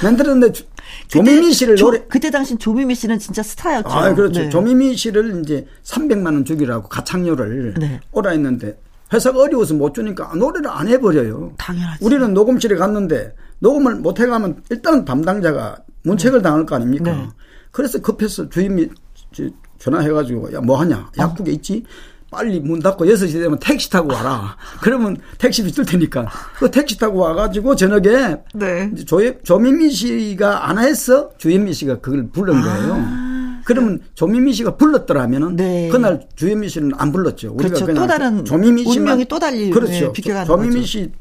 만들었는데 0.04 0.52
주- 0.54 0.64
조미미 1.08 1.52
씨를 1.54 1.74
아. 1.74 1.78
조- 1.78 1.86
노래 1.86 2.04
그때 2.08 2.30
당시 2.32 2.56
조미미 2.58 2.95
씨는 2.95 3.20
진짜 3.20 3.43
스타였죠. 3.43 3.89
아, 3.89 4.14
그렇죠. 4.14 4.41
네. 4.41 4.50
조미미 4.50 4.95
씨를 4.95 5.41
이제 5.43 5.66
300만 5.84 6.26
원 6.28 6.45
주기라고 6.45 6.88
가창료를 6.89 7.76
네. 7.80 8.00
오라 8.12 8.32
했는데 8.32 8.80
회사가 9.14 9.39
어려워서 9.39 9.74
못 9.74 9.93
주니까 9.93 10.32
노래를 10.36 10.70
안 10.70 10.88
해버려요. 10.88 11.54
당연하지. 11.58 12.04
우리는 12.06 12.34
녹음실에 12.34 12.76
갔는데 12.76 13.36
녹음을 13.60 13.95
못 13.95 14.20
해가면 14.20 14.64
일단 14.70 15.04
담당자가 15.06 15.78
문책을 16.04 16.41
당할 16.41 16.66
거 16.66 16.76
아닙니까? 16.76 17.12
네. 17.12 17.28
그래서 17.72 18.00
급해서 18.00 18.47
주임이 18.50 18.89
저- 19.34 19.43
전화해가지고 19.80 20.54
야 20.54 20.60
뭐 20.62 20.80
하냐 20.80 21.10
약국에 21.18 21.52
있지 21.52 21.84
빨리 22.32 22.59
문 22.59 22.80
닫고 22.80 23.05
6시 23.05 23.34
되면 23.34 23.57
택시 23.59 23.89
타고 23.89 24.13
와라. 24.13 24.55
그러면 24.82 25.17
택시비 25.38 25.71
쓸 25.71 25.86
테니까. 25.86 26.27
그 26.57 26.69
택시 26.69 26.97
타고 26.97 27.19
와가지고 27.19 27.75
저녁에 27.75 28.38
네. 28.53 28.91
조, 29.05 29.19
조민미 29.41 29.89
씨가 29.91 30.69
안 30.69 30.77
했어 30.77 31.32
주현미 31.38 31.73
씨가 31.73 31.99
그걸 31.99 32.30
부른 32.30 32.61
거예요. 32.61 33.30
그러면 33.65 33.99
조민미 34.15 34.53
씨가 34.53 34.77
불렀더라면은 34.77 35.47
아. 35.49 35.55
네. 35.55 35.89
그날 35.91 36.27
주현미 36.36 36.69
씨는 36.69 36.91
안 36.97 37.11
불렀죠. 37.11 37.53
우리가 37.53 37.67
그렇죠. 37.67 37.86
그냥 37.86 38.01
또 38.01 38.07
다른 38.07 38.45
조민미 38.45 38.84
씨만 38.84 38.97
운명이 38.97 39.25
또 39.25 39.38
달리, 39.38 39.69
그렇죠. 39.69 40.11
네, 40.11 40.45
조민미 40.45 40.75
거죠. 40.75 40.86
씨 40.86 41.11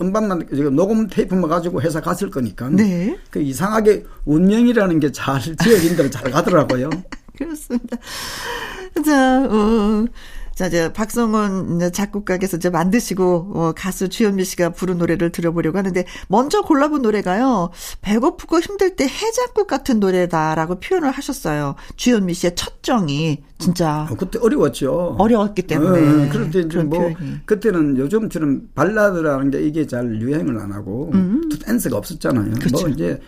음반만 0.00 0.48
녹음 0.72 1.06
테이프만 1.06 1.48
가지고 1.48 1.80
회사 1.82 2.00
갔을 2.00 2.30
거니까. 2.30 2.68
네. 2.70 3.16
그 3.30 3.40
이상하게 3.40 4.04
운명이라는 4.24 4.98
게잘 4.98 5.40
대로 5.96 6.10
잘 6.10 6.30
가더라고요. 6.30 6.90
그렇습니다. 7.38 7.96
자, 9.04 9.46
어, 9.48 10.04
자, 10.56 10.68
이제 10.68 10.90
박성훈 10.90 11.92
작곡가께서 11.92 12.56
이제 12.56 12.70
만드시고 12.70 13.52
어, 13.54 13.72
가수 13.76 14.08
주현미 14.08 14.42
씨가 14.44 14.70
부른 14.70 14.96
노래를 14.96 15.30
들어보려고 15.30 15.76
하는데 15.76 16.02
먼저 16.28 16.62
골라본 16.62 17.02
노래가요. 17.02 17.70
배고프고 18.00 18.60
힘들 18.60 18.96
때 18.96 19.04
해장국 19.04 19.66
같은 19.66 20.00
노래다라고 20.00 20.80
표현을 20.80 21.10
하셨어요. 21.10 21.74
주현미 21.96 22.32
씨의 22.32 22.54
첫 22.56 22.82
정이 22.82 23.44
진짜 23.58 24.08
어, 24.10 24.14
그때 24.14 24.38
어려웠죠. 24.38 25.16
어려웠기 25.18 25.62
때문에. 25.62 26.00
네, 26.00 26.28
그럴 26.30 26.50
때 26.50 26.60
이제 26.60 26.82
뭐 26.82 27.00
표현이. 27.00 27.40
그때는 27.44 27.98
요즘처럼 27.98 28.70
발라드라는 28.74 29.50
게 29.50 29.60
이게 29.60 29.86
잘 29.86 30.18
유행을 30.22 30.58
안 30.58 30.72
하고 30.72 31.10
음. 31.12 31.46
또 31.50 31.58
댄스가 31.58 31.98
없었잖아요. 31.98 32.54
그렇죠. 32.54 32.86
뭐 32.86 32.88
이제 32.88 33.20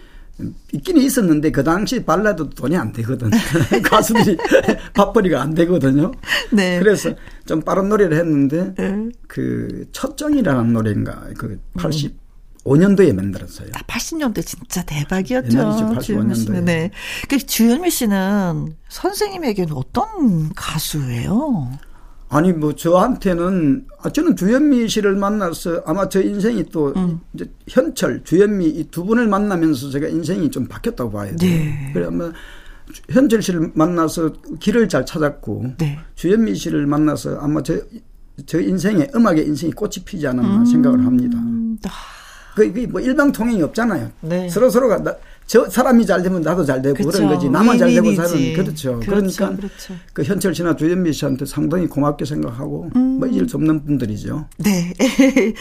있기는 0.73 1.03
있었는데 1.03 1.51
그 1.51 1.65
당시 1.65 2.05
발라드 2.05 2.51
돈이 2.51 2.77
안 2.77 2.93
되거든. 2.93 3.31
가수들이 3.83 4.37
밥벌이가 4.95 5.41
안 5.41 5.55
되거든요. 5.55 6.13
네. 6.53 6.79
그래서 6.79 7.11
좀 7.47 7.61
빠른 7.61 7.89
노래를 7.89 8.17
했는데 8.19 8.75
네. 8.75 9.09
그 9.27 9.87
첫정이라는 9.93 10.73
노래인가 10.73 11.25
그 11.37 11.61
85년도에 11.77 13.13
만들었어요. 13.13 13.69
아, 13.75 13.81
80년대 13.81 14.47
진짜 14.47 14.85
대박이었죠. 14.85 15.59
옛날이죠, 15.59 15.87
85 15.87 16.01
주현미 16.03 16.35
씨는. 16.35 16.65
네. 16.65 16.91
그 17.29 17.39
주현미 17.39 17.91
씨는 17.91 18.77
선생님에게는 18.89 19.73
어떤 19.75 20.53
가수예요? 20.55 21.71
아니 22.31 22.53
뭐 22.53 22.75
저한테는 22.75 23.87
아, 24.03 24.11
저는 24.11 24.37
주현미 24.37 24.89
씨를 24.89 25.17
만나서 25.17 25.83
아마 25.87 26.09
저 26.09 26.21
인생이 26.21 26.65
또 26.71 26.93
음. 26.97 27.21
이제 27.33 27.51
현철 27.69 28.23
주현미 28.25 28.67
이 28.69 28.89
두 28.91 29.05
분을 29.05 29.27
만나면서 29.29 29.91
제가 29.91 30.09
인생이 30.09 30.51
좀 30.51 30.67
바뀌었다고 30.67 31.11
봐야 31.11 31.35
돼요. 31.35 31.39
네. 31.39 31.91
그래 31.95 32.07
아마 32.07 32.31
현철 33.11 33.41
씨를 33.43 33.71
만나서 33.75 34.33
길을 34.61 34.89
잘 34.89 35.07
찾았고 35.07 35.75
네. 35.79 35.99
주현미 36.17 36.55
씨를 36.55 36.87
만나서 36.87 37.39
아마 37.39 37.63
저, 37.63 37.79
저 38.47 38.61
인생에 38.61 39.09
음악의 39.15 39.47
인생이 39.47 39.73
꽃이 39.73 39.95
피지 40.05 40.27
않았나 40.27 40.65
생각을 40.67 41.05
합니다. 41.05 41.39
음, 41.39 41.79
아, 41.87 41.91
그, 42.55 42.71
그뭐 42.73 43.01
일방통행이 43.01 43.63
없잖아요. 43.63 44.11
네. 44.23 44.49
서로 44.49 44.69
서로가 44.69 45.03
나, 45.03 45.15
저 45.49 45.67
사람이 45.67 46.05
잘 46.05 46.23
되면 46.23 46.43
나도 46.43 46.63
잘 46.63 46.83
되고 46.83 46.95
그쵸. 46.95 47.09
그런 47.09 47.29
거지. 47.29 47.49
나만 47.49 47.79
잘 47.79 47.89
되고. 47.89 48.15
사는 48.15 48.53
그렇죠. 48.53 49.01
그렇죠, 49.01 49.01
그러니까 49.01 49.57
그렇죠. 49.57 49.95
그 50.13 50.23
현철 50.23 50.55
씨나 50.55 50.77
주현미 50.77 51.15
씨한테 51.15 51.47
상당히 51.47 51.87
고맙게 51.87 52.27
생각하고 52.27 52.91
뭐 52.93 53.27
잊을 53.27 53.49
수 53.49 53.57
없는 53.57 53.87
분들이죠. 53.87 54.47
네. 54.59 54.93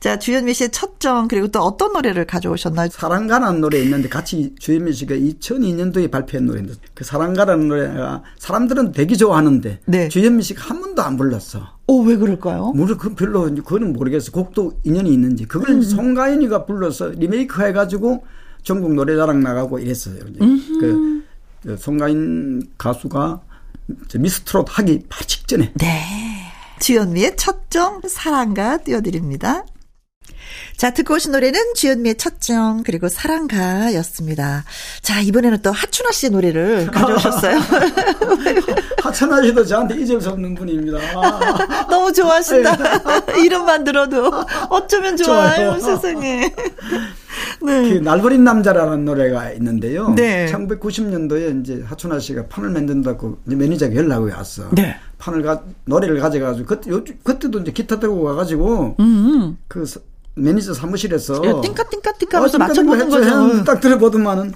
자, 0.00 0.18
주현미 0.18 0.54
씨의 0.54 0.70
첫정, 0.70 1.28
그리고 1.28 1.48
또 1.48 1.60
어떤 1.60 1.92
노래를 1.92 2.24
가져오셨나요? 2.24 2.88
사랑가라는 2.90 3.60
노래 3.60 3.80
있는데 3.80 4.08
같이 4.08 4.54
주현미 4.58 4.94
씨가 4.94 5.14
2002년도에 5.14 6.10
발표한 6.10 6.46
노래인데 6.46 6.72
그 6.94 7.04
사랑가라는 7.04 7.68
노래가 7.68 8.22
사람들은 8.38 8.92
되게 8.92 9.14
좋아하는데 9.14 9.80
네. 9.84 10.08
주현미 10.08 10.42
씨가 10.42 10.70
한 10.70 10.80
번도 10.80 11.02
안 11.02 11.18
불렀어. 11.18 11.74
오, 11.86 12.00
왜 12.04 12.16
그럴까요? 12.16 12.72
모르 12.74 12.96
그 12.96 13.14
별로 13.14 13.42
그거는 13.42 13.92
모르겠어. 13.92 14.32
곡도 14.32 14.80
인연이 14.84 15.12
있는지 15.12 15.44
그걸 15.44 15.82
송가인이가 15.82 16.64
불러서 16.64 17.08
리메이크 17.08 17.62
해가지고 17.62 18.24
전국 18.64 18.94
노래자랑 18.94 19.40
나가고 19.40 19.78
이랬어요. 19.78 20.16
그, 20.80 21.24
그 21.62 21.76
송가인 21.76 22.62
가수가 22.76 23.40
저 24.08 24.18
미스트롯 24.18 24.66
하기 24.70 25.04
바로 25.08 25.24
직전에 25.26 25.72
네. 25.74 26.02
주현미의 26.80 27.36
첫정, 27.36 28.00
사랑가 28.08 28.78
띄워드립니다. 28.78 29.64
자, 30.76 30.90
듣고 30.92 31.14
오신 31.14 31.32
노래는 31.32 31.74
주현미의 31.74 32.16
첫정, 32.16 32.82
그리고 32.84 33.08
사랑가 33.08 33.94
였습니다. 33.94 34.64
자, 35.02 35.20
이번에는 35.20 35.58
또 35.62 35.70
하춘아 35.72 36.10
씨의 36.12 36.30
노래를 36.30 36.86
가져오셨어요. 36.92 37.58
하천아 39.02 39.42
씨도 39.42 39.64
저한테 39.64 39.96
잊을 39.96 40.20
수 40.20 40.30
없는 40.30 40.54
분입니다. 40.54 40.98
아, 41.16 41.86
너무 41.88 42.12
좋아하신다. 42.12 42.76
이름만 43.38 43.84
들어도 43.84 44.30
어쩌면 44.70 45.16
좋아요. 45.16 45.78
세상에. 45.78 46.52
그 47.60 47.64
네. 47.64 48.00
날버린 48.00 48.44
남자라는 48.44 49.04
노래가 49.04 49.50
있는데요. 49.52 50.10
네. 50.14 50.46
1990년도에 50.52 51.60
이제 51.62 51.82
하춘화 51.86 52.18
씨가 52.18 52.46
판을 52.46 52.70
만든다고 52.70 53.38
매니저가 53.44 53.94
연락이 53.94 54.30
왔어. 54.30 54.64
네. 54.72 54.96
판을 55.18 55.42
가 55.42 55.62
노래를 55.86 56.20
가져가지고 56.20 56.66
그때 56.66 56.90
요, 56.90 57.02
그때도 57.22 57.60
이제 57.60 57.72
기타 57.72 57.98
들고 57.98 58.22
와가지고 58.22 58.96
음. 59.00 59.58
그 59.68 59.86
서- 59.86 60.00
매니저 60.36 60.74
사무실에서 60.74 61.34
야, 61.46 61.60
띵까 61.60 61.84
띵까 61.84 62.12
띵까 62.18 62.38
하면서 62.38 62.56
어, 62.56 62.58
맞춰보는 62.58 62.98
띵까띵까 63.08 63.26
했죠. 63.26 63.48
거죠. 63.48 63.64
딱 63.64 63.80
들어보더만은 63.80 64.52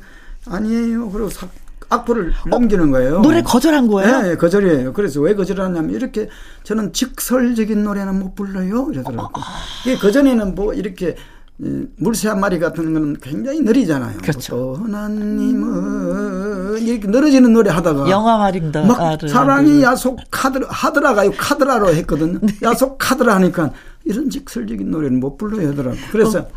아니에요. 0.47 1.11
그리고 1.11 1.31
사- 1.31 1.47
악보를 1.91 2.33
넘기는 2.51 2.91
거예요. 2.91 3.21
노래 3.21 3.43
거절한 3.43 3.87
거예요? 3.89 4.21
네, 4.23 4.37
거절이에요. 4.37 4.93
그래서 4.93 5.21
왜 5.21 5.35
거절하냐면 5.35 5.91
이렇게 5.91 6.29
저는 6.65 6.93
직설적인 6.93 7.83
노래는 7.83 8.19
못 8.19 8.35
불러요. 8.35 8.89
이러더라고요. 8.93 9.45
이게 9.87 9.97
그전에는 9.97 10.55
뭐 10.55 10.75
이렇게 10.75 11.17
이 11.61 11.87
물새 11.97 12.29
한 12.29 12.41
마리 12.41 12.59
같은 12.59 12.93
거는 12.93 13.17
굉장히 13.23 13.61
느리잖아요. 13.63 14.19
그렇죠. 14.23 14.79
하나님은 14.83 16.79
이렇게 16.83 17.09
늘어지는 17.09 17.53
노래 17.53 17.71
하다가 17.71 18.09
영화 18.11 18.39
말입니다. 18.39 18.83
막. 18.85 19.19
사랑이 19.29 19.83
야속 19.83 20.19
카드라 20.31 20.67
하드라가요 20.71 21.33
카드라로 21.37 21.89
했거든요. 21.95 22.39
네. 22.43 22.53
야속 22.63 22.97
카드라 22.99 23.35
하니까 23.37 23.71
이런 24.09 24.31
직설적인 24.31 24.91
노래는 24.91 25.21
못 25.21 25.37
불러요 25.37 25.69
하더라고. 25.69 25.97
그래서 26.11 26.49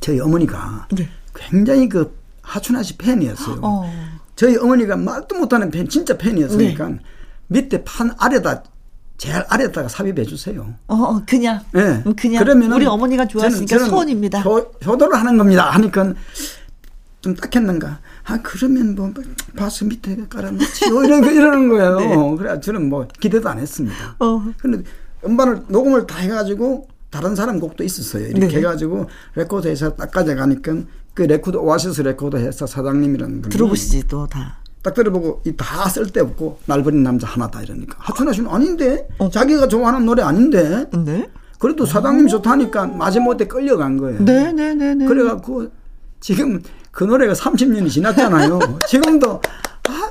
저희 0.00 0.20
어머니가 0.20 0.86
네. 0.92 1.08
굉장히 1.34 1.88
그 1.88 2.14
하춘아 2.42 2.82
씨 2.82 2.96
팬이었어요. 2.98 3.60
어. 3.62 3.90
저희 4.36 4.56
어머니가 4.56 4.96
말도 4.96 5.36
못하는 5.38 5.70
팬, 5.70 5.88
진짜 5.88 6.16
팬이었으니까 6.18 6.88
네. 6.88 6.98
밑에 7.48 7.82
판 7.82 8.10
아래다 8.18 8.62
제일 9.16 9.36
아래다가 9.48 9.88
삽입해 9.88 10.24
주세요. 10.24 10.74
어, 10.86 10.94
어, 10.94 11.22
그냥. 11.26 11.60
예. 11.76 12.02
음, 12.06 12.14
그냥. 12.14 12.42
그러면은 12.44 12.76
우리 12.76 12.86
어머니가 12.86 13.26
좋아하시니까 13.26 13.66
저는- 13.66 13.78
저는 13.78 13.90
소원입니다. 13.90 14.40
효, 14.40 14.58
효도를 14.84 15.14
하는 15.18 15.36
겁니다. 15.38 15.70
하니까 15.70 16.12
좀 17.22 17.34
딱했는가. 17.34 18.00
아 18.24 18.38
그러면 18.42 18.94
뭐 18.94 19.12
바스 19.56 19.84
밑에 19.84 20.16
깔아놓지요. 20.28 21.04
이런 21.04 21.20
거 21.22 21.30
이러는 21.30 21.68
거예요. 21.70 21.96
네. 22.00 22.36
그래 22.38 22.60
저는 22.60 22.88
뭐 22.88 23.06
기대도 23.20 23.48
안 23.48 23.58
했습니다. 23.58 24.16
어. 24.18 24.42
근데 24.58 24.82
음반을 25.24 25.62
녹음을 25.68 26.06
다 26.06 26.18
해가지고 26.18 26.88
다른 27.10 27.34
사람 27.34 27.58
곡도 27.60 27.82
있었어요. 27.84 28.26
이렇게 28.28 28.46
네. 28.46 28.56
해가지고 28.58 29.06
레코드에서 29.34 29.94
딱 29.96 30.10
가져가니까 30.12 30.74
그 31.14 31.22
레코드 31.22 31.56
오아시스 31.56 32.02
레코드 32.02 32.36
회사 32.36 32.66
사장님이라는 32.66 33.42
분이 33.42 33.52
들어보시지, 33.52 34.06
또 34.08 34.26
다. 34.26 34.58
딱 34.82 34.94
들어보고 34.94 35.42
이 35.44 35.52
다 35.56 35.88
쓸데없고 35.88 36.60
날버린 36.66 37.02
남자 37.02 37.26
하나다 37.26 37.60
이러니까 37.62 37.96
하춘화 37.98 38.32
씨는 38.32 38.48
아닌데 38.50 39.06
어. 39.18 39.28
자기가 39.28 39.68
좋아하는 39.68 40.06
노래 40.06 40.22
아닌데 40.22 40.86
네? 41.04 41.28
그래도 41.58 41.84
사장님이 41.84 42.30
좋다니까 42.30 42.86
마지못해 42.86 43.46
끌려간 43.46 43.98
거예요. 43.98 44.24
네, 44.24 44.52
네, 44.52 44.72
네, 44.74 44.94
네. 44.94 45.04
그래갖고 45.04 45.68
지금 46.20 46.62
그 46.92 47.04
노래가 47.04 47.34
30년이 47.34 47.90
지났잖아요. 47.90 48.58
지금도 48.88 49.42
아유 49.88 50.09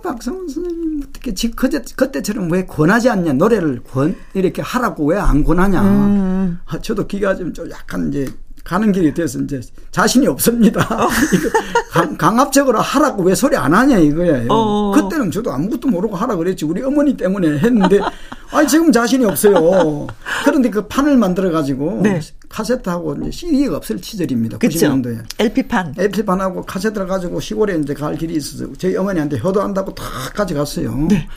박성훈 0.00 0.48
선생님 0.48 1.02
어떻게 1.08 1.32
지 1.34 1.50
그때 1.50 1.80
그때처럼 1.96 2.50
왜 2.50 2.64
권하지 2.66 3.08
않냐 3.10 3.34
노래를 3.34 3.82
권 3.84 4.16
이렇게 4.34 4.62
하라고 4.62 5.06
왜 5.06 5.18
안 5.18 5.44
권하냐. 5.44 5.82
음. 5.82 6.58
아, 6.66 6.78
저도 6.80 7.06
기가 7.06 7.34
좀, 7.36 7.52
좀 7.52 7.70
약간 7.70 8.08
이제 8.08 8.26
가는 8.64 8.92
길이 8.92 9.12
돼서 9.14 9.38
이제 9.40 9.60
자신이 9.90 10.26
없습니다. 10.26 10.80
이거 11.34 11.50
강, 11.90 12.16
강압적으로 12.16 12.80
하라고 12.80 13.22
왜 13.22 13.34
소리 13.34 13.56
안 13.56 13.74
하냐 13.74 13.98
이거예요. 13.98 14.46
어. 14.50 14.92
그때는 14.92 15.30
저도 15.30 15.52
아무것도 15.52 15.88
모르고 15.88 16.16
하라 16.16 16.36
그랬지. 16.36 16.64
우리 16.64 16.82
어머니 16.82 17.16
때문에 17.16 17.58
했는데 17.58 18.00
아니 18.52 18.68
지금 18.68 18.92
자신이 18.92 19.24
없어요. 19.24 20.06
그런데 20.44 20.70
그 20.70 20.86
판을 20.86 21.16
만들어 21.16 21.50
가지고 21.50 22.00
네. 22.02 22.20
카세트하고 22.48 23.16
이제 23.22 23.30
CD가 23.30 23.76
없을 23.76 23.98
시절입니다. 24.00 24.58
그쵸? 24.58 24.78
90년도에. 24.78 25.24
LP판. 25.38 25.94
LP판하고 25.96 26.62
카세트를 26.62 27.06
가지고 27.06 27.40
시골에 27.40 27.76
이제 27.76 27.94
갈 27.94 28.16
길이 28.16 28.34
있어서 28.34 28.66
저희 28.76 28.96
어머니한테 28.96 29.38
효도한다고 29.38 29.94
다 29.94 30.04
가져갔어요. 30.34 31.06
네. 31.08 31.28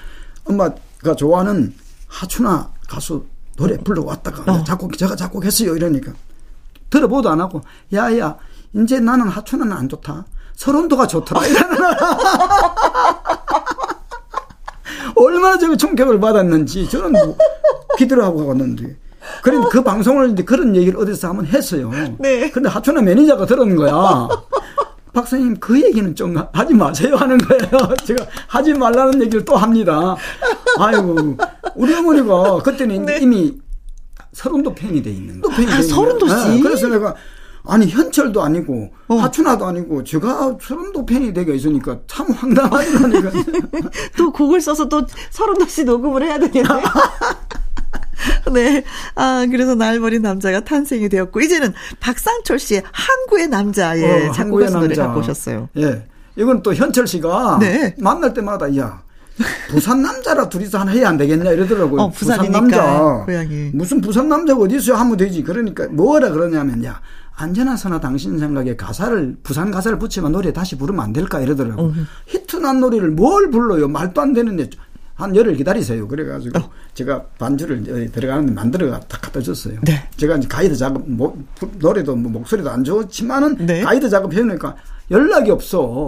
엄마가 0.46 1.16
좋아하는 1.16 1.74
하춘아 2.08 2.72
가수 2.88 3.26
노래 3.56 3.78
불러왔다가 3.78 4.52
어. 4.52 4.64
작곡 4.64 4.98
제가 4.98 5.16
작곡했어요 5.16 5.76
이러니까 5.76 6.14
들어보도 6.94 7.30
안 7.30 7.42
하고 7.42 7.62
야야 7.92 8.38
이제 8.76 9.00
나는 9.00 9.28
하춘화는 9.28 9.74
안 9.74 9.90
좋다 9.90 10.26
설운도가 10.54 11.08
좋더라 11.08 11.46
이러는 11.48 11.78
얼마나 15.16 15.58
저기 15.58 15.76
충격을 15.76 16.20
받았는지 16.20 16.88
저는 16.88 17.12
뭐 17.12 17.36
기대를 17.98 18.24
하고 18.24 18.46
갔는데 18.46 18.96
그런데 19.42 19.68
그 19.72 19.82
방송을 19.82 20.32
이제 20.32 20.44
그런 20.44 20.76
얘기를 20.76 21.00
어디서 21.00 21.30
한번 21.30 21.46
했어요. 21.46 21.90
네. 22.20 22.52
근데 22.52 22.68
하춘화 22.70 23.02
매니저가 23.02 23.46
들은 23.46 23.76
거야. 23.78 24.28
박사님 25.14 25.58
그 25.60 25.82
얘기는 25.82 26.14
좀 26.14 26.36
하지 26.52 26.74
마세요 26.74 27.16
하는 27.16 27.38
거예요. 27.38 27.96
제가 28.04 28.26
하지 28.48 28.74
말라는 28.74 29.22
얘기를 29.22 29.46
또 29.46 29.56
합니다. 29.56 30.16
아이고 30.78 31.38
우리 31.76 31.94
어머니가 31.96 32.62
그때는 32.64 33.06
네. 33.06 33.20
이미 33.22 33.63
서른도 34.34 34.74
팬이 34.74 35.02
돼 35.02 35.12
있는. 35.12 35.42
팬이 35.42 35.68
아, 35.68 35.78
돼 35.78 35.82
있는 35.82 35.88
서른도. 35.88 36.28
씨? 36.28 36.36
네, 36.36 36.60
그래서 36.60 36.88
내가 36.88 37.16
아니 37.66 37.88
현철도 37.88 38.42
아니고 38.42 38.94
어. 39.08 39.16
하춘아도 39.16 39.66
아니고 39.66 40.04
제가 40.04 40.58
서른도 40.62 41.06
팬이 41.06 41.34
되게 41.34 41.56
있으니까 41.56 42.00
참 42.08 42.30
황당하더라니까. 42.32 43.32
또 44.18 44.32
곡을 44.32 44.60
써서 44.60 44.90
또 44.90 45.06
서른도 45.30 45.66
씨 45.68 45.84
녹음을 45.86 46.24
해야 46.24 46.38
되겠네. 46.40 46.68
네. 48.54 48.84
아, 49.16 49.46
그래서 49.50 49.76
날 49.76 50.00
버린 50.00 50.22
남자가 50.22 50.62
탄생이 50.62 51.10
되었고, 51.10 51.42
이제는 51.42 51.74
박상철 52.00 52.60
씨의 52.60 52.84
항구의 52.92 53.48
남자, 53.48 53.98
예, 53.98 54.28
어, 54.28 54.32
작곡가서 54.32 54.80
노래 54.80 54.96
갖고 54.96 55.20
오셨어요. 55.20 55.70
예. 55.78 56.06
이건 56.36 56.62
또 56.64 56.74
현철 56.74 57.08
씨가 57.08 57.58
네. 57.60 57.96
만날 58.00 58.34
때마다, 58.34 58.76
야, 58.78 59.02
부산 59.70 60.02
남자라 60.02 60.48
둘이서 60.50 60.80
하나 60.80 60.92
해야 60.92 61.10
안 61.10 61.18
되겠냐 61.18 61.52
이러더라고요. 61.52 62.02
어, 62.02 62.10
부산 62.10 62.52
남자. 62.52 63.24
고향이. 63.26 63.72
무슨 63.74 64.02
부산 64.02 64.30
남자가 64.30 64.62
어디서 64.62 64.94
하면 64.94 65.18
되지. 65.18 65.44
그러니까 65.44 65.88
뭐라 65.88 66.30
그러냐면, 66.30 66.84
야, 66.86 67.02
앉으나 67.36 67.73
서나 67.73 68.00
당신 68.00 68.38
생각에 68.38 68.76
가사를 68.76 69.38
부산 69.42 69.72
가사를 69.72 69.98
붙이면 69.98 70.32
노래 70.32 70.54
다시 70.54 70.78
부르면 70.78 71.04
안 71.04 71.14
될까 71.14 71.40
이러더라고. 71.40 71.82
어. 71.82 71.94
히트난 72.28 72.80
노래를 72.80 73.10
뭘 73.12 73.50
불러요? 73.50 73.88
말도 73.88 74.22
안 74.22 74.34
되는데 74.34 74.70
한 75.16 75.36
열흘 75.36 75.56
기다리세요. 75.56 76.08
그래가지고 76.08 76.60
어. 76.60 76.70
제가 76.94 77.24
반주를 77.40 78.12
들어가는데 78.12 78.54
만들어가 78.54 79.00
다 79.02 79.18
갖다 79.22 79.42
줬어요. 79.42 79.80
네. 79.82 80.08
제가 80.16 80.38
이제 80.38 80.48
가이드 80.48 80.76
작업 80.76 81.10
뭐, 81.10 81.38
노래도 81.80 82.16
뭐 82.16 82.32
목소리도 82.32 82.70
안 82.70 82.84
좋지만은 82.84 83.66
네. 83.66 83.82
가이드 83.82 84.10
작업 84.10 84.34
해놓으니까 84.34 84.76
연락이 85.12 85.52
없어. 85.52 86.06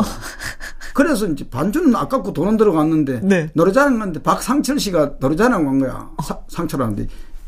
그래서 0.93 1.26
이제 1.28 1.48
반주는 1.50 1.93
아깝고 1.96 2.34
돈은 2.34 2.58
들어갔는데 2.58 3.22
네. 3.24 3.50
노래자랑 3.54 4.00
갔는데 4.00 4.22
박상철 4.24 4.80
씨가 4.80 5.14
노래자랑 5.20 5.66
간 5.66 5.80
거야. 5.80 6.10
사, 6.24 6.38
상철하는데 6.48 7.08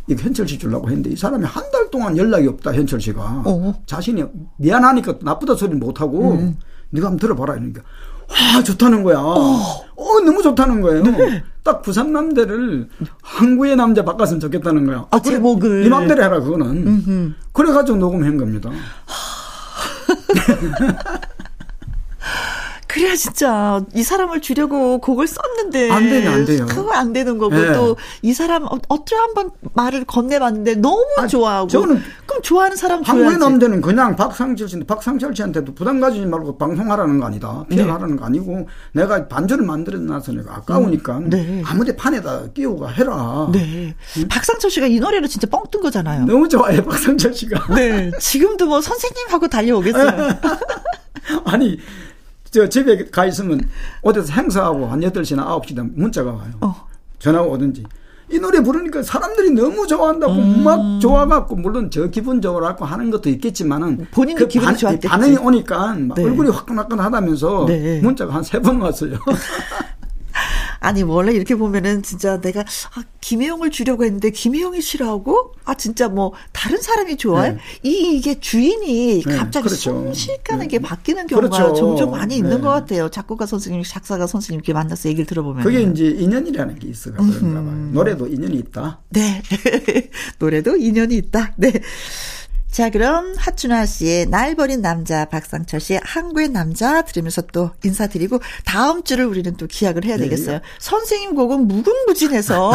이거 0.09 0.21
현철 0.23 0.47
씨 0.47 0.57
주려고 0.59 0.87
했는데 0.89 1.11
이 1.11 1.15
사람이 1.15 1.45
한 1.45 1.63
달 1.71 1.89
동안 1.89 2.17
연락이 2.17 2.47
없다 2.47 2.73
현철 2.73 2.99
씨가 2.99 3.43
어. 3.45 3.73
자신이 3.85 4.23
미안하니까 4.57 5.15
나쁘다 5.21 5.55
소리 5.55 5.75
못 5.75 6.01
하고 6.01 6.33
음. 6.33 6.57
네가 6.89 7.07
한번 7.07 7.19
들어봐라 7.19 7.55
이러니까 7.55 7.81
와 8.29 8.61
좋다는 8.61 9.03
거야. 9.03 9.19
어, 9.19 9.85
어 9.95 10.19
너무 10.25 10.41
좋다는 10.41 10.81
거예요. 10.81 11.03
네. 11.03 11.43
딱 11.63 11.81
부산 11.81 12.11
남대를 12.11 12.89
항구의 13.21 13.77
남자 13.77 14.03
바꿨으면 14.03 14.41
좋겠다는 14.41 14.85
거야. 14.85 15.07
아, 15.11 15.21
제목을 15.21 15.83
네 15.83 15.89
맘대로 15.89 16.23
해라 16.23 16.41
그거는. 16.41 16.87
음흠. 16.87 17.33
그래가지고 17.53 17.97
녹음한 17.97 18.35
겁니다. 18.37 18.69
그래야 22.97 23.15
진짜 23.15 23.79
이 23.93 24.01
사람을 24.01 24.41
주려고 24.41 24.97
곡을 24.99 25.27
썼는데 25.27 25.91
안 25.91 26.09
되는 26.09 26.31
안 26.31 26.45
돼요. 26.45 26.65
그거 26.67 26.93
안 26.93 27.13
되는 27.13 27.37
거고 27.37 27.55
네. 27.55 27.71
또이 27.73 28.33
사람 28.33 28.63
어, 28.63 28.79
어떻게 28.87 29.15
한번 29.15 29.51
말을 29.75 30.05
건네봤는데 30.05 30.75
너무 30.75 31.05
아니, 31.17 31.29
좋아하고 31.29 31.67
저는 31.67 32.01
그럼 32.25 32.41
좋아하는 32.41 32.75
사람 32.75 33.03
줘야지. 33.03 33.11
한국의 33.11 33.37
남자는 33.37 33.81
그냥 33.81 34.15
박상철 34.15 34.67
씨인데 34.67 34.87
박상철 34.87 35.35
씨한테도 35.35 35.75
부담 35.75 35.99
가지지 35.99 36.25
말고 36.25 36.57
방송하라는 36.57 37.19
거 37.19 37.27
아니다. 37.27 37.65
피해하라는 37.69 38.15
네. 38.15 38.19
거 38.19 38.25
아니고 38.25 38.67
내가 38.93 39.27
반주를 39.27 39.63
만들어 39.63 39.99
놔서 39.99 40.31
내가 40.31 40.55
아까우니까 40.55 41.17
음. 41.19 41.29
네. 41.29 41.61
아무데 41.65 41.95
판에다 41.95 42.47
끼우고 42.55 42.89
해라. 42.89 43.47
네. 43.53 43.95
응? 44.17 44.27
박상철 44.27 44.71
씨가 44.71 44.87
이 44.87 44.99
노래로 44.99 45.27
진짜 45.27 45.45
뻥 45.47 45.67
뜬 45.69 45.81
거잖아요. 45.81 46.25
너무 46.25 46.47
좋아해 46.47 46.83
박상철 46.83 47.33
씨가. 47.33 47.75
네. 47.75 48.09
지금도 48.19 48.65
뭐 48.65 48.81
선생님하고 48.81 49.49
달려오겠어요. 49.49 50.39
아니 51.45 51.77
저 52.51 52.67
집에 52.69 53.05
가 53.05 53.25
있으면 53.25 53.61
어디서 54.01 54.33
행사하고 54.33 54.87
한 54.87 54.99
8시나 55.01 55.45
9시 55.61 55.75
되 55.75 55.81
문자가 55.81 56.31
와요. 56.31 56.51
어. 56.61 56.75
전화가 57.19 57.45
오든지. 57.47 57.83
이 58.29 58.39
노래 58.39 58.59
부르니까 58.61 59.03
사람들이 59.03 59.51
너무 59.51 59.87
좋아한다고 59.87 60.33
음. 60.33 60.63
막 60.63 60.99
좋아갖고 60.99 61.55
물론 61.55 61.89
저 61.89 62.07
기분 62.09 62.41
좋으라고 62.41 62.83
하는 62.83 63.09
것도 63.09 63.29
있겠지만은 63.29 64.05
본인도 64.11 64.43
그 64.43 64.47
기분이 64.49 64.75
좋았겠지. 64.77 65.07
반응이 65.07 65.37
오니까 65.37 65.95
네. 66.15 66.23
얼굴이 66.25 66.49
화끈화끈하다면서 66.49 67.65
네. 67.67 68.01
문자가 68.01 68.33
한 68.33 68.43
세 68.43 68.59
번 68.61 68.81
왔어요. 68.81 69.13
아니 70.79 71.03
원래 71.03 71.33
이렇게 71.33 71.55
보면은 71.55 72.03
진짜 72.03 72.39
내가 72.39 72.61
아, 72.61 73.03
김혜영을 73.21 73.71
주려고 73.71 74.05
했는데 74.05 74.29
김혜영이 74.29 74.81
싫어하고 74.81 75.53
아 75.65 75.73
진짜 75.75 76.07
뭐 76.07 76.33
다른 76.53 76.81
사람이 76.81 77.17
좋아해 77.17 77.51
네. 77.51 77.57
이 77.83 78.17
이게 78.17 78.39
주인이 78.39 79.23
네, 79.23 79.35
갑자기 79.35 79.67
그렇죠. 79.67 79.91
순식간에 79.91 80.67
네. 80.67 80.79
바뀌는 80.79 81.27
경우가 81.27 81.49
그렇죠. 81.49 81.73
종종 81.73 82.11
많이 82.11 82.37
있는 82.37 82.57
네. 82.57 82.61
것 82.61 82.69
같아요. 82.69 83.09
작곡가 83.09 83.45
선생님, 83.45 83.83
작사가 83.83 84.27
선생님 84.27 84.59
이렇게 84.59 84.73
만나서 84.73 85.09
얘기를 85.09 85.25
들어보면 85.25 85.63
그게 85.63 85.81
이제 85.81 86.07
인연이라는 86.07 86.79
게 86.79 86.87
있어가 86.87 87.17
그런가 87.17 87.61
봐요. 87.61 87.89
노래도 87.91 88.27
인연이 88.27 88.57
있다. 88.57 89.01
네, 89.09 89.41
노래도 90.39 90.75
인연이 90.75 91.15
있다. 91.15 91.53
네. 91.57 91.71
자, 92.77 92.91
그럼 92.91 93.33
하춘아 93.35 93.87
씨의 93.87 94.27
날 94.27 94.53
버린 94.53 94.83
남자, 94.83 95.25
박상철 95.25 95.79
씨의 95.79 95.99
한국의 96.03 96.49
남자 96.49 97.01
들으면서 97.01 97.41
또 97.51 97.71
인사드리고 97.83 98.39
다음 98.65 99.01
주를 99.01 99.25
우리는 99.25 99.57
또 99.57 99.65
기약을 99.65 100.05
해야 100.05 100.15
네, 100.15 100.25
되겠어요. 100.25 100.57
네. 100.57 100.61
선생님 100.77 101.33
곡은 101.33 101.67
무궁무진해서. 101.67 102.71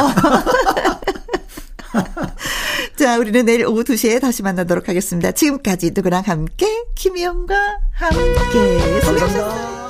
자, 2.99 3.17
우리는 3.17 3.45
내일 3.45 3.65
오후 3.65 3.85
2시에 3.85 4.21
다시 4.21 4.43
만나도록 4.43 4.89
하겠습니다. 4.89 5.31
지금까지 5.31 5.93
누구랑 5.95 6.25
함께, 6.27 6.67
김희영과 6.97 7.79
함께. 7.93 9.01
수고하셨습니다. 9.03 9.82